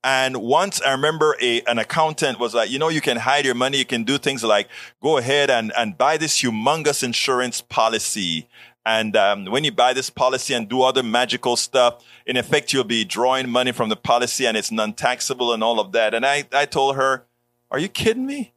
And 0.05 0.39
once 0.39 0.83
I 0.83 0.93
remember 0.93 1.37
a, 1.41 1.63
an 1.63 1.79
accountant 1.79 2.41
was 2.41 2.55
like, 2.55 2.71
you 2.71 2.79
know, 2.79 2.89
you 2.89 3.01
can 3.01 3.19
hide 3.19 3.45
your 3.45 3.55
money. 3.55 3.79
You 3.79 3.85
can 3.85 4.03
do 4.03 4.19
things 4.19 4.43
like 4.43 4.69
go 5.01 5.19
ahead 5.19 5.49
and, 5.49 5.73
and 5.77 5.97
buy 5.97 6.17
this 6.17 6.43
humongous 6.43 7.05
insurance 7.05 7.61
policy. 7.61 8.49
And 8.85 9.17
um, 9.17 9.45
when 9.47 9.63
you 9.63 9.71
buy 9.71 9.93
this 9.93 10.11
policy 10.11 10.55
and 10.55 10.69
do 10.69 10.83
other 10.83 11.03
magical 11.03 11.57
stuff, 11.57 12.05
in 12.27 12.37
effect, 12.37 12.73
you'll 12.73 12.85
be 12.85 13.05
drawing 13.05 13.49
money 13.49 13.73
from 13.73 13.89
the 13.89 13.97
policy 13.97 14.45
and 14.45 14.57
it's 14.57 14.73
non-taxable 14.73 15.53
and 15.53 15.63
all 15.63 15.79
of 15.79 15.93
that. 15.93 16.15
And 16.15 16.27
I, 16.27 16.45
I 16.53 16.67
told 16.67 16.97
her, 16.97 17.25
are 17.71 17.79
you 17.79 17.89
kidding 17.89 18.27
me? 18.27 18.53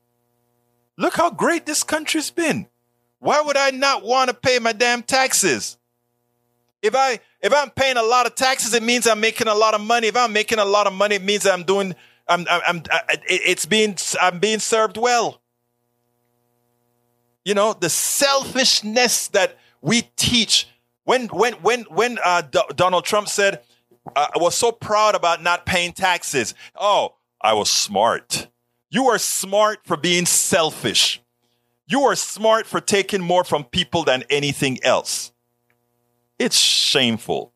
Look 0.97 1.15
how 1.15 1.29
great 1.29 1.65
this 1.65 1.83
country's 1.83 2.31
been. 2.31 2.67
Why 3.19 3.41
would 3.41 3.57
I 3.57 3.71
not 3.71 4.03
want 4.03 4.29
to 4.29 4.33
pay 4.33 4.59
my 4.59 4.71
damn 4.71 5.03
taxes? 5.03 5.77
If 6.81 6.95
I 6.95 7.19
if 7.41 7.53
I'm 7.53 7.71
paying 7.71 7.97
a 7.97 8.03
lot 8.03 8.27
of 8.27 8.35
taxes, 8.35 8.73
it 8.73 8.83
means 8.83 9.07
I'm 9.07 9.19
making 9.19 9.47
a 9.47 9.55
lot 9.55 9.73
of 9.73 9.81
money. 9.81 10.07
If 10.07 10.15
I'm 10.15 10.33
making 10.33 10.59
a 10.59 10.65
lot 10.65 10.85
of 10.85 10.93
money, 10.93 11.15
it 11.15 11.23
means 11.23 11.45
I'm 11.45 11.63
doing 11.63 11.95
I'm 12.27 12.45
I'm, 12.49 12.61
I'm 12.67 12.83
it's 13.27 13.65
being 13.65 13.97
I'm 14.21 14.39
being 14.39 14.59
served 14.59 14.97
well. 14.97 15.41
You 17.43 17.53
know, 17.53 17.73
the 17.73 17.89
selfishness 17.89 19.29
that 19.29 19.57
we 19.85 20.01
teach 20.17 20.67
when 21.03 21.27
when 21.27 21.53
when 21.53 21.83
when 21.83 22.17
uh, 22.25 22.41
D- 22.41 22.59
Donald 22.75 23.05
Trump 23.05 23.29
said 23.29 23.61
uh, 24.15 24.27
I 24.35 24.39
was 24.39 24.55
so 24.55 24.71
proud 24.71 25.15
about 25.15 25.43
not 25.43 25.65
paying 25.65 25.93
taxes. 25.93 26.55
Oh, 26.75 27.15
I 27.39 27.53
was 27.53 27.69
smart. 27.69 28.47
You 28.89 29.05
are 29.07 29.19
smart 29.19 29.79
for 29.85 29.95
being 29.95 30.25
selfish. 30.25 31.21
You 31.87 32.01
are 32.01 32.15
smart 32.15 32.65
for 32.65 32.81
taking 32.81 33.21
more 33.21 33.43
from 33.43 33.63
people 33.63 34.03
than 34.03 34.23
anything 34.29 34.79
else. 34.83 35.31
It's 36.39 36.57
shameful. 36.57 37.53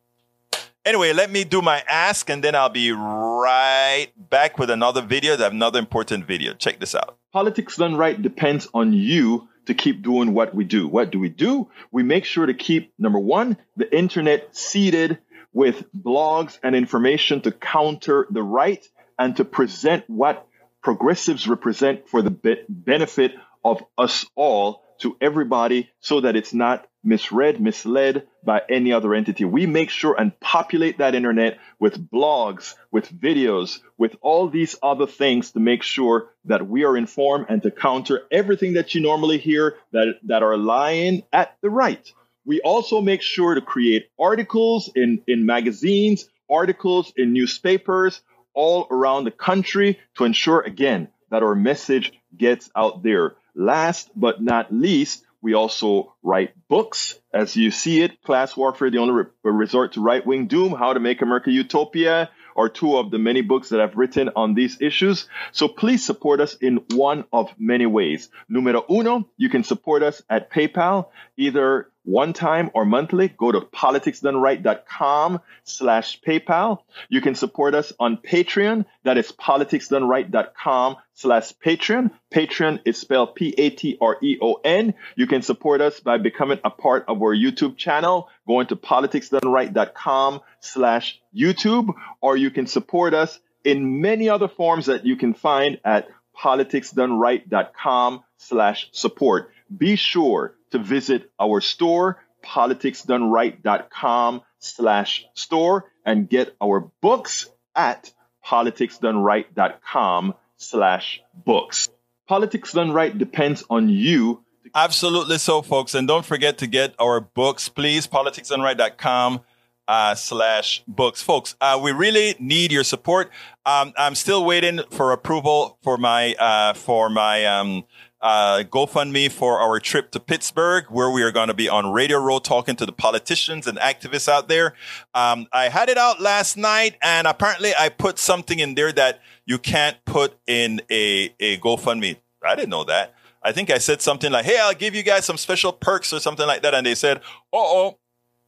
Anyway, 0.85 1.13
let 1.13 1.31
me 1.31 1.43
do 1.43 1.61
my 1.61 1.83
ask 1.89 2.29
and 2.29 2.43
then 2.43 2.55
I'll 2.55 2.69
be 2.69 2.91
right 2.91 4.07
back 4.15 4.59
with 4.59 4.69
another 4.69 5.01
video, 5.01 5.35
another 5.43 5.79
important 5.79 6.25
video. 6.25 6.53
Check 6.53 6.79
this 6.79 6.93
out. 6.93 7.17
Politics 7.33 7.77
done 7.77 7.95
right 7.95 8.21
depends 8.21 8.67
on 8.73 8.93
you 8.93 9.47
to 9.69 9.73
keep 9.73 10.01
doing 10.01 10.33
what 10.33 10.53
we 10.53 10.65
do. 10.65 10.87
What 10.87 11.11
do 11.11 11.19
we 11.19 11.29
do? 11.29 11.69
We 11.91 12.03
make 12.03 12.25
sure 12.25 12.45
to 12.45 12.53
keep, 12.53 12.93
number 12.99 13.19
one, 13.19 13.57
the 13.77 13.95
internet 13.95 14.55
seeded 14.55 15.19
with 15.53 15.85
blogs 15.93 16.59
and 16.63 16.75
information 16.75 17.41
to 17.41 17.51
counter 17.51 18.27
the 18.29 18.43
right 18.43 18.85
and 19.17 19.35
to 19.37 19.45
present 19.45 20.03
what 20.07 20.45
progressives 20.81 21.47
represent 21.47 22.09
for 22.09 22.21
the 22.21 22.31
be- 22.31 22.63
benefit 22.67 23.33
of 23.63 23.83
us 23.97 24.25
all 24.35 24.83
to 24.99 25.15
everybody 25.21 25.89
so 25.99 26.21
that 26.21 26.35
it's 26.35 26.53
not 26.53 26.87
misread, 27.03 27.61
misled 27.61 28.27
by 28.43 28.61
any 28.69 28.91
other 28.91 29.13
entity. 29.13 29.45
We 29.45 29.65
make 29.65 29.89
sure 29.89 30.15
and 30.19 30.37
populate 30.39 30.97
that 30.97 31.15
internet 31.15 31.59
with 31.79 32.09
blogs, 32.09 32.75
with 32.91 33.11
videos, 33.11 33.79
with 33.97 34.15
all 34.21 34.49
these 34.49 34.75
other 34.83 35.07
things 35.07 35.51
to 35.51 35.59
make 35.59 35.83
sure 35.83 36.29
that 36.45 36.67
we 36.67 36.83
are 36.83 36.97
informed 36.97 37.45
and 37.49 37.63
to 37.63 37.71
counter 37.71 38.21
everything 38.31 38.73
that 38.73 38.95
you 38.95 39.01
normally 39.01 39.37
hear 39.37 39.77
that, 39.91 40.15
that 40.23 40.43
are 40.43 40.57
lying 40.57 41.23
at 41.31 41.55
the 41.61 41.69
right. 41.69 42.11
We 42.45 42.61
also 42.61 43.01
make 43.01 43.21
sure 43.21 43.55
to 43.55 43.61
create 43.61 44.09
articles 44.19 44.91
in, 44.95 45.21
in 45.27 45.45
magazines, 45.45 46.27
articles 46.49 47.13
in 47.15 47.33
newspapers 47.33 48.21
all 48.53 48.87
around 48.89 49.23
the 49.23 49.31
country 49.31 49.99
to 50.17 50.25
ensure, 50.25 50.61
again, 50.61 51.09
that 51.29 51.43
our 51.43 51.55
message 51.55 52.11
gets 52.35 52.69
out 52.75 53.03
there. 53.03 53.35
Last 53.55 54.09
but 54.15 54.41
not 54.41 54.73
least, 54.73 55.23
we 55.41 55.53
also 55.53 56.15
write 56.23 56.53
books. 56.67 57.19
As 57.33 57.55
you 57.55 57.71
see 57.71 58.01
it, 58.01 58.21
Class 58.23 58.57
Warfare, 58.57 58.89
the 58.89 58.97
only 58.97 59.13
re- 59.13 59.51
resort 59.51 59.93
to 59.93 60.01
right 60.01 60.25
wing 60.25 60.47
doom, 60.47 60.73
How 60.73 60.93
to 60.93 60.99
Make 60.99 61.21
America 61.21 61.51
Utopia, 61.51 62.29
are 62.55 62.69
two 62.69 62.97
of 62.97 63.09
the 63.09 63.19
many 63.19 63.41
books 63.41 63.69
that 63.69 63.79
I've 63.79 63.95
written 63.95 64.31
on 64.35 64.53
these 64.53 64.81
issues. 64.81 65.27
So 65.53 65.67
please 65.69 66.05
support 66.05 66.41
us 66.41 66.55
in 66.55 66.83
one 66.93 67.23
of 67.31 67.49
many 67.57 67.85
ways. 67.85 68.29
Numero 68.49 68.83
uno, 68.91 69.29
you 69.37 69.49
can 69.49 69.63
support 69.63 70.03
us 70.03 70.21
at 70.29 70.51
PayPal, 70.51 71.07
either 71.37 71.89
one 72.09 72.33
time 72.33 72.71
or 72.73 72.85
monthly, 72.85 73.27
go 73.27 73.51
to 73.51 73.61
politicsdoneright.com 73.61 75.39
slash 75.63 76.19
PayPal. 76.21 76.79
You 77.07 77.21
can 77.21 77.35
support 77.35 77.75
us 77.75 77.93
on 77.99 78.17
Patreon. 78.17 78.85
That 79.03 79.17
is 79.17 79.31
politicsdoneright.com 79.31 80.95
slash 81.13 81.53
Patreon. 81.63 82.11
Patreon 82.33 82.79
is 82.85 82.97
spelled 82.97 83.35
P-A-T-R-E-O-N. 83.35 84.93
You 85.15 85.27
can 85.27 85.41
support 85.43 85.81
us 85.81 85.99
by 85.99 86.17
becoming 86.17 86.59
a 86.63 86.71
part 86.71 87.05
of 87.07 87.21
our 87.21 87.35
YouTube 87.35 87.77
channel, 87.77 88.29
going 88.47 88.67
to 88.67 88.75
politicsdoneright.com 88.75 90.41
slash 90.61 91.21
YouTube, 91.35 91.89
or 92.21 92.35
you 92.37 92.49
can 92.49 92.65
support 92.65 93.13
us 93.13 93.39
in 93.63 94.01
many 94.01 94.29
other 94.29 94.47
forms 94.47 94.87
that 94.87 95.05
you 95.05 95.15
can 95.15 95.33
find 95.33 95.79
at 95.85 96.07
politicsdoneright.com 96.41 98.23
slash 98.37 98.89
support. 98.93 99.51
Be 99.75 99.95
sure 99.95 100.55
to 100.71 100.79
visit 100.79 101.31
our 101.39 101.61
store, 101.61 102.23
politicsdoneright.com 102.43 104.41
slash 104.59 105.25
store, 105.33 105.91
and 106.05 106.29
get 106.29 106.55
our 106.61 106.91
books 107.01 107.49
at 107.75 108.11
politicsdoneright.com 108.45 110.33
slash 110.57 111.21
books. 111.33 111.89
Politics 112.27 112.73
Done 112.73 112.91
Right 112.91 113.17
depends 113.17 113.63
on 113.69 113.89
you. 113.89 114.43
Absolutely 114.75 115.39
so, 115.39 115.61
folks. 115.63 115.95
And 115.95 116.07
don't 116.07 116.25
forget 116.25 116.59
to 116.59 116.67
get 116.67 116.93
our 116.99 117.19
books, 117.19 117.69
please, 117.69 118.05
politicsdoneright.com 118.05 119.41
uh, 119.87 120.13
slash 120.13 120.83
books. 120.87 121.23
Folks, 121.23 121.55
uh, 121.59 121.79
we 121.81 121.91
really 121.91 122.35
need 122.39 122.71
your 122.71 122.83
support. 122.83 123.31
Um, 123.65 123.93
I'm 123.97 124.13
still 124.13 124.45
waiting 124.45 124.81
for 124.91 125.11
approval 125.11 125.79
for 125.81 125.97
my, 125.97 126.35
uh, 126.35 126.73
for 126.73 127.09
my, 127.09 127.45
um, 127.45 127.85
uh, 128.21 128.63
GoFundMe 128.69 129.31
for 129.31 129.59
our 129.59 129.79
trip 129.79 130.11
to 130.11 130.19
Pittsburgh, 130.19 130.85
where 130.89 131.09
we 131.09 131.23
are 131.23 131.31
going 131.31 131.47
to 131.47 131.53
be 131.53 131.69
on 131.69 131.91
Radio 131.91 132.19
Row 132.19 132.39
talking 132.39 132.75
to 132.77 132.85
the 132.85 132.91
politicians 132.91 133.67
and 133.67 133.77
activists 133.77 134.27
out 134.27 134.49
there. 134.49 134.73
Um, 135.13 135.47
I 135.53 135.69
had 135.69 135.89
it 135.89 135.97
out 135.97 136.21
last 136.21 136.57
night, 136.57 136.95
and 137.01 137.27
apparently 137.27 137.73
I 137.77 137.89
put 137.89 138.19
something 138.19 138.59
in 138.59 138.75
there 138.75 138.91
that 138.91 139.21
you 139.45 139.57
can't 139.57 139.97
put 140.05 140.37
in 140.47 140.81
a, 140.91 141.33
a 141.39 141.57
GoFundMe. 141.59 142.17
I 142.45 142.55
didn't 142.55 142.69
know 142.69 142.83
that. 142.85 143.13
I 143.41 143.51
think 143.53 143.69
I 143.69 143.77
said 143.77 144.01
something 144.01 144.31
like, 144.31 144.45
"Hey, 144.45 144.59
I'll 144.59 144.73
give 144.73 144.95
you 144.95 145.03
guys 145.03 145.25
some 145.25 145.37
special 145.37 145.71
perks 145.71 146.11
or 146.11 146.19
something 146.19 146.45
like 146.45 146.61
that," 146.63 146.73
and 146.73 146.85
they 146.85 146.95
said, 146.95 147.17
Uh 147.17 147.21
"Oh, 147.53 147.99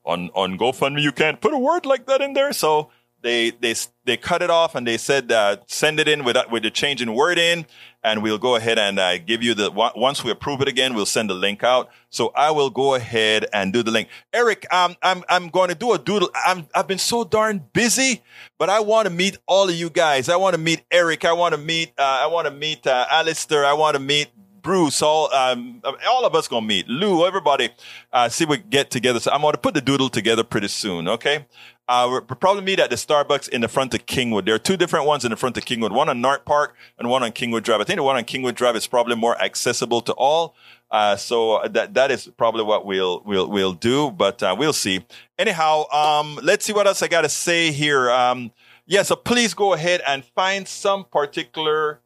on 0.03 0.29
on 0.35 0.57
GoFundMe 0.57 1.01
you 1.01 1.13
can't 1.13 1.39
put 1.39 1.53
a 1.53 1.57
word 1.57 1.85
like 1.85 2.07
that 2.07 2.21
in 2.21 2.33
there." 2.33 2.51
So 2.51 2.89
they 3.21 3.51
they 3.51 3.75
they 4.05 4.17
cut 4.17 4.41
it 4.41 4.49
off 4.49 4.75
and 4.75 4.85
they 4.85 4.97
said 4.97 5.31
uh, 5.31 5.57
send 5.67 5.99
it 5.99 6.07
in 6.07 6.23
with 6.23 6.37
with 6.51 6.63
the 6.63 6.71
change 6.71 7.01
in 7.01 7.13
word 7.13 7.37
in, 7.37 7.65
and 8.03 8.23
we'll 8.23 8.37
go 8.37 8.55
ahead 8.55 8.79
and 8.79 8.99
uh, 8.99 9.17
give 9.19 9.43
you 9.43 9.53
the 9.53 9.71
once 9.71 10.23
we 10.23 10.31
approve 10.31 10.61
it 10.61 10.67
again, 10.67 10.93
we'll 10.93 11.05
send 11.05 11.29
the 11.29 11.33
link 11.33 11.63
out. 11.63 11.89
So 12.09 12.31
I 12.35 12.51
will 12.51 12.69
go 12.69 12.95
ahead 12.95 13.45
and 13.53 13.71
do 13.71 13.83
the 13.83 13.91
link. 13.91 14.07
Eric, 14.33 14.71
um, 14.73 14.95
I'm 15.01 15.23
I'm 15.29 15.49
going 15.49 15.69
to 15.69 15.75
do 15.75 15.93
a 15.93 15.99
doodle. 15.99 16.29
I'm 16.33 16.67
I've 16.73 16.87
been 16.87 16.97
so 16.97 17.23
darn 17.23 17.63
busy, 17.73 18.21
but 18.57 18.69
I 18.69 18.79
want 18.79 19.07
to 19.07 19.13
meet 19.13 19.37
all 19.47 19.69
of 19.69 19.75
you 19.75 19.89
guys. 19.89 20.29
I 20.29 20.35
want 20.35 20.55
to 20.55 20.61
meet 20.61 20.83
Eric. 20.91 21.25
I 21.25 21.33
want 21.33 21.53
to 21.53 21.61
meet 21.61 21.93
uh, 21.97 22.03
I 22.03 22.27
want 22.27 22.47
to 22.47 22.51
meet 22.51 22.87
uh, 22.87 23.05
Alistair. 23.09 23.65
I 23.65 23.73
want 23.73 23.95
to 23.95 24.01
meet 24.01 24.29
Bruce, 24.61 25.01
all 25.01 25.33
um, 25.33 25.81
all 26.07 26.25
of 26.25 26.35
us 26.35 26.47
gonna 26.47 26.65
meet. 26.65 26.87
Lou, 26.87 27.25
everybody, 27.25 27.69
uh, 28.13 28.29
see 28.29 28.45
we 28.45 28.57
get 28.57 28.91
together. 28.91 29.19
So 29.19 29.31
I'm 29.31 29.41
gonna 29.41 29.57
put 29.57 29.73
the 29.73 29.81
doodle 29.81 30.09
together 30.09 30.43
pretty 30.43 30.67
soon. 30.67 31.07
Okay. 31.07 31.45
Uh, 31.91 32.21
probably 32.21 32.63
meet 32.63 32.79
at 32.79 32.89
the 32.89 32.95
Starbucks 32.95 33.49
in 33.49 33.59
the 33.59 33.67
front 33.67 33.93
of 33.93 34.05
Kingwood. 34.05 34.45
There 34.45 34.55
are 34.55 34.59
two 34.59 34.77
different 34.77 35.05
ones 35.05 35.25
in 35.25 35.31
the 35.31 35.35
front 35.35 35.57
of 35.57 35.65
Kingwood, 35.65 35.91
one 35.91 36.07
on 36.07 36.21
Northpark 36.21 36.69
and 36.97 37.09
one 37.09 37.21
on 37.21 37.33
Kingwood 37.33 37.63
Drive. 37.63 37.81
I 37.81 37.83
think 37.83 37.97
the 37.97 38.03
one 38.03 38.15
on 38.15 38.23
Kingwood 38.23 38.55
Drive 38.55 38.77
is 38.77 38.87
probably 38.87 39.17
more 39.17 39.37
accessible 39.41 39.99
to 40.03 40.13
all. 40.13 40.55
Uh, 40.89 41.17
so 41.17 41.61
that, 41.67 41.93
that 41.95 42.09
is 42.09 42.29
probably 42.37 42.63
what 42.63 42.85
we'll, 42.85 43.21
we'll, 43.25 43.49
we'll 43.49 43.73
do, 43.73 44.09
but, 44.09 44.41
uh, 44.41 44.55
we'll 44.57 44.71
see. 44.71 45.05
Anyhow, 45.37 45.83
um, 45.91 46.39
let's 46.41 46.63
see 46.63 46.71
what 46.71 46.87
else 46.87 47.01
I 47.03 47.09
got 47.09 47.23
to 47.23 47.29
say 47.29 47.73
here. 47.73 48.09
Um, 48.09 48.53
yeah, 48.85 49.03
so 49.03 49.17
please 49.17 49.53
go 49.53 49.73
ahead 49.73 50.01
and 50.07 50.23
find 50.23 50.65
some 50.65 51.03
particular, 51.03 51.99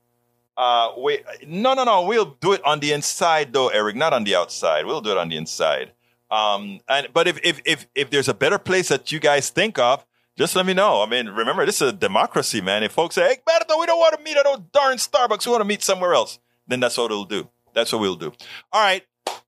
uh, 0.57 0.93
wait, 0.97 1.23
no, 1.45 1.75
no, 1.75 1.83
no, 1.83 2.01
we'll 2.01 2.35
do 2.41 2.53
it 2.53 2.65
on 2.65 2.79
the 2.79 2.91
inside 2.91 3.53
though, 3.53 3.67
Eric, 3.67 3.95
not 3.95 4.13
on 4.13 4.23
the 4.23 4.33
outside. 4.33 4.87
We'll 4.87 5.01
do 5.01 5.11
it 5.11 5.17
on 5.19 5.29
the 5.29 5.37
inside. 5.37 5.91
Um, 6.31 6.79
and 6.89 7.07
but 7.13 7.27
if, 7.27 7.39
if 7.43 7.61
if 7.65 7.87
if 7.95 8.09
there's 8.09 8.27
a 8.27 8.33
better 8.33 8.57
place 8.57 8.89
that 8.89 9.11
you 9.11 9.19
guys 9.19 9.49
think 9.49 9.77
of, 9.77 10.05
just 10.37 10.55
let 10.55 10.65
me 10.65 10.73
know. 10.73 11.01
I 11.01 11.05
mean, 11.07 11.27
remember 11.27 11.65
this 11.65 11.81
is 11.81 11.89
a 11.89 11.93
democracy, 11.93 12.61
man. 12.61 12.83
If 12.83 12.91
folks 12.93 13.15
say, 13.15 13.27
"Hey, 13.27 13.37
Berto, 13.47 13.79
we 13.79 13.85
don't 13.85 13.99
want 13.99 14.17
to 14.17 14.23
meet 14.23 14.37
at 14.37 14.43
those 14.43 14.61
darn 14.73 14.97
Starbucks. 14.97 15.45
We 15.45 15.51
want 15.51 15.61
to 15.61 15.67
meet 15.67 15.83
somewhere 15.83 16.13
else," 16.13 16.39
then 16.67 16.79
that's 16.79 16.97
what 16.97 17.05
it'll 17.05 17.25
do. 17.25 17.49
That's 17.73 17.91
what 17.91 18.01
we'll 18.01 18.15
do. 18.15 18.33
All 18.71 18.81
right. 18.81 19.03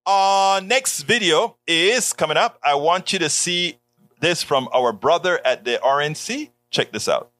Uh, 0.05 0.61
next 0.63 1.01
video 1.01 1.57
is 1.67 2.13
coming 2.13 2.37
up. 2.37 2.59
I 2.63 2.75
want 2.75 3.11
you 3.11 3.19
to 3.19 3.29
see 3.29 3.79
this 4.19 4.43
from 4.43 4.69
our 4.73 4.93
brother 4.93 5.39
at 5.45 5.65
the 5.65 5.79
RNC. 5.83 6.49
Check 6.69 6.91
this 6.91 7.09
out. 7.09 7.31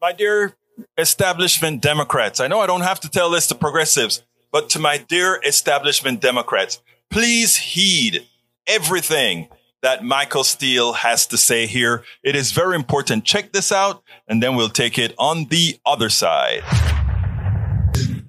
My 0.00 0.12
dear 0.12 0.56
establishment 0.96 1.82
Democrats, 1.82 2.40
I 2.40 2.46
know 2.46 2.60
I 2.60 2.66
don't 2.66 2.80
have 2.82 3.00
to 3.00 3.10
tell 3.10 3.30
this 3.30 3.46
to 3.48 3.54
progressives, 3.54 4.22
but 4.52 4.70
to 4.70 4.78
my 4.78 4.96
dear 4.96 5.40
establishment 5.44 6.20
Democrats, 6.20 6.80
Please 7.10 7.56
heed 7.56 8.24
everything 8.68 9.48
that 9.82 10.04
Michael 10.04 10.44
Steele 10.44 10.92
has 10.92 11.26
to 11.26 11.36
say 11.36 11.66
here. 11.66 12.04
It 12.22 12.36
is 12.36 12.52
very 12.52 12.76
important. 12.76 13.24
Check 13.24 13.52
this 13.52 13.72
out, 13.72 14.04
and 14.28 14.40
then 14.40 14.54
we'll 14.54 14.68
take 14.68 14.96
it 14.96 15.12
on 15.18 15.46
the 15.46 15.80
other 15.84 16.08
side 16.08 16.62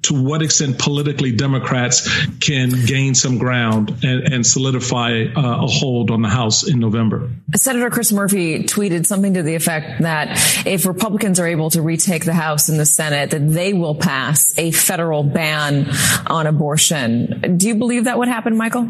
to 0.03 0.21
what 0.21 0.41
extent 0.41 0.79
politically 0.79 1.31
Democrats 1.31 2.25
can 2.39 2.71
gain 2.85 3.15
some 3.15 3.37
ground 3.37 4.03
and, 4.03 4.33
and 4.33 4.45
solidify 4.45 5.25
uh, 5.35 5.63
a 5.63 5.67
hold 5.67 6.11
on 6.11 6.21
the 6.21 6.29
House 6.29 6.67
in 6.67 6.79
November. 6.79 7.29
Senator 7.55 7.89
Chris 7.89 8.11
Murphy 8.11 8.63
tweeted 8.63 9.05
something 9.05 9.33
to 9.35 9.43
the 9.43 9.55
effect 9.55 10.01
that 10.01 10.65
if 10.65 10.85
Republicans 10.85 11.39
are 11.39 11.47
able 11.47 11.69
to 11.71 11.81
retake 11.81 12.25
the 12.25 12.33
House 12.33 12.69
and 12.69 12.79
the 12.79 12.85
Senate, 12.85 13.31
that 13.31 13.49
they 13.49 13.73
will 13.73 13.95
pass 13.95 14.57
a 14.57 14.71
federal 14.71 15.23
ban 15.23 15.89
on 16.27 16.47
abortion. 16.47 17.57
Do 17.57 17.67
you 17.67 17.75
believe 17.75 18.05
that 18.05 18.17
would 18.17 18.27
happen, 18.27 18.57
Michael? 18.57 18.87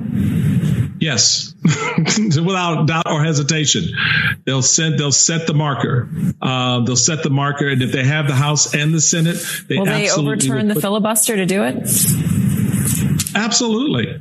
Yes, 1.01 1.55
without 1.63 2.85
doubt 2.85 3.07
or 3.07 3.23
hesitation. 3.23 3.85
They'll 4.45 4.61
set 4.61 4.99
they'll 4.99 5.11
set 5.11 5.47
the 5.47 5.55
marker. 5.55 6.07
Uh, 6.39 6.81
they'll 6.81 6.95
set 6.95 7.23
the 7.23 7.31
marker, 7.31 7.67
and 7.69 7.81
if 7.81 7.91
they 7.91 8.03
have 8.03 8.27
the 8.27 8.35
House 8.35 8.75
and 8.75 8.93
the 8.93 9.01
Senate, 9.01 9.43
they 9.67 9.79
will 9.79 9.85
they 9.85 10.11
overturn 10.11 10.67
the 10.67 10.79
filibuster 11.01 11.35
to 11.35 11.45
do 11.47 11.63
it? 11.63 12.50
Absolutely. 13.35 14.19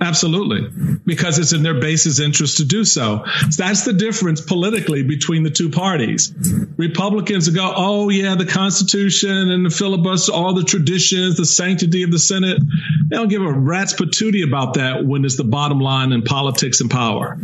Absolutely. 0.00 0.98
Because 1.04 1.38
it's 1.38 1.52
in 1.52 1.62
their 1.62 1.80
base's 1.80 2.20
interest 2.20 2.58
to 2.58 2.64
do 2.64 2.84
so. 2.84 2.98
so. 2.98 3.24
That's 3.56 3.84
the 3.84 3.92
difference 3.92 4.40
politically 4.40 5.02
between 5.02 5.42
the 5.42 5.50
two 5.50 5.70
parties. 5.70 6.32
Republicans 6.76 7.48
go, 7.48 7.72
oh, 7.74 8.08
yeah, 8.08 8.34
the 8.34 8.46
Constitution 8.46 9.50
and 9.50 9.64
the 9.64 9.70
filibuster, 9.70 10.32
all 10.32 10.54
the 10.54 10.64
traditions, 10.64 11.36
the 11.36 11.46
sanctity 11.46 12.02
of 12.02 12.10
the 12.10 12.18
Senate. 12.18 12.58
They 13.08 13.16
don't 13.16 13.28
give 13.28 13.42
a 13.42 13.52
rat's 13.52 13.94
patootie 13.94 14.46
about 14.46 14.74
that 14.74 15.04
when 15.04 15.24
it's 15.24 15.36
the 15.36 15.44
bottom 15.44 15.80
line 15.80 16.12
in 16.12 16.22
politics 16.22 16.80
and 16.80 16.90
power. 16.90 17.38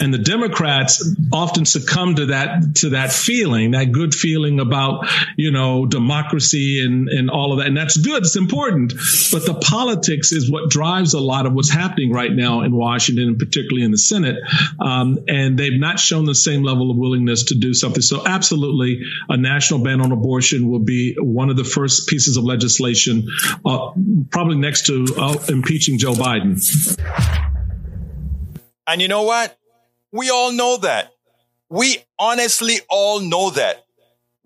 And 0.00 0.12
the 0.12 0.18
Democrats 0.18 1.08
often 1.32 1.64
succumb 1.64 2.16
to 2.16 2.26
that, 2.26 2.76
to 2.76 2.90
that 2.90 3.12
feeling, 3.12 3.72
that 3.72 3.92
good 3.92 4.14
feeling 4.14 4.60
about, 4.60 5.08
you 5.36 5.50
know, 5.50 5.86
democracy 5.86 6.84
and, 6.84 7.08
and 7.08 7.30
all 7.30 7.52
of 7.52 7.58
that. 7.58 7.68
And 7.68 7.76
that's 7.76 7.96
good. 7.96 8.24
It's 8.24 8.36
important. 8.36 8.94
But 9.32 9.46
the 9.46 9.54
politics 9.54 10.32
is 10.32 10.47
what 10.50 10.70
drives 10.70 11.14
a 11.14 11.20
lot 11.20 11.46
of 11.46 11.52
what's 11.52 11.70
happening 11.70 12.12
right 12.12 12.32
now 12.32 12.62
in 12.62 12.74
Washington, 12.74 13.28
and 13.28 13.38
particularly 13.38 13.84
in 13.84 13.90
the 13.90 13.98
Senate. 13.98 14.36
Um, 14.80 15.18
and 15.28 15.58
they've 15.58 15.78
not 15.78 15.98
shown 15.98 16.24
the 16.24 16.34
same 16.34 16.62
level 16.62 16.90
of 16.90 16.96
willingness 16.96 17.44
to 17.44 17.54
do 17.54 17.74
something. 17.74 18.02
So, 18.02 18.26
absolutely, 18.26 19.00
a 19.28 19.36
national 19.36 19.80
ban 19.80 20.00
on 20.00 20.12
abortion 20.12 20.68
will 20.68 20.78
be 20.78 21.16
one 21.18 21.50
of 21.50 21.56
the 21.56 21.64
first 21.64 22.08
pieces 22.08 22.36
of 22.36 22.44
legislation, 22.44 23.28
uh, 23.64 23.92
probably 24.30 24.56
next 24.56 24.86
to 24.86 25.06
uh, 25.16 25.36
impeaching 25.48 25.98
Joe 25.98 26.12
Biden. 26.12 26.58
And 28.86 29.02
you 29.02 29.08
know 29.08 29.22
what? 29.22 29.58
We 30.12 30.30
all 30.30 30.52
know 30.52 30.78
that. 30.78 31.12
We 31.68 31.98
honestly 32.18 32.76
all 32.88 33.20
know 33.20 33.50
that 33.50 33.84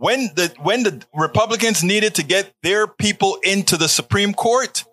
when 0.02 0.32
the 0.34 0.52
when 0.60 0.82
the 0.82 1.00
Republicans 1.14 1.84
needed 1.84 2.16
to 2.16 2.24
get 2.24 2.52
their 2.64 2.88
people 2.88 3.38
into 3.44 3.76
the 3.76 3.86
Supreme 3.86 4.34
Court, 4.34 4.84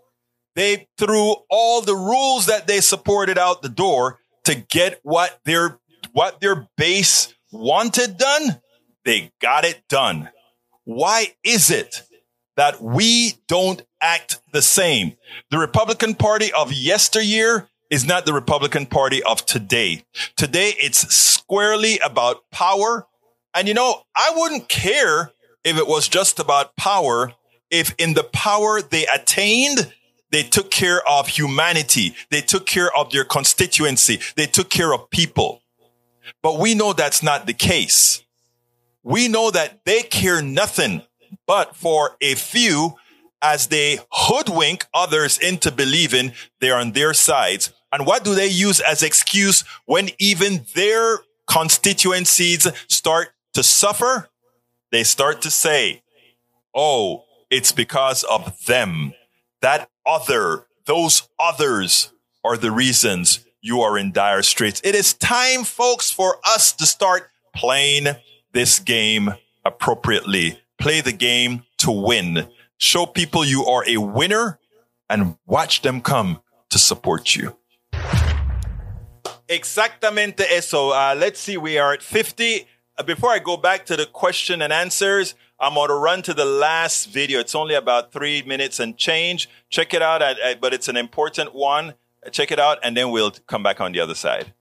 they 0.59 0.89
threw 0.97 1.35
all 1.49 1.79
the 1.79 1.95
rules 1.95 2.47
that 2.47 2.67
they 2.67 2.81
supported 2.81 3.37
out 3.37 3.61
the 3.61 3.69
door 3.69 4.19
to 4.43 4.55
get 4.55 4.99
what 5.03 5.39
their 5.45 5.79
what 6.11 6.41
their 6.41 6.67
base 6.75 7.33
wanted 7.49 8.17
done. 8.17 8.59
They 9.05 9.31
got 9.39 9.63
it 9.63 9.81
done. 9.87 10.29
Why 10.83 11.27
is 11.45 11.71
it 11.71 12.03
that 12.57 12.81
we 12.81 13.35
don't 13.47 13.81
act 14.01 14.41
the 14.51 14.61
same? 14.61 15.13
The 15.49 15.57
Republican 15.57 16.15
Party 16.15 16.51
of 16.51 16.73
yesteryear 16.73 17.69
is 17.89 18.05
not 18.05 18.25
the 18.25 18.33
Republican 18.33 18.85
Party 18.85 19.23
of 19.23 19.45
today. 19.45 20.03
Today, 20.35 20.73
it's 20.77 21.15
squarely 21.15 21.99
about 21.99 22.49
power. 22.51 23.07
And 23.55 23.69
you 23.69 23.73
know, 23.73 24.01
I 24.13 24.33
wouldn't 24.35 24.67
care 24.67 25.31
if 25.63 25.77
it 25.77 25.87
was 25.87 26.09
just 26.09 26.37
about 26.37 26.75
power 26.75 27.33
if 27.69 27.93
in 27.97 28.13
the 28.13 28.23
power 28.23 28.81
they 28.81 29.05
attained, 29.05 29.93
they 30.31 30.43
took 30.43 30.71
care 30.71 31.01
of 31.07 31.27
humanity. 31.27 32.15
They 32.29 32.41
took 32.41 32.65
care 32.65 32.95
of 32.95 33.11
their 33.11 33.23
constituency. 33.23 34.19
They 34.35 34.45
took 34.45 34.69
care 34.69 34.93
of 34.93 35.09
people. 35.09 35.61
But 36.41 36.59
we 36.59 36.75
know 36.75 36.93
that's 36.93 37.23
not 37.23 37.47
the 37.47 37.53
case. 37.53 38.23
We 39.03 39.27
know 39.27 39.51
that 39.51 39.85
they 39.85 40.01
care 40.01 40.41
nothing 40.41 41.01
but 41.47 41.75
for 41.75 42.17
a 42.21 42.35
few 42.35 42.95
as 43.41 43.67
they 43.67 43.99
hoodwink 44.11 44.85
others 44.93 45.37
into 45.37 45.71
believing 45.71 46.33
they're 46.59 46.77
on 46.77 46.91
their 46.91 47.13
sides. 47.13 47.73
And 47.91 48.05
what 48.05 48.23
do 48.23 48.35
they 48.35 48.47
use 48.47 48.79
as 48.79 49.01
excuse 49.01 49.63
when 49.85 50.09
even 50.19 50.65
their 50.75 51.19
constituencies 51.47 52.67
start 52.87 53.29
to 53.53 53.63
suffer? 53.63 54.29
They 54.91 55.03
start 55.03 55.41
to 55.43 55.51
say, 55.51 56.03
Oh, 56.75 57.23
it's 57.49 57.71
because 57.71 58.23
of 58.23 58.65
them. 58.65 59.13
That 59.61 59.88
other, 60.05 60.65
those 60.85 61.27
others 61.39 62.11
are 62.43 62.57
the 62.57 62.71
reasons 62.71 63.45
you 63.61 63.81
are 63.81 63.97
in 63.97 64.11
dire 64.11 64.41
straits. 64.41 64.81
It 64.83 64.95
is 64.95 65.13
time, 65.13 65.63
folks, 65.63 66.11
for 66.11 66.37
us 66.45 66.71
to 66.73 66.85
start 66.85 67.29
playing 67.55 68.07
this 68.53 68.79
game 68.79 69.33
appropriately. 69.65 70.59
Play 70.79 71.01
the 71.01 71.11
game 71.11 71.63
to 71.79 71.91
win. 71.91 72.47
Show 72.77 73.05
people 73.05 73.43
you 73.43 73.65
are 73.65 73.83
a 73.87 73.97
winner 73.97 74.59
and 75.09 75.37
watch 75.45 75.81
them 75.81 76.01
come 76.01 76.41
to 76.69 76.77
support 76.77 77.35
you. 77.35 77.55
Exactamente 79.47 80.41
eso. 80.41 80.91
Uh, 80.91 81.15
let's 81.17 81.39
see, 81.39 81.57
we 81.57 81.77
are 81.77 81.93
at 81.93 82.03
50. 82.03 82.67
Uh, 82.97 83.03
before 83.03 83.31
I 83.31 83.39
go 83.39 83.57
back 83.57 83.85
to 83.87 83.95
the 83.97 84.05
question 84.05 84.61
and 84.61 84.71
answers, 84.71 85.33
I'm 85.61 85.73
going 85.73 85.89
to 85.89 85.95
run 85.95 86.21
to 86.21 86.33
the 86.33 86.45
last 86.45 87.07
video. 87.07 87.41
It's 87.41 87.53
only 87.53 87.75
about 87.75 88.13
three 88.13 88.41
minutes 88.43 88.79
and 88.79 88.97
change. 88.97 89.49
Check 89.69 89.93
it 89.93 90.01
out, 90.01 90.21
but 90.61 90.73
it's 90.73 90.87
an 90.87 90.95
important 90.95 91.53
one. 91.53 91.95
Check 92.31 92.51
it 92.51 92.59
out, 92.59 92.79
and 92.81 92.95
then 92.95 93.11
we'll 93.11 93.31
come 93.47 93.61
back 93.61 93.81
on 93.81 93.91
the 93.91 93.99
other 93.99 94.15
side. 94.15 94.53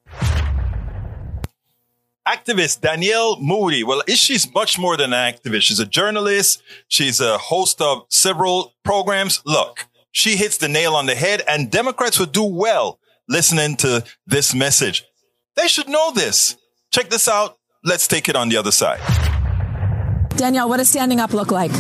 Activist 2.26 2.80
Danielle 2.80 3.40
Moody. 3.40 3.84
Well, 3.84 4.02
she's 4.08 4.52
much 4.52 4.76
more 4.76 4.96
than 4.96 5.12
an 5.12 5.32
activist. 5.32 5.62
She's 5.62 5.78
a 5.78 5.86
journalist. 5.86 6.62
She's 6.88 7.20
a 7.20 7.38
host 7.38 7.80
of 7.80 8.02
several 8.10 8.74
programs. 8.84 9.40
Look, 9.46 9.86
she 10.10 10.36
hits 10.36 10.58
the 10.58 10.68
nail 10.68 10.94
on 10.94 11.06
the 11.06 11.14
head, 11.14 11.42
and 11.48 11.70
Democrats 11.70 12.18
would 12.18 12.32
do 12.32 12.44
well 12.44 12.98
listening 13.28 13.76
to 13.76 14.04
this 14.26 14.52
message. 14.52 15.04
They 15.54 15.68
should 15.68 15.88
know 15.88 16.10
this. 16.12 16.56
Check 16.90 17.08
this 17.08 17.28
out. 17.28 17.56
Let's 17.84 18.08
take 18.08 18.28
it 18.28 18.34
on 18.34 18.48
the 18.48 18.56
other 18.56 18.72
side. 18.72 19.00
Danielle, 20.38 20.68
what 20.68 20.76
does 20.76 20.88
standing 20.88 21.18
up 21.18 21.34
look 21.34 21.50
like? 21.50 21.72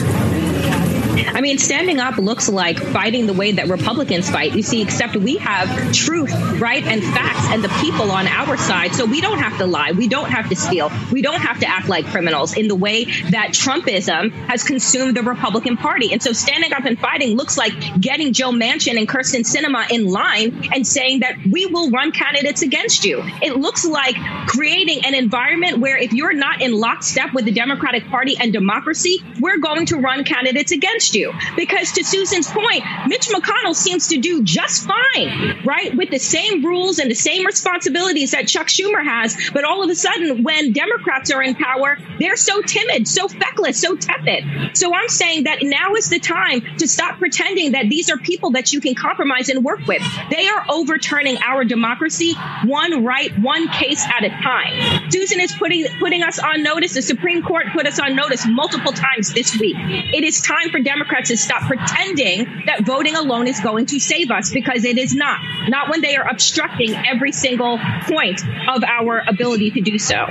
I 1.26 1.40
mean, 1.40 1.58
standing 1.58 1.98
up 1.98 2.18
looks 2.18 2.48
like 2.48 2.78
fighting 2.78 3.26
the 3.26 3.32
way 3.32 3.52
that 3.52 3.68
Republicans 3.68 4.30
fight. 4.30 4.54
You 4.54 4.62
see, 4.62 4.82
except 4.82 5.16
we 5.16 5.36
have 5.38 5.92
truth, 5.92 6.32
right, 6.60 6.84
and 6.84 7.02
facts 7.02 7.46
and 7.50 7.62
the 7.62 7.68
people 7.80 8.10
on 8.10 8.26
our 8.26 8.56
side. 8.56 8.94
So 8.94 9.04
we 9.04 9.20
don't 9.20 9.38
have 9.38 9.58
to 9.58 9.66
lie. 9.66 9.92
We 9.92 10.08
don't 10.08 10.30
have 10.30 10.48
to 10.48 10.56
steal. 10.56 10.90
We 11.12 11.22
don't 11.22 11.40
have 11.40 11.60
to 11.60 11.68
act 11.68 11.88
like 11.88 12.06
criminals 12.06 12.56
in 12.56 12.68
the 12.68 12.74
way 12.74 13.04
that 13.04 13.50
Trumpism 13.52 14.30
has 14.32 14.62
consumed 14.64 15.16
the 15.16 15.22
Republican 15.22 15.76
Party. 15.76 16.12
And 16.12 16.22
so 16.22 16.32
standing 16.32 16.72
up 16.72 16.84
and 16.84 16.98
fighting 16.98 17.36
looks 17.36 17.56
like 17.56 17.72
getting 18.00 18.32
Joe 18.32 18.50
Manchin 18.50 18.98
and 18.98 19.08
Kyrsten 19.08 19.40
Sinema 19.40 19.90
in 19.90 20.06
line 20.06 20.68
and 20.72 20.86
saying 20.86 21.20
that 21.20 21.36
we 21.50 21.66
will 21.66 21.90
run 21.90 22.12
candidates 22.12 22.62
against 22.62 23.04
you. 23.04 23.22
It 23.42 23.56
looks 23.56 23.84
like 23.84 24.16
creating 24.46 25.04
an 25.04 25.14
environment 25.14 25.78
where 25.78 25.96
if 25.96 26.12
you're 26.12 26.32
not 26.32 26.62
in 26.62 26.72
lockstep 26.72 27.32
with 27.34 27.44
the 27.44 27.52
Democratic 27.52 28.06
Party 28.06 28.36
and 28.38 28.52
democracy, 28.52 29.22
we're 29.40 29.58
going 29.58 29.86
to 29.86 29.98
run 29.98 30.24
candidates 30.24 30.72
against 30.72 31.07
you. 31.14 31.32
Because 31.56 31.92
to 31.92 32.04
Susan's 32.04 32.48
point, 32.48 32.84
Mitch 33.06 33.28
McConnell 33.28 33.74
seems 33.74 34.08
to 34.08 34.18
do 34.18 34.42
just 34.42 34.86
fine, 34.86 35.62
right? 35.64 35.94
With 35.94 36.10
the 36.10 36.18
same 36.18 36.64
rules 36.64 36.98
and 36.98 37.10
the 37.10 37.14
same 37.14 37.46
responsibilities 37.46 38.32
that 38.32 38.48
Chuck 38.48 38.68
Schumer 38.68 39.02
has. 39.02 39.36
But 39.52 39.64
all 39.64 39.82
of 39.82 39.90
a 39.90 39.94
sudden, 39.94 40.42
when 40.42 40.72
Democrats 40.72 41.30
are 41.30 41.42
in 41.42 41.54
power, 41.54 41.98
they're 42.18 42.36
so 42.36 42.62
timid, 42.62 43.08
so 43.08 43.28
feckless, 43.28 43.80
so 43.80 43.96
tepid. 43.96 44.76
So 44.76 44.94
I'm 44.94 45.08
saying 45.08 45.44
that 45.44 45.58
now 45.62 45.94
is 45.94 46.08
the 46.08 46.18
time 46.18 46.62
to 46.78 46.88
stop 46.88 47.18
pretending 47.18 47.72
that 47.72 47.88
these 47.88 48.10
are 48.10 48.16
people 48.16 48.52
that 48.52 48.72
you 48.72 48.80
can 48.80 48.94
compromise 48.94 49.48
and 49.48 49.64
work 49.64 49.86
with. 49.86 50.02
They 50.30 50.46
are 50.48 50.64
overturning 50.70 51.38
our 51.44 51.64
democracy 51.64 52.34
one 52.64 53.04
right, 53.04 53.36
one 53.38 53.68
case 53.68 54.04
at 54.06 54.24
a 54.24 54.30
time. 54.30 55.10
Susan 55.10 55.40
is 55.40 55.52
putting 55.52 55.86
putting 55.98 56.22
us 56.22 56.38
on 56.38 56.62
notice. 56.62 56.94
The 56.94 57.02
Supreme 57.02 57.42
Court 57.42 57.66
put 57.72 57.86
us 57.86 57.98
on 57.98 58.14
notice 58.14 58.46
multiple 58.46 58.92
times 58.92 59.32
this 59.32 59.58
week. 59.58 59.76
It 59.78 60.24
is 60.24 60.40
time 60.40 60.70
for 60.70 60.78
Democrats 60.80 60.97
Democrats 60.98 61.30
is 61.30 61.40
stop 61.40 61.62
pretending 61.62 62.44
that 62.66 62.84
voting 62.84 63.14
alone 63.14 63.46
is 63.46 63.60
going 63.60 63.86
to 63.86 64.00
save 64.00 64.32
us 64.32 64.52
because 64.52 64.84
it 64.84 64.98
is 64.98 65.14
not. 65.14 65.38
Not 65.68 65.88
when 65.88 66.00
they 66.00 66.16
are 66.16 66.28
obstructing 66.28 66.92
every 66.94 67.30
single 67.30 67.78
point 68.02 68.40
of 68.68 68.82
our 68.82 69.22
ability 69.28 69.70
to 69.72 69.80
do 69.80 69.96
so. 69.96 70.26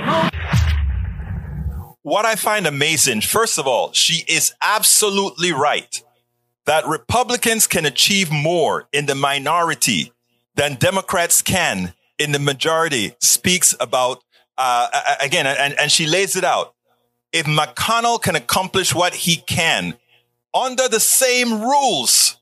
What 2.02 2.26
I 2.26 2.34
find 2.34 2.66
amazing, 2.66 3.22
first 3.22 3.58
of 3.58 3.66
all, 3.66 3.92
she 3.92 4.24
is 4.28 4.52
absolutely 4.60 5.52
right 5.52 6.02
that 6.66 6.86
Republicans 6.86 7.66
can 7.66 7.86
achieve 7.86 8.30
more 8.30 8.88
in 8.92 9.06
the 9.06 9.14
minority 9.14 10.12
than 10.54 10.74
Democrats 10.74 11.40
can 11.40 11.94
in 12.18 12.32
the 12.32 12.38
majority 12.38 13.14
speaks 13.20 13.74
about, 13.80 14.22
uh, 14.58 15.16
again, 15.22 15.46
and, 15.46 15.78
and 15.78 15.90
she 15.90 16.06
lays 16.06 16.36
it 16.36 16.44
out. 16.44 16.74
If 17.32 17.46
McConnell 17.46 18.20
can 18.20 18.36
accomplish 18.36 18.94
what 18.94 19.14
he 19.14 19.36
can 19.36 19.96
under 20.58 20.88
the 20.88 21.00
same 21.00 21.60
rules, 21.60 22.36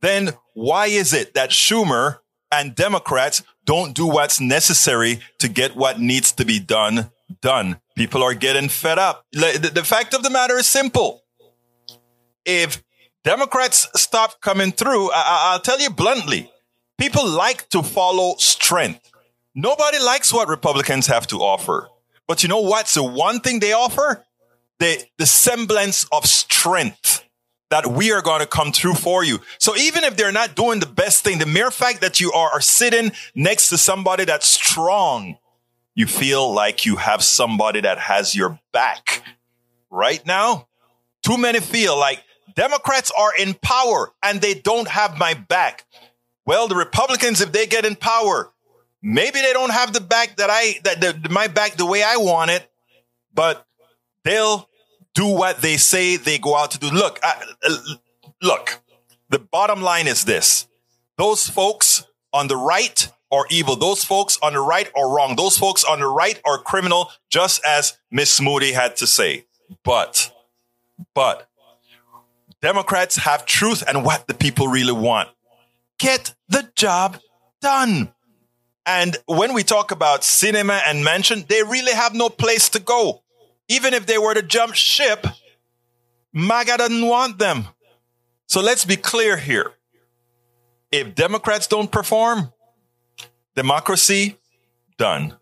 then 0.00 0.30
why 0.54 0.86
is 0.86 1.12
it 1.12 1.34
that 1.34 1.50
Schumer 1.50 2.18
and 2.50 2.74
Democrats 2.74 3.42
don't 3.64 3.94
do 3.94 4.06
what's 4.06 4.40
necessary 4.40 5.20
to 5.38 5.48
get 5.48 5.76
what 5.76 6.00
needs 6.00 6.32
to 6.32 6.44
be 6.44 6.58
done 6.58 7.10
done? 7.40 7.80
People 7.94 8.22
are 8.22 8.34
getting 8.34 8.68
fed 8.68 8.98
up. 8.98 9.24
The 9.32 9.82
fact 9.84 10.14
of 10.14 10.22
the 10.22 10.30
matter 10.30 10.56
is 10.56 10.68
simple. 10.68 11.22
If 12.44 12.82
Democrats 13.24 13.88
stop 13.94 14.40
coming 14.40 14.72
through, 14.72 15.10
I- 15.12 15.52
will 15.52 15.60
tell 15.60 15.80
you 15.80 15.90
bluntly, 15.90 16.50
people 16.98 17.26
like 17.26 17.68
to 17.70 17.82
follow 17.82 18.34
strength. 18.38 19.10
Nobody 19.54 19.98
likes 19.98 20.32
what 20.32 20.48
Republicans 20.48 21.06
have 21.06 21.26
to 21.28 21.38
offer. 21.38 21.88
But 22.26 22.42
you 22.42 22.48
know 22.48 22.60
what's 22.60 22.94
the 22.94 23.02
one 23.02 23.40
thing 23.40 23.60
they 23.60 23.72
offer? 23.72 24.24
The, 24.82 25.04
the 25.18 25.26
semblance 25.26 26.06
of 26.10 26.26
strength 26.26 27.24
that 27.70 27.86
we 27.86 28.12
are 28.12 28.20
going 28.20 28.40
to 28.40 28.46
come 28.46 28.72
through 28.72 28.94
for 28.94 29.24
you. 29.24 29.38
So 29.58 29.76
even 29.76 30.04
if 30.04 30.16
they're 30.16 30.32
not 30.32 30.56
doing 30.56 30.80
the 30.80 30.86
best 30.86 31.24
thing, 31.24 31.38
the 31.38 31.46
mere 31.46 31.70
fact 31.70 32.00
that 32.00 32.20
you 32.20 32.32
are, 32.32 32.50
are 32.50 32.60
sitting 32.60 33.12
next 33.34 33.68
to 33.68 33.78
somebody 33.78 34.24
that's 34.24 34.46
strong, 34.46 35.38
you 35.94 36.06
feel 36.06 36.52
like 36.52 36.84
you 36.84 36.96
have 36.96 37.22
somebody 37.22 37.80
that 37.80 37.98
has 37.98 38.34
your 38.34 38.58
back. 38.72 39.22
Right 39.88 40.24
now, 40.26 40.68
too 41.22 41.38
many 41.38 41.60
feel 41.60 41.96
like 41.98 42.22
Democrats 42.54 43.12
are 43.16 43.32
in 43.38 43.54
power 43.54 44.12
and 44.22 44.40
they 44.40 44.54
don't 44.54 44.88
have 44.88 45.16
my 45.16 45.34
back. 45.34 45.86
Well, 46.44 46.66
the 46.66 46.74
Republicans, 46.76 47.40
if 47.40 47.52
they 47.52 47.66
get 47.66 47.84
in 47.84 47.94
power, 47.94 48.50
maybe 49.00 49.40
they 49.40 49.52
don't 49.52 49.72
have 49.72 49.92
the 49.92 50.00
back 50.00 50.36
that 50.36 50.50
I, 50.50 50.80
that 50.84 51.00
the, 51.00 51.28
my 51.30 51.46
back 51.46 51.74
the 51.76 51.86
way 51.86 52.02
I 52.02 52.16
want 52.16 52.50
it, 52.50 52.68
but 53.32 53.64
they'll 54.24 54.68
do 55.14 55.26
what 55.26 55.60
they 55.60 55.76
say 55.76 56.16
they 56.16 56.38
go 56.38 56.56
out 56.56 56.70
to 56.72 56.78
do. 56.78 56.90
Look, 56.90 57.18
I, 57.22 57.42
look, 58.42 58.80
the 59.28 59.38
bottom 59.38 59.82
line 59.82 60.06
is 60.06 60.24
this. 60.24 60.66
Those 61.18 61.48
folks 61.48 62.06
on 62.32 62.48
the 62.48 62.56
right 62.56 63.10
are 63.30 63.46
evil. 63.50 63.76
Those 63.76 64.04
folks 64.04 64.38
on 64.42 64.52
the 64.52 64.60
right 64.60 64.90
are 64.96 65.08
wrong. 65.08 65.36
Those 65.36 65.56
folks 65.58 65.84
on 65.84 66.00
the 66.00 66.06
right 66.06 66.40
are 66.44 66.58
criminal, 66.58 67.10
just 67.30 67.64
as 67.64 67.98
Miss 68.10 68.40
Moody 68.40 68.72
had 68.72 68.96
to 68.96 69.06
say. 69.06 69.46
But, 69.84 70.32
but 71.14 71.48
Democrats 72.60 73.16
have 73.16 73.46
truth 73.46 73.82
and 73.86 74.04
what 74.04 74.26
the 74.26 74.34
people 74.34 74.68
really 74.68 74.92
want. 74.92 75.28
Get 75.98 76.34
the 76.48 76.70
job 76.74 77.18
done. 77.60 78.12
And 78.84 79.16
when 79.26 79.54
we 79.54 79.62
talk 79.62 79.90
about 79.92 80.22
Sinema 80.22 80.80
and 80.86 81.04
Manchin, 81.04 81.46
they 81.46 81.62
really 81.62 81.92
have 81.92 82.14
no 82.14 82.28
place 82.28 82.68
to 82.70 82.80
go. 82.80 83.21
Even 83.72 83.94
if 83.94 84.04
they 84.04 84.18
were 84.18 84.34
to 84.34 84.42
jump 84.42 84.74
ship, 84.74 85.26
MAGA 86.34 86.76
doesn't 86.76 87.06
want 87.06 87.38
them. 87.38 87.68
So 88.46 88.60
let's 88.60 88.84
be 88.84 88.96
clear 88.96 89.38
here. 89.38 89.72
If 90.90 91.14
Democrats 91.14 91.66
don't 91.66 91.90
perform, 91.90 92.52
democracy 93.54 94.36
done. 94.98 95.36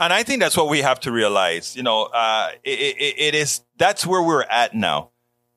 And 0.00 0.12
I 0.12 0.24
think 0.24 0.40
that's 0.40 0.56
what 0.56 0.68
we 0.68 0.80
have 0.80 0.98
to 1.00 1.12
realize. 1.12 1.76
You 1.76 1.84
know, 1.84 2.04
uh, 2.06 2.50
it, 2.64 2.96
it, 2.96 3.14
it 3.18 3.34
is 3.36 3.62
that's 3.76 4.04
where 4.04 4.22
we're 4.22 4.42
at 4.42 4.74
now. 4.74 5.10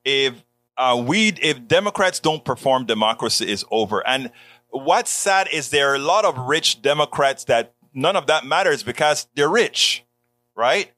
If 0.06 0.43
uh, 0.78 1.04
we, 1.04 1.30
if 1.30 1.68
Democrats 1.68 2.20
don't 2.20 2.45
perform, 2.45 2.86
democracy 2.86 3.52
is 3.52 3.66
over. 3.72 4.06
And 4.08 4.32
what's 4.70 5.10
sad 5.10 5.47
is 5.52 5.70
there 5.70 5.91
are 5.91 5.95
a 5.95 5.99
lot 5.99 6.26
of 6.26 6.38
rich 6.38 6.82
Democrats 6.84 7.45
that 7.45 7.74
none 7.91 8.16
of 8.16 8.28
that 8.28 8.45
matters 8.45 8.84
because 8.84 9.28
they're 9.36 9.49
rich, 9.49 10.06
right? 10.62 10.91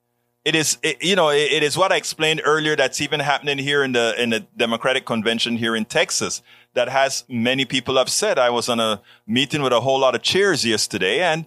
It 0.43 0.55
is, 0.55 0.77
it, 0.83 1.01
you 1.01 1.15
know, 1.15 1.29
it, 1.29 1.51
it 1.53 1.63
is 1.63 1.77
what 1.77 1.93
I 1.93 1.95
explained 1.95 2.41
earlier. 2.43 2.75
That's 2.75 2.99
even 2.99 3.21
happening 3.21 3.57
here 3.57 3.81
in 3.81 3.93
the 3.93 4.13
in 4.21 4.29
the 4.31 4.41
Democratic 4.57 5.05
convention 5.05 5.55
here 5.55 5.73
in 5.73 5.85
Texas. 5.85 6.41
That 6.73 6.89
has 6.89 7.23
many 7.29 7.65
people 7.65 7.97
upset. 7.97 8.37
I 8.37 8.49
was 8.49 8.67
on 8.67 8.79
a 8.79 9.01
meeting 9.25 9.61
with 9.61 9.71
a 9.71 9.79
whole 9.79 9.99
lot 9.99 10.15
of 10.15 10.21
chairs 10.21 10.65
yesterday, 10.65 11.21
and 11.21 11.45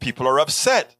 people 0.00 0.26
are 0.26 0.40
upset. 0.40 0.96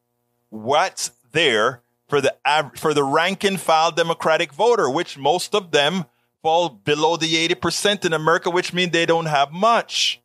What's 0.49 1.11
there 1.31 1.81
for 2.07 2.21
the 2.21 2.35
for 2.75 2.93
the 2.93 3.03
rank 3.03 3.43
and 3.43 3.59
file 3.59 3.91
Democratic 3.91 4.53
voter, 4.53 4.87
which 4.87 5.17
most 5.17 5.55
of 5.55 5.71
them 5.71 6.05
fall 6.43 6.69
below 6.69 7.17
the 7.17 7.35
eighty 7.35 7.55
percent 7.55 8.05
in 8.05 8.13
America, 8.13 8.49
which 8.51 8.73
means 8.73 8.91
they 8.91 9.07
don't 9.07 9.25
have 9.25 9.51
much. 9.51 10.21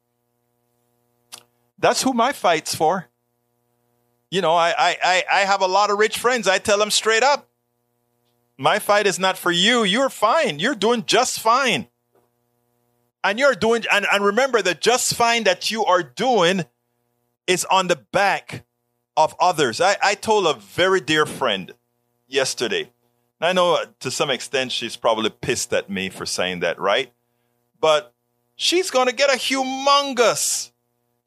That's 1.78 2.02
who 2.02 2.12
my 2.12 2.32
fight's 2.32 2.74
for. 2.74 3.08
You 4.34 4.40
know, 4.40 4.56
I, 4.56 4.74
I, 4.76 5.24
I 5.32 5.40
have 5.42 5.60
a 5.60 5.68
lot 5.68 5.90
of 5.90 5.98
rich 6.00 6.18
friends. 6.18 6.48
I 6.48 6.58
tell 6.58 6.78
them 6.78 6.90
straight 6.90 7.22
up, 7.22 7.48
my 8.58 8.80
fight 8.80 9.06
is 9.06 9.16
not 9.16 9.38
for 9.38 9.52
you. 9.52 9.84
You're 9.84 10.10
fine. 10.10 10.58
You're 10.58 10.74
doing 10.74 11.04
just 11.06 11.38
fine. 11.38 11.86
And 13.22 13.38
you're 13.38 13.54
doing, 13.54 13.84
and, 13.92 14.04
and 14.12 14.24
remember 14.24 14.60
the 14.60 14.74
just 14.74 15.14
fine 15.14 15.44
that 15.44 15.70
you 15.70 15.84
are 15.84 16.02
doing 16.02 16.64
is 17.46 17.64
on 17.66 17.86
the 17.86 17.94
back 17.94 18.64
of 19.16 19.36
others. 19.38 19.80
I, 19.80 19.98
I 20.02 20.16
told 20.16 20.48
a 20.48 20.58
very 20.58 21.00
dear 21.00 21.26
friend 21.26 21.72
yesterday. 22.26 22.90
I 23.40 23.52
know 23.52 23.84
to 24.00 24.10
some 24.10 24.30
extent 24.30 24.72
she's 24.72 24.96
probably 24.96 25.30
pissed 25.30 25.72
at 25.72 25.88
me 25.88 26.08
for 26.08 26.26
saying 26.26 26.58
that, 26.58 26.80
right? 26.80 27.12
But 27.78 28.12
she's 28.56 28.90
going 28.90 29.06
to 29.06 29.14
get 29.14 29.30
a 29.30 29.38
humongous 29.38 30.72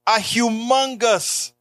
a 0.08 0.20
humongous, 0.20 1.51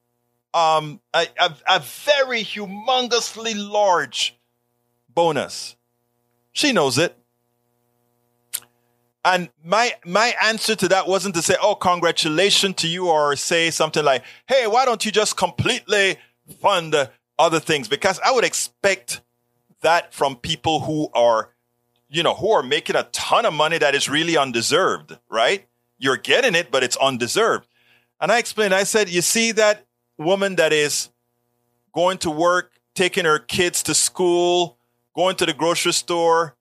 um, 0.57 1.01
a, 1.13 1.27
a, 1.39 1.55
a 1.69 1.81
very 1.81 2.41
humongously 2.41 3.55
large 3.55 4.39
bonus. 5.15 5.77
She 6.53 6.73
knows 6.73 6.97
it. 6.97 7.15
And 9.23 9.51
my 9.63 9.93
my 10.07 10.35
answer 10.43 10.75
to 10.77 10.89
that 10.89 11.07
wasn't 11.09 11.35
to 11.35 11.43
say, 11.43 11.57
"Oh, 11.61 11.75
congratulations 11.75 12.77
to 12.77 12.89
you," 12.89 13.09
or 13.09 13.37
say 13.37 13.71
something 13.71 14.05
like, 14.05 14.25
"Hey, 14.47 14.67
why 14.67 14.87
don't 14.87 15.05
you 15.05 15.13
just 15.13 15.37
completely 15.37 16.17
fund 16.63 16.95
other 17.39 17.61
things?" 17.61 17.89
Because 17.89 18.19
I 18.25 18.31
would 18.31 18.45
expect 18.45 19.21
that 19.83 20.15
from 20.15 20.37
people 20.37 20.81
who 20.81 21.11
are, 21.13 21.51
you 22.09 22.23
know, 22.23 22.35
who 22.35 22.53
are 22.53 22.63
making 22.63 22.97
a 22.97 23.03
ton 23.13 23.45
of 23.45 23.53
money 23.53 23.79
that 23.79 23.95
is 23.95 24.09
really 24.09 24.37
undeserved. 24.39 25.19
Right? 25.29 25.67
You're 25.99 26.17
getting 26.17 26.55
it, 26.55 26.71
but 26.71 26.85
it's 26.85 26.97
undeserved. 26.97 27.67
And 28.21 28.33
I 28.33 28.39
explained, 28.39 28.75
I 28.75 28.85
said, 28.85 29.11
you 29.11 29.23
see 29.23 29.53
that 29.53 29.86
woman 30.19 30.57
that 30.57 30.73
is 30.73 31.11
going 31.93 32.19
to 32.19 32.31
work, 32.31 32.73
taking 32.95 33.25
her 33.25 33.39
kids 33.39 33.83
to 33.85 33.95
school, 33.95 34.79
going 35.15 35.37
to 35.37 35.47
the 35.47 35.53
grocery 35.53 35.93
store. 35.93 36.57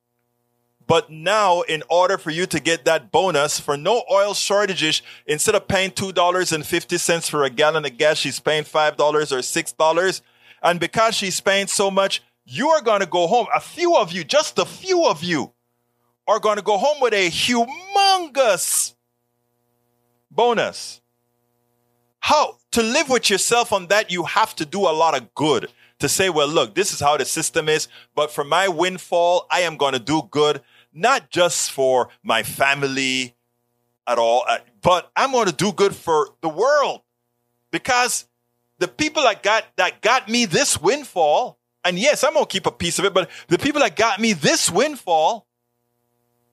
But 0.88 1.10
now, 1.10 1.62
in 1.62 1.82
order 1.90 2.18
for 2.18 2.30
you 2.30 2.46
to 2.46 2.60
get 2.60 2.86
that 2.86 3.12
bonus 3.12 3.60
for 3.60 3.76
no 3.76 4.04
oil 4.12 4.34
shortages, 4.34 5.02
instead 5.26 5.56
of 5.56 5.68
paying 5.68 5.92
$2.50 5.92 7.30
for 7.30 7.44
a 7.44 7.50
gallon 7.50 7.86
of 7.86 7.98
gas, 7.98 8.18
she's 8.18 8.40
paying 8.40 8.64
$5 8.64 9.00
or 9.00 9.24
$6. 9.40 10.22
And 10.62 10.80
because 10.80 11.16
she's 11.16 11.42
paying 11.42 11.68
so 11.68 11.90
much, 11.90 12.22
you 12.46 12.70
are 12.70 12.82
going 12.82 13.00
to 13.00 13.08
go 13.08 13.26
home. 13.26 13.48
A 13.54 13.60
few 13.60 13.96
of 13.96 14.12
you, 14.12 14.24
just 14.24 14.60
a 14.60 14.66
few 14.66 15.06
of 15.06 15.24
you, 15.24 15.52
are 16.28 16.40
going 16.40 16.58
to 16.58 16.64
go 16.64 16.78
home 16.78 16.98
with 17.02 17.14
a 17.14 17.30
humongous 17.30 18.94
bonus. 20.32 21.02
How 22.20 22.58
to 22.76 22.84
live 22.84 23.08
with 23.08 23.30
yourself 23.30 23.72
on 23.72 23.88
that, 23.88 24.12
you 24.12 24.24
have 24.24 24.54
to 24.54 24.66
do 24.66 24.82
a 24.82 24.92
lot 24.92 25.16
of 25.16 25.34
good 25.34 25.72
to 26.00 26.10
say, 26.10 26.30
well, 26.30 26.50
look, 26.50 26.76
this 26.76 26.92
is 26.92 27.00
how 27.00 27.16
the 27.16 27.24
system 27.24 27.70
is, 27.70 27.88
but 28.16 28.30
for 28.30 28.44
my 28.44 28.68
windfall, 28.68 29.48
I 29.50 29.62
am 29.62 29.78
going 29.78 29.94
to 29.94 30.00
do 30.00 30.24
good, 30.30 30.62
not 30.94 31.30
just 31.30 31.72
for 31.72 32.10
my 32.22 32.44
family 32.44 33.34
at 34.06 34.20
all, 34.20 34.44
uh, 34.46 34.58
but 34.82 35.10
I'm 35.16 35.32
going 35.32 35.48
to 35.48 35.54
do 35.54 35.72
good 35.72 35.96
for 35.96 36.32
the 36.42 36.50
world 36.50 37.00
because 37.72 38.28
the 38.80 38.90
people 38.90 39.24
that 39.24 39.42
got, 39.42 39.64
that 39.78 40.02
got 40.02 40.28
me 40.28 40.44
this 40.44 40.78
windfall, 40.78 41.58
and 41.86 41.98
yes, 41.98 42.26
I'm 42.26 42.34
going 42.34 42.46
to 42.46 42.52
keep 42.52 42.66
a 42.66 42.72
piece 42.72 43.00
of 43.00 43.06
it, 43.06 43.14
but 43.14 43.30
the 43.48 43.58
people 43.58 43.80
that 43.80 43.96
got 43.96 44.20
me 44.20 44.34
this 44.34 44.70
windfall, 44.70 45.48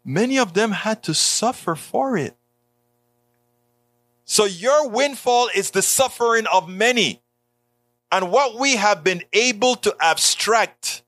many 0.04 0.38
of 0.38 0.54
them 0.54 0.70
had 0.70 1.02
to 1.02 1.14
suffer 1.14 1.74
for 1.74 2.16
it. 2.16 2.36
So 4.32 4.46
your 4.46 4.88
windfall 4.88 5.50
is 5.54 5.72
the 5.72 5.82
suffering 5.82 6.46
of 6.46 6.66
many. 6.66 7.20
And 8.10 8.32
what 8.32 8.58
we 8.58 8.76
have 8.76 9.04
been 9.04 9.24
able 9.34 9.76
to 9.76 9.94
abstract 10.00 11.02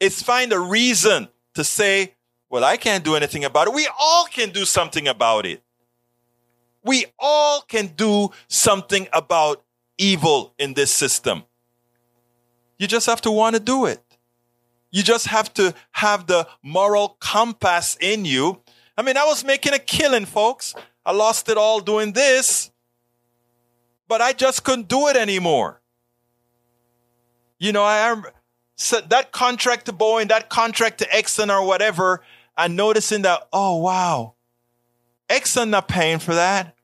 is 0.00 0.24
find 0.24 0.52
a 0.52 0.58
reason 0.58 1.28
to 1.54 1.62
say, 1.62 2.14
well, 2.50 2.64
I 2.64 2.78
can't 2.78 3.04
do 3.04 3.14
anything 3.14 3.44
about 3.44 3.68
it. 3.68 3.74
We 3.74 3.86
all 4.00 4.24
can 4.24 4.50
do 4.50 4.64
something 4.64 5.06
about 5.06 5.46
it. 5.46 5.62
We 6.82 7.06
all 7.16 7.60
can 7.60 7.92
do 7.96 8.30
something 8.48 9.06
about 9.12 9.62
evil 9.96 10.52
in 10.58 10.74
this 10.74 10.90
system. 10.90 11.44
You 12.76 12.88
just 12.88 13.06
have 13.06 13.20
to 13.20 13.30
want 13.30 13.54
to 13.54 13.60
do 13.60 13.86
it. 13.86 14.02
You 14.90 15.04
just 15.04 15.28
have 15.28 15.54
to 15.54 15.72
have 15.92 16.26
the 16.26 16.48
moral 16.60 17.10
compass 17.20 17.96
in 18.00 18.24
you. 18.24 18.62
I 18.98 19.02
mean, 19.02 19.16
I 19.16 19.26
was 19.26 19.44
making 19.44 19.74
a 19.74 19.78
killing, 19.78 20.24
folks. 20.24 20.74
I 21.06 21.12
lost 21.12 21.48
it 21.48 21.56
all 21.56 21.78
doing 21.78 22.12
this, 22.12 22.72
but 24.08 24.20
I 24.20 24.32
just 24.32 24.64
couldn't 24.64 24.88
do 24.88 25.06
it 25.06 25.16
anymore. 25.16 25.80
You 27.60 27.70
know, 27.70 27.84
I 27.84 28.10
am 28.10 28.24
so 28.74 29.00
that 29.00 29.30
contract 29.30 29.86
to 29.86 29.92
Boeing, 29.92 30.28
that 30.28 30.48
contract 30.48 30.98
to 30.98 31.06
Exxon 31.06 31.48
or 31.48 31.64
whatever, 31.64 32.22
and 32.58 32.74
noticing 32.74 33.22
that, 33.22 33.46
oh 33.52 33.76
wow, 33.76 34.34
Exxon 35.30 35.70
not 35.70 35.86
paying 35.86 36.18
for 36.18 36.34
that. 36.34 36.74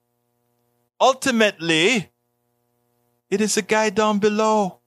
Ultimately, 1.01 2.09
it 3.29 3.41
is 3.41 3.57
a 3.57 3.63
guy 3.63 3.91
down 3.91 4.21
below. 4.21 4.79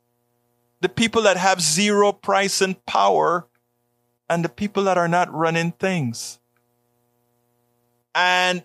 The 0.80 0.88
people 0.88 1.24
that 1.24 1.36
have 1.36 1.62
zero 1.62 2.14
price 2.14 2.62
and 2.62 2.84
power 2.86 3.48
and 4.30 4.46
the 4.46 4.50
people 4.50 4.84
that 4.86 4.98
are 4.98 5.08
not 5.10 5.34
running 5.34 5.74
things. 5.74 6.40
And 8.14 8.64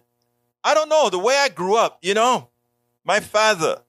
I 0.63 0.75
don't 0.75 0.89
know, 0.89 1.09
the 1.11 1.19
way 1.19 1.37
I 1.37 1.49
grew 1.49 1.77
up, 1.77 1.99
you 2.03 2.15
know, 2.15 2.49
my 3.05 3.21
father, 3.21 3.81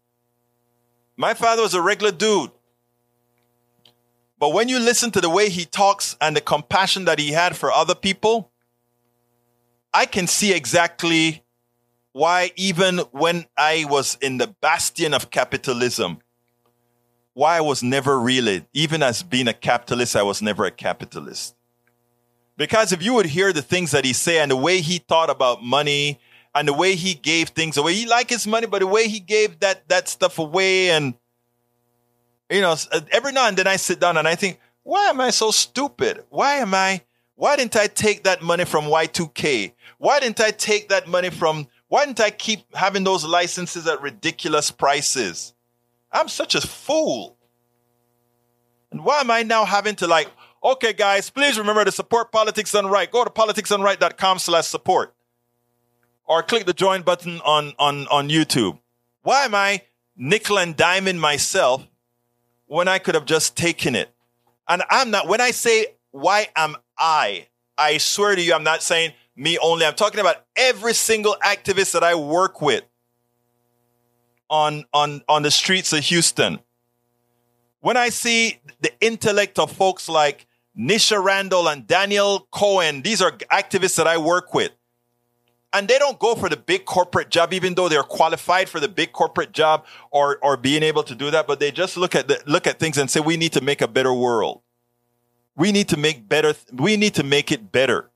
my 1.18 1.34
father 1.34 1.62
was 1.62 1.74
a 1.74 1.82
regular 1.82 2.12
dude. 2.12 2.52
But 4.40 4.54
when 4.54 4.70
you 4.70 4.80
listen 4.80 5.12
to 5.12 5.22
the 5.22 5.30
way 5.30 5.50
he 5.50 5.66
talks 5.66 6.18
and 6.20 6.36
the 6.36 6.42
compassion 6.42 7.06
that 7.06 7.20
he 7.20 7.32
had 7.32 7.56
for 7.56 7.72
other 7.72 7.94
people, 7.94 8.52
I 9.94 10.06
can 10.06 10.26
see 10.26 10.54
exactly 10.54 11.44
why, 12.14 12.52
even 12.56 13.00
when 13.12 13.46
I 13.58 13.86
was 13.88 14.18
in 14.22 14.38
the 14.38 14.48
bastion 14.48 15.14
of 15.14 15.30
capitalism, 15.30 16.20
why 17.34 17.58
I 17.58 17.62
was 17.62 17.84
never 17.84 18.20
really, 18.20 18.66
even 18.74 19.04
as 19.04 19.24
being 19.24 19.48
a 19.48 19.54
capitalist, 19.54 20.16
I 20.16 20.24
was 20.24 20.42
never 20.42 20.66
a 20.66 20.72
capitalist. 20.72 21.56
Because 22.58 22.92
if 22.92 23.04
you 23.04 23.14
would 23.14 23.28
hear 23.28 23.54
the 23.54 23.62
things 23.62 23.92
that 23.92 24.06
he 24.06 24.14
say 24.14 24.40
and 24.40 24.52
the 24.52 24.58
way 24.58 24.82
he 24.82 24.98
thought 24.98 25.30
about 25.30 25.64
money 25.64 26.20
and 26.54 26.68
the 26.68 26.74
way 26.74 26.96
he 26.96 27.14
gave 27.14 27.50
things 27.50 27.78
away, 27.78 27.94
he 27.94 28.06
liked 28.06 28.30
his 28.30 28.46
money, 28.46 28.68
but 28.68 28.80
the 28.80 28.88
way 28.88 29.08
he 29.08 29.20
gave 29.20 29.60
that 29.60 29.88
that 29.90 30.08
stuff 30.08 30.40
away 30.40 30.92
and 30.92 31.16
you 32.50 32.62
know, 32.62 32.76
uh, 32.92 33.02
every 33.12 33.32
now 33.32 33.48
and 33.48 33.58
then 33.58 33.68
I 33.68 33.78
sit 33.78 34.00
down 34.00 34.18
and 34.18 34.28
I 34.28 34.36
think, 34.36 34.60
why 34.84 35.06
am 35.06 35.22
I 35.22 35.30
so 35.30 35.52
stupid? 35.52 36.26
Why 36.30 36.56
am 36.56 36.74
I 36.74 37.02
why 37.36 37.56
didn't 37.56 37.76
I 37.76 37.88
take 37.88 38.24
that 38.26 38.44
money 38.44 38.66
from 38.66 38.86
Y2K? 38.86 39.74
Why 39.98 40.20
didn't 40.20 40.40
I 40.40 40.52
take 40.52 40.90
that 40.90 41.08
money 41.08 41.30
from 41.30 41.68
why 41.88 42.06
didn't 42.06 42.20
I 42.20 42.30
keep 42.30 42.76
having 42.76 43.04
those 43.04 43.26
licenses 43.26 43.88
at 43.88 44.02
ridiculous 44.02 44.72
prices? 44.72 45.54
I'm 46.12 46.28
such 46.28 46.56
a 46.56 46.62
fool. 46.62 47.38
And 48.92 49.04
why 49.04 49.22
am 49.22 49.32
I 49.32 49.44
now 49.44 49.66
having 49.66 49.96
to 49.96 50.08
like, 50.08 50.28
okay, 50.64 50.94
guys, 50.94 51.30
please 51.30 51.58
remember 51.58 51.84
to 51.86 51.92
support 51.92 52.32
Politics 52.32 52.72
Done 52.72 52.88
Right. 52.88 53.10
Go 53.10 53.24
to 53.24 53.30
politicsdoneright.com 53.30 54.40
slash 54.40 54.68
support. 54.68 55.14
Or 56.32 56.42
click 56.42 56.66
the 56.66 56.72
join 56.72 57.02
button 57.02 57.42
on, 57.42 57.74
on, 57.78 58.08
on 58.08 58.30
YouTube. 58.30 58.80
Why 59.22 59.44
am 59.44 59.54
I 59.54 59.82
nickel 60.16 60.60
and 60.60 60.78
diming 60.78 61.20
myself 61.20 61.86
when 62.68 62.88
I 62.88 63.00
could 63.00 63.16
have 63.16 63.26
just 63.26 63.58
taken 63.58 63.96
it? 63.96 64.10
And 64.66 64.82
I'm 64.90 65.12
not, 65.12 65.28
when 65.28 65.42
I 65.42 65.52
say, 65.52 65.88
why 66.12 66.48
am 66.56 66.78
I? 66.98 67.48
I 67.78 67.98
swear 67.98 68.34
to 68.34 68.42
you, 68.42 68.54
I'm 68.54 68.64
not 68.64 68.82
saying 68.82 69.12
me 69.36 69.58
only. 69.58 69.86
I'm 69.86 69.94
talking 69.94 70.22
about 70.22 70.38
every 70.56 70.94
single 70.94 71.36
activist 71.44 71.92
that 71.92 72.04
I 72.04 72.16
work 72.16 72.62
with 72.62 72.86
on, 74.50 74.86
on, 74.94 75.24
on 75.28 75.44
the 75.44 75.52
streets 75.52 75.92
of 75.92 76.00
Houston. 76.06 76.60
When 77.82 77.98
I 77.98 78.08
see 78.08 78.62
the 78.80 78.94
intellect 79.02 79.60
of 79.60 79.70
folks 79.70 80.08
like 80.08 80.48
Nisha 80.80 81.22
Randall 81.22 81.68
and 81.68 81.86
Daniel 81.86 82.48
Cohen, 82.52 83.02
these 83.02 83.22
are 83.22 83.32
activists 83.32 83.98
that 83.98 84.08
I 84.08 84.18
work 84.18 84.54
with. 84.54 84.72
And 85.74 85.88
they 85.88 85.98
don't 85.98 86.20
go 86.20 86.36
for 86.36 86.50
the 86.50 86.58
big 86.58 86.86
corporate 86.86 87.30
job, 87.30 87.54
even 87.54 87.76
though 87.76 87.88
they're 87.88 88.04
qualified 88.04 88.68
for 88.68 88.80
the 88.80 88.90
big 88.90 89.14
corporate 89.14 89.54
job 89.54 89.86
or, 90.12 90.38
or 90.42 90.58
being 90.58 90.84
able 90.84 91.04
to 91.04 91.16
do 91.16 91.32
that. 91.32 91.48
But 91.48 91.60
they 91.60 91.72
just 91.72 91.96
look 91.96 92.14
at 92.14 92.28
the, 92.28 92.42
look 92.46 92.68
at 92.68 92.78
things 92.78 92.98
and 92.98 93.10
say, 93.10 93.22
we 93.22 93.38
need 93.38 93.54
to 93.54 93.62
make 93.62 93.82
a 93.82 93.88
better 93.88 94.14
world. 94.14 94.62
We 95.56 95.72
need 95.72 95.90
to 95.90 95.98
make 95.98 96.28
better. 96.28 96.56
We 96.74 96.98
need 96.98 97.16
to 97.16 97.24
make 97.24 97.52
it 97.52 97.72
better. 97.72 98.10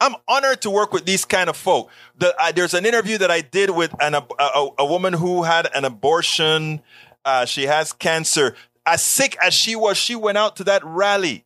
I'm 0.00 0.16
honored 0.26 0.62
to 0.62 0.70
work 0.70 0.92
with 0.92 1.04
these 1.04 1.24
kind 1.24 1.50
of 1.50 1.56
folk. 1.56 1.90
The, 2.18 2.34
uh, 2.38 2.52
there's 2.52 2.74
an 2.74 2.86
interview 2.86 3.18
that 3.18 3.30
I 3.30 3.42
did 3.42 3.70
with 3.70 3.94
an, 4.00 4.14
a, 4.14 4.26
a, 4.38 4.68
a 4.78 4.86
woman 4.86 5.12
who 5.12 5.42
had 5.42 5.68
an 5.74 5.84
abortion. 5.84 6.80
Uh, 7.24 7.44
she 7.44 7.64
has 7.64 7.92
cancer. 7.92 8.54
As 8.86 9.02
sick 9.02 9.36
as 9.42 9.52
she 9.52 9.76
was, 9.76 9.98
she 9.98 10.14
went 10.14 10.38
out 10.38 10.56
to 10.56 10.64
that 10.64 10.84
rally. 10.84 11.44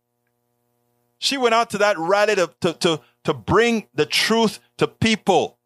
She 1.18 1.37
went 1.37 1.55
out 1.55 1.70
to 1.70 1.78
that 1.78 1.99
rally 1.99 2.37
to, 2.37 2.51
to, 2.61 2.72
to, 2.74 3.01
to 3.24 3.34
bring 3.34 3.88
the 3.94 4.06
truth 4.06 4.60
to 4.78 4.86
people 4.86 5.58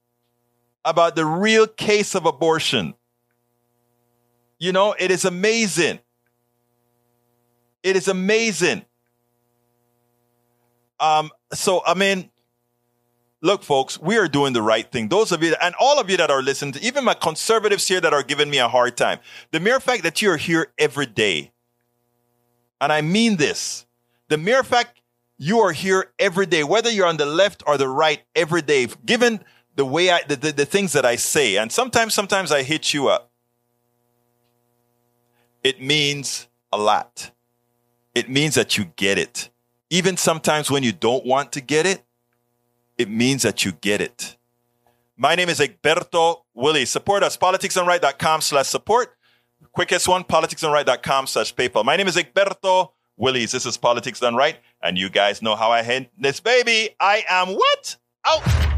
about 0.84 1.16
the 1.16 1.24
real 1.24 1.66
case 1.66 2.14
of 2.14 2.24
abortion. 2.24 2.94
You 4.58 4.72
know, 4.72 4.94
it 4.98 5.10
is 5.10 5.24
amazing. 5.24 6.00
It 7.82 7.96
is 7.96 8.08
amazing. 8.08 8.84
Um, 10.98 11.30
so 11.52 11.82
I 11.86 11.94
mean, 11.94 12.30
look, 13.40 13.62
folks, 13.62 14.00
we 14.00 14.16
are 14.18 14.28
doing 14.28 14.52
the 14.52 14.62
right 14.62 14.90
thing. 14.90 15.08
Those 15.08 15.30
of 15.30 15.42
you, 15.42 15.54
and 15.60 15.74
all 15.78 16.00
of 16.00 16.10
you 16.10 16.16
that 16.16 16.30
are 16.30 16.42
listening, 16.42 16.72
to, 16.72 16.84
even 16.84 17.04
my 17.04 17.14
conservatives 17.14 17.86
here 17.86 18.00
that 18.00 18.12
are 18.12 18.22
giving 18.22 18.50
me 18.50 18.58
a 18.58 18.68
hard 18.68 18.96
time, 18.96 19.20
the 19.52 19.60
mere 19.60 19.78
fact 19.78 20.02
that 20.02 20.20
you're 20.22 20.36
here 20.36 20.72
every 20.78 21.06
day, 21.06 21.52
and 22.80 22.92
I 22.92 23.00
mean 23.00 23.36
this, 23.36 23.86
the 24.28 24.38
mere 24.38 24.64
fact 24.64 25.00
you 25.38 25.60
are 25.60 25.72
here 25.72 26.12
every 26.18 26.46
day, 26.46 26.64
whether 26.64 26.90
you're 26.90 27.06
on 27.06 27.16
the 27.16 27.26
left 27.26 27.62
or 27.66 27.78
the 27.78 27.88
right, 27.88 28.22
every 28.34 28.60
day, 28.60 28.88
given 29.06 29.40
the 29.76 29.84
way 29.84 30.10
I, 30.10 30.22
the, 30.26 30.34
the, 30.36 30.52
the 30.52 30.66
things 30.66 30.92
that 30.92 31.06
I 31.06 31.16
say, 31.16 31.56
and 31.56 31.70
sometimes, 31.70 32.12
sometimes 32.12 32.50
I 32.50 32.64
hit 32.64 32.92
you 32.92 33.08
up, 33.08 33.30
it 35.62 35.80
means 35.80 36.48
a 36.72 36.78
lot. 36.78 37.30
It 38.14 38.28
means 38.28 38.56
that 38.56 38.76
you 38.76 38.86
get 38.96 39.16
it. 39.18 39.50
Even 39.90 40.16
sometimes 40.16 40.70
when 40.70 40.82
you 40.82 40.92
don't 40.92 41.24
want 41.24 41.52
to 41.52 41.60
get 41.60 41.86
it, 41.86 42.02
it 42.98 43.08
means 43.08 43.42
that 43.42 43.64
you 43.64 43.72
get 43.72 44.00
it. 44.00 44.36
My 45.16 45.36
name 45.36 45.48
is 45.48 45.60
Egberto 45.60 46.42
Willies. 46.52 46.90
Support 46.90 47.22
us, 47.22 47.36
politicsdoneright.com 47.36 48.40
slash 48.40 48.66
support. 48.66 49.16
Quickest 49.72 50.08
one, 50.08 50.24
politicsdoneright.com 50.24 51.26
slash 51.28 51.54
PayPal. 51.54 51.84
My 51.84 51.96
name 51.96 52.08
is 52.08 52.16
Egberto 52.16 52.90
Willies. 53.18 53.52
This 53.52 53.66
is 53.66 53.76
Politics 53.76 54.20
Done 54.20 54.36
Right. 54.36 54.58
And 54.82 54.96
you 54.96 55.10
guys 55.10 55.42
know 55.42 55.56
how 55.56 55.70
I 55.70 55.82
hit 55.82 56.10
this 56.16 56.40
baby. 56.40 56.90
I 57.00 57.24
am 57.28 57.48
what? 57.48 57.96
Out 58.24 58.77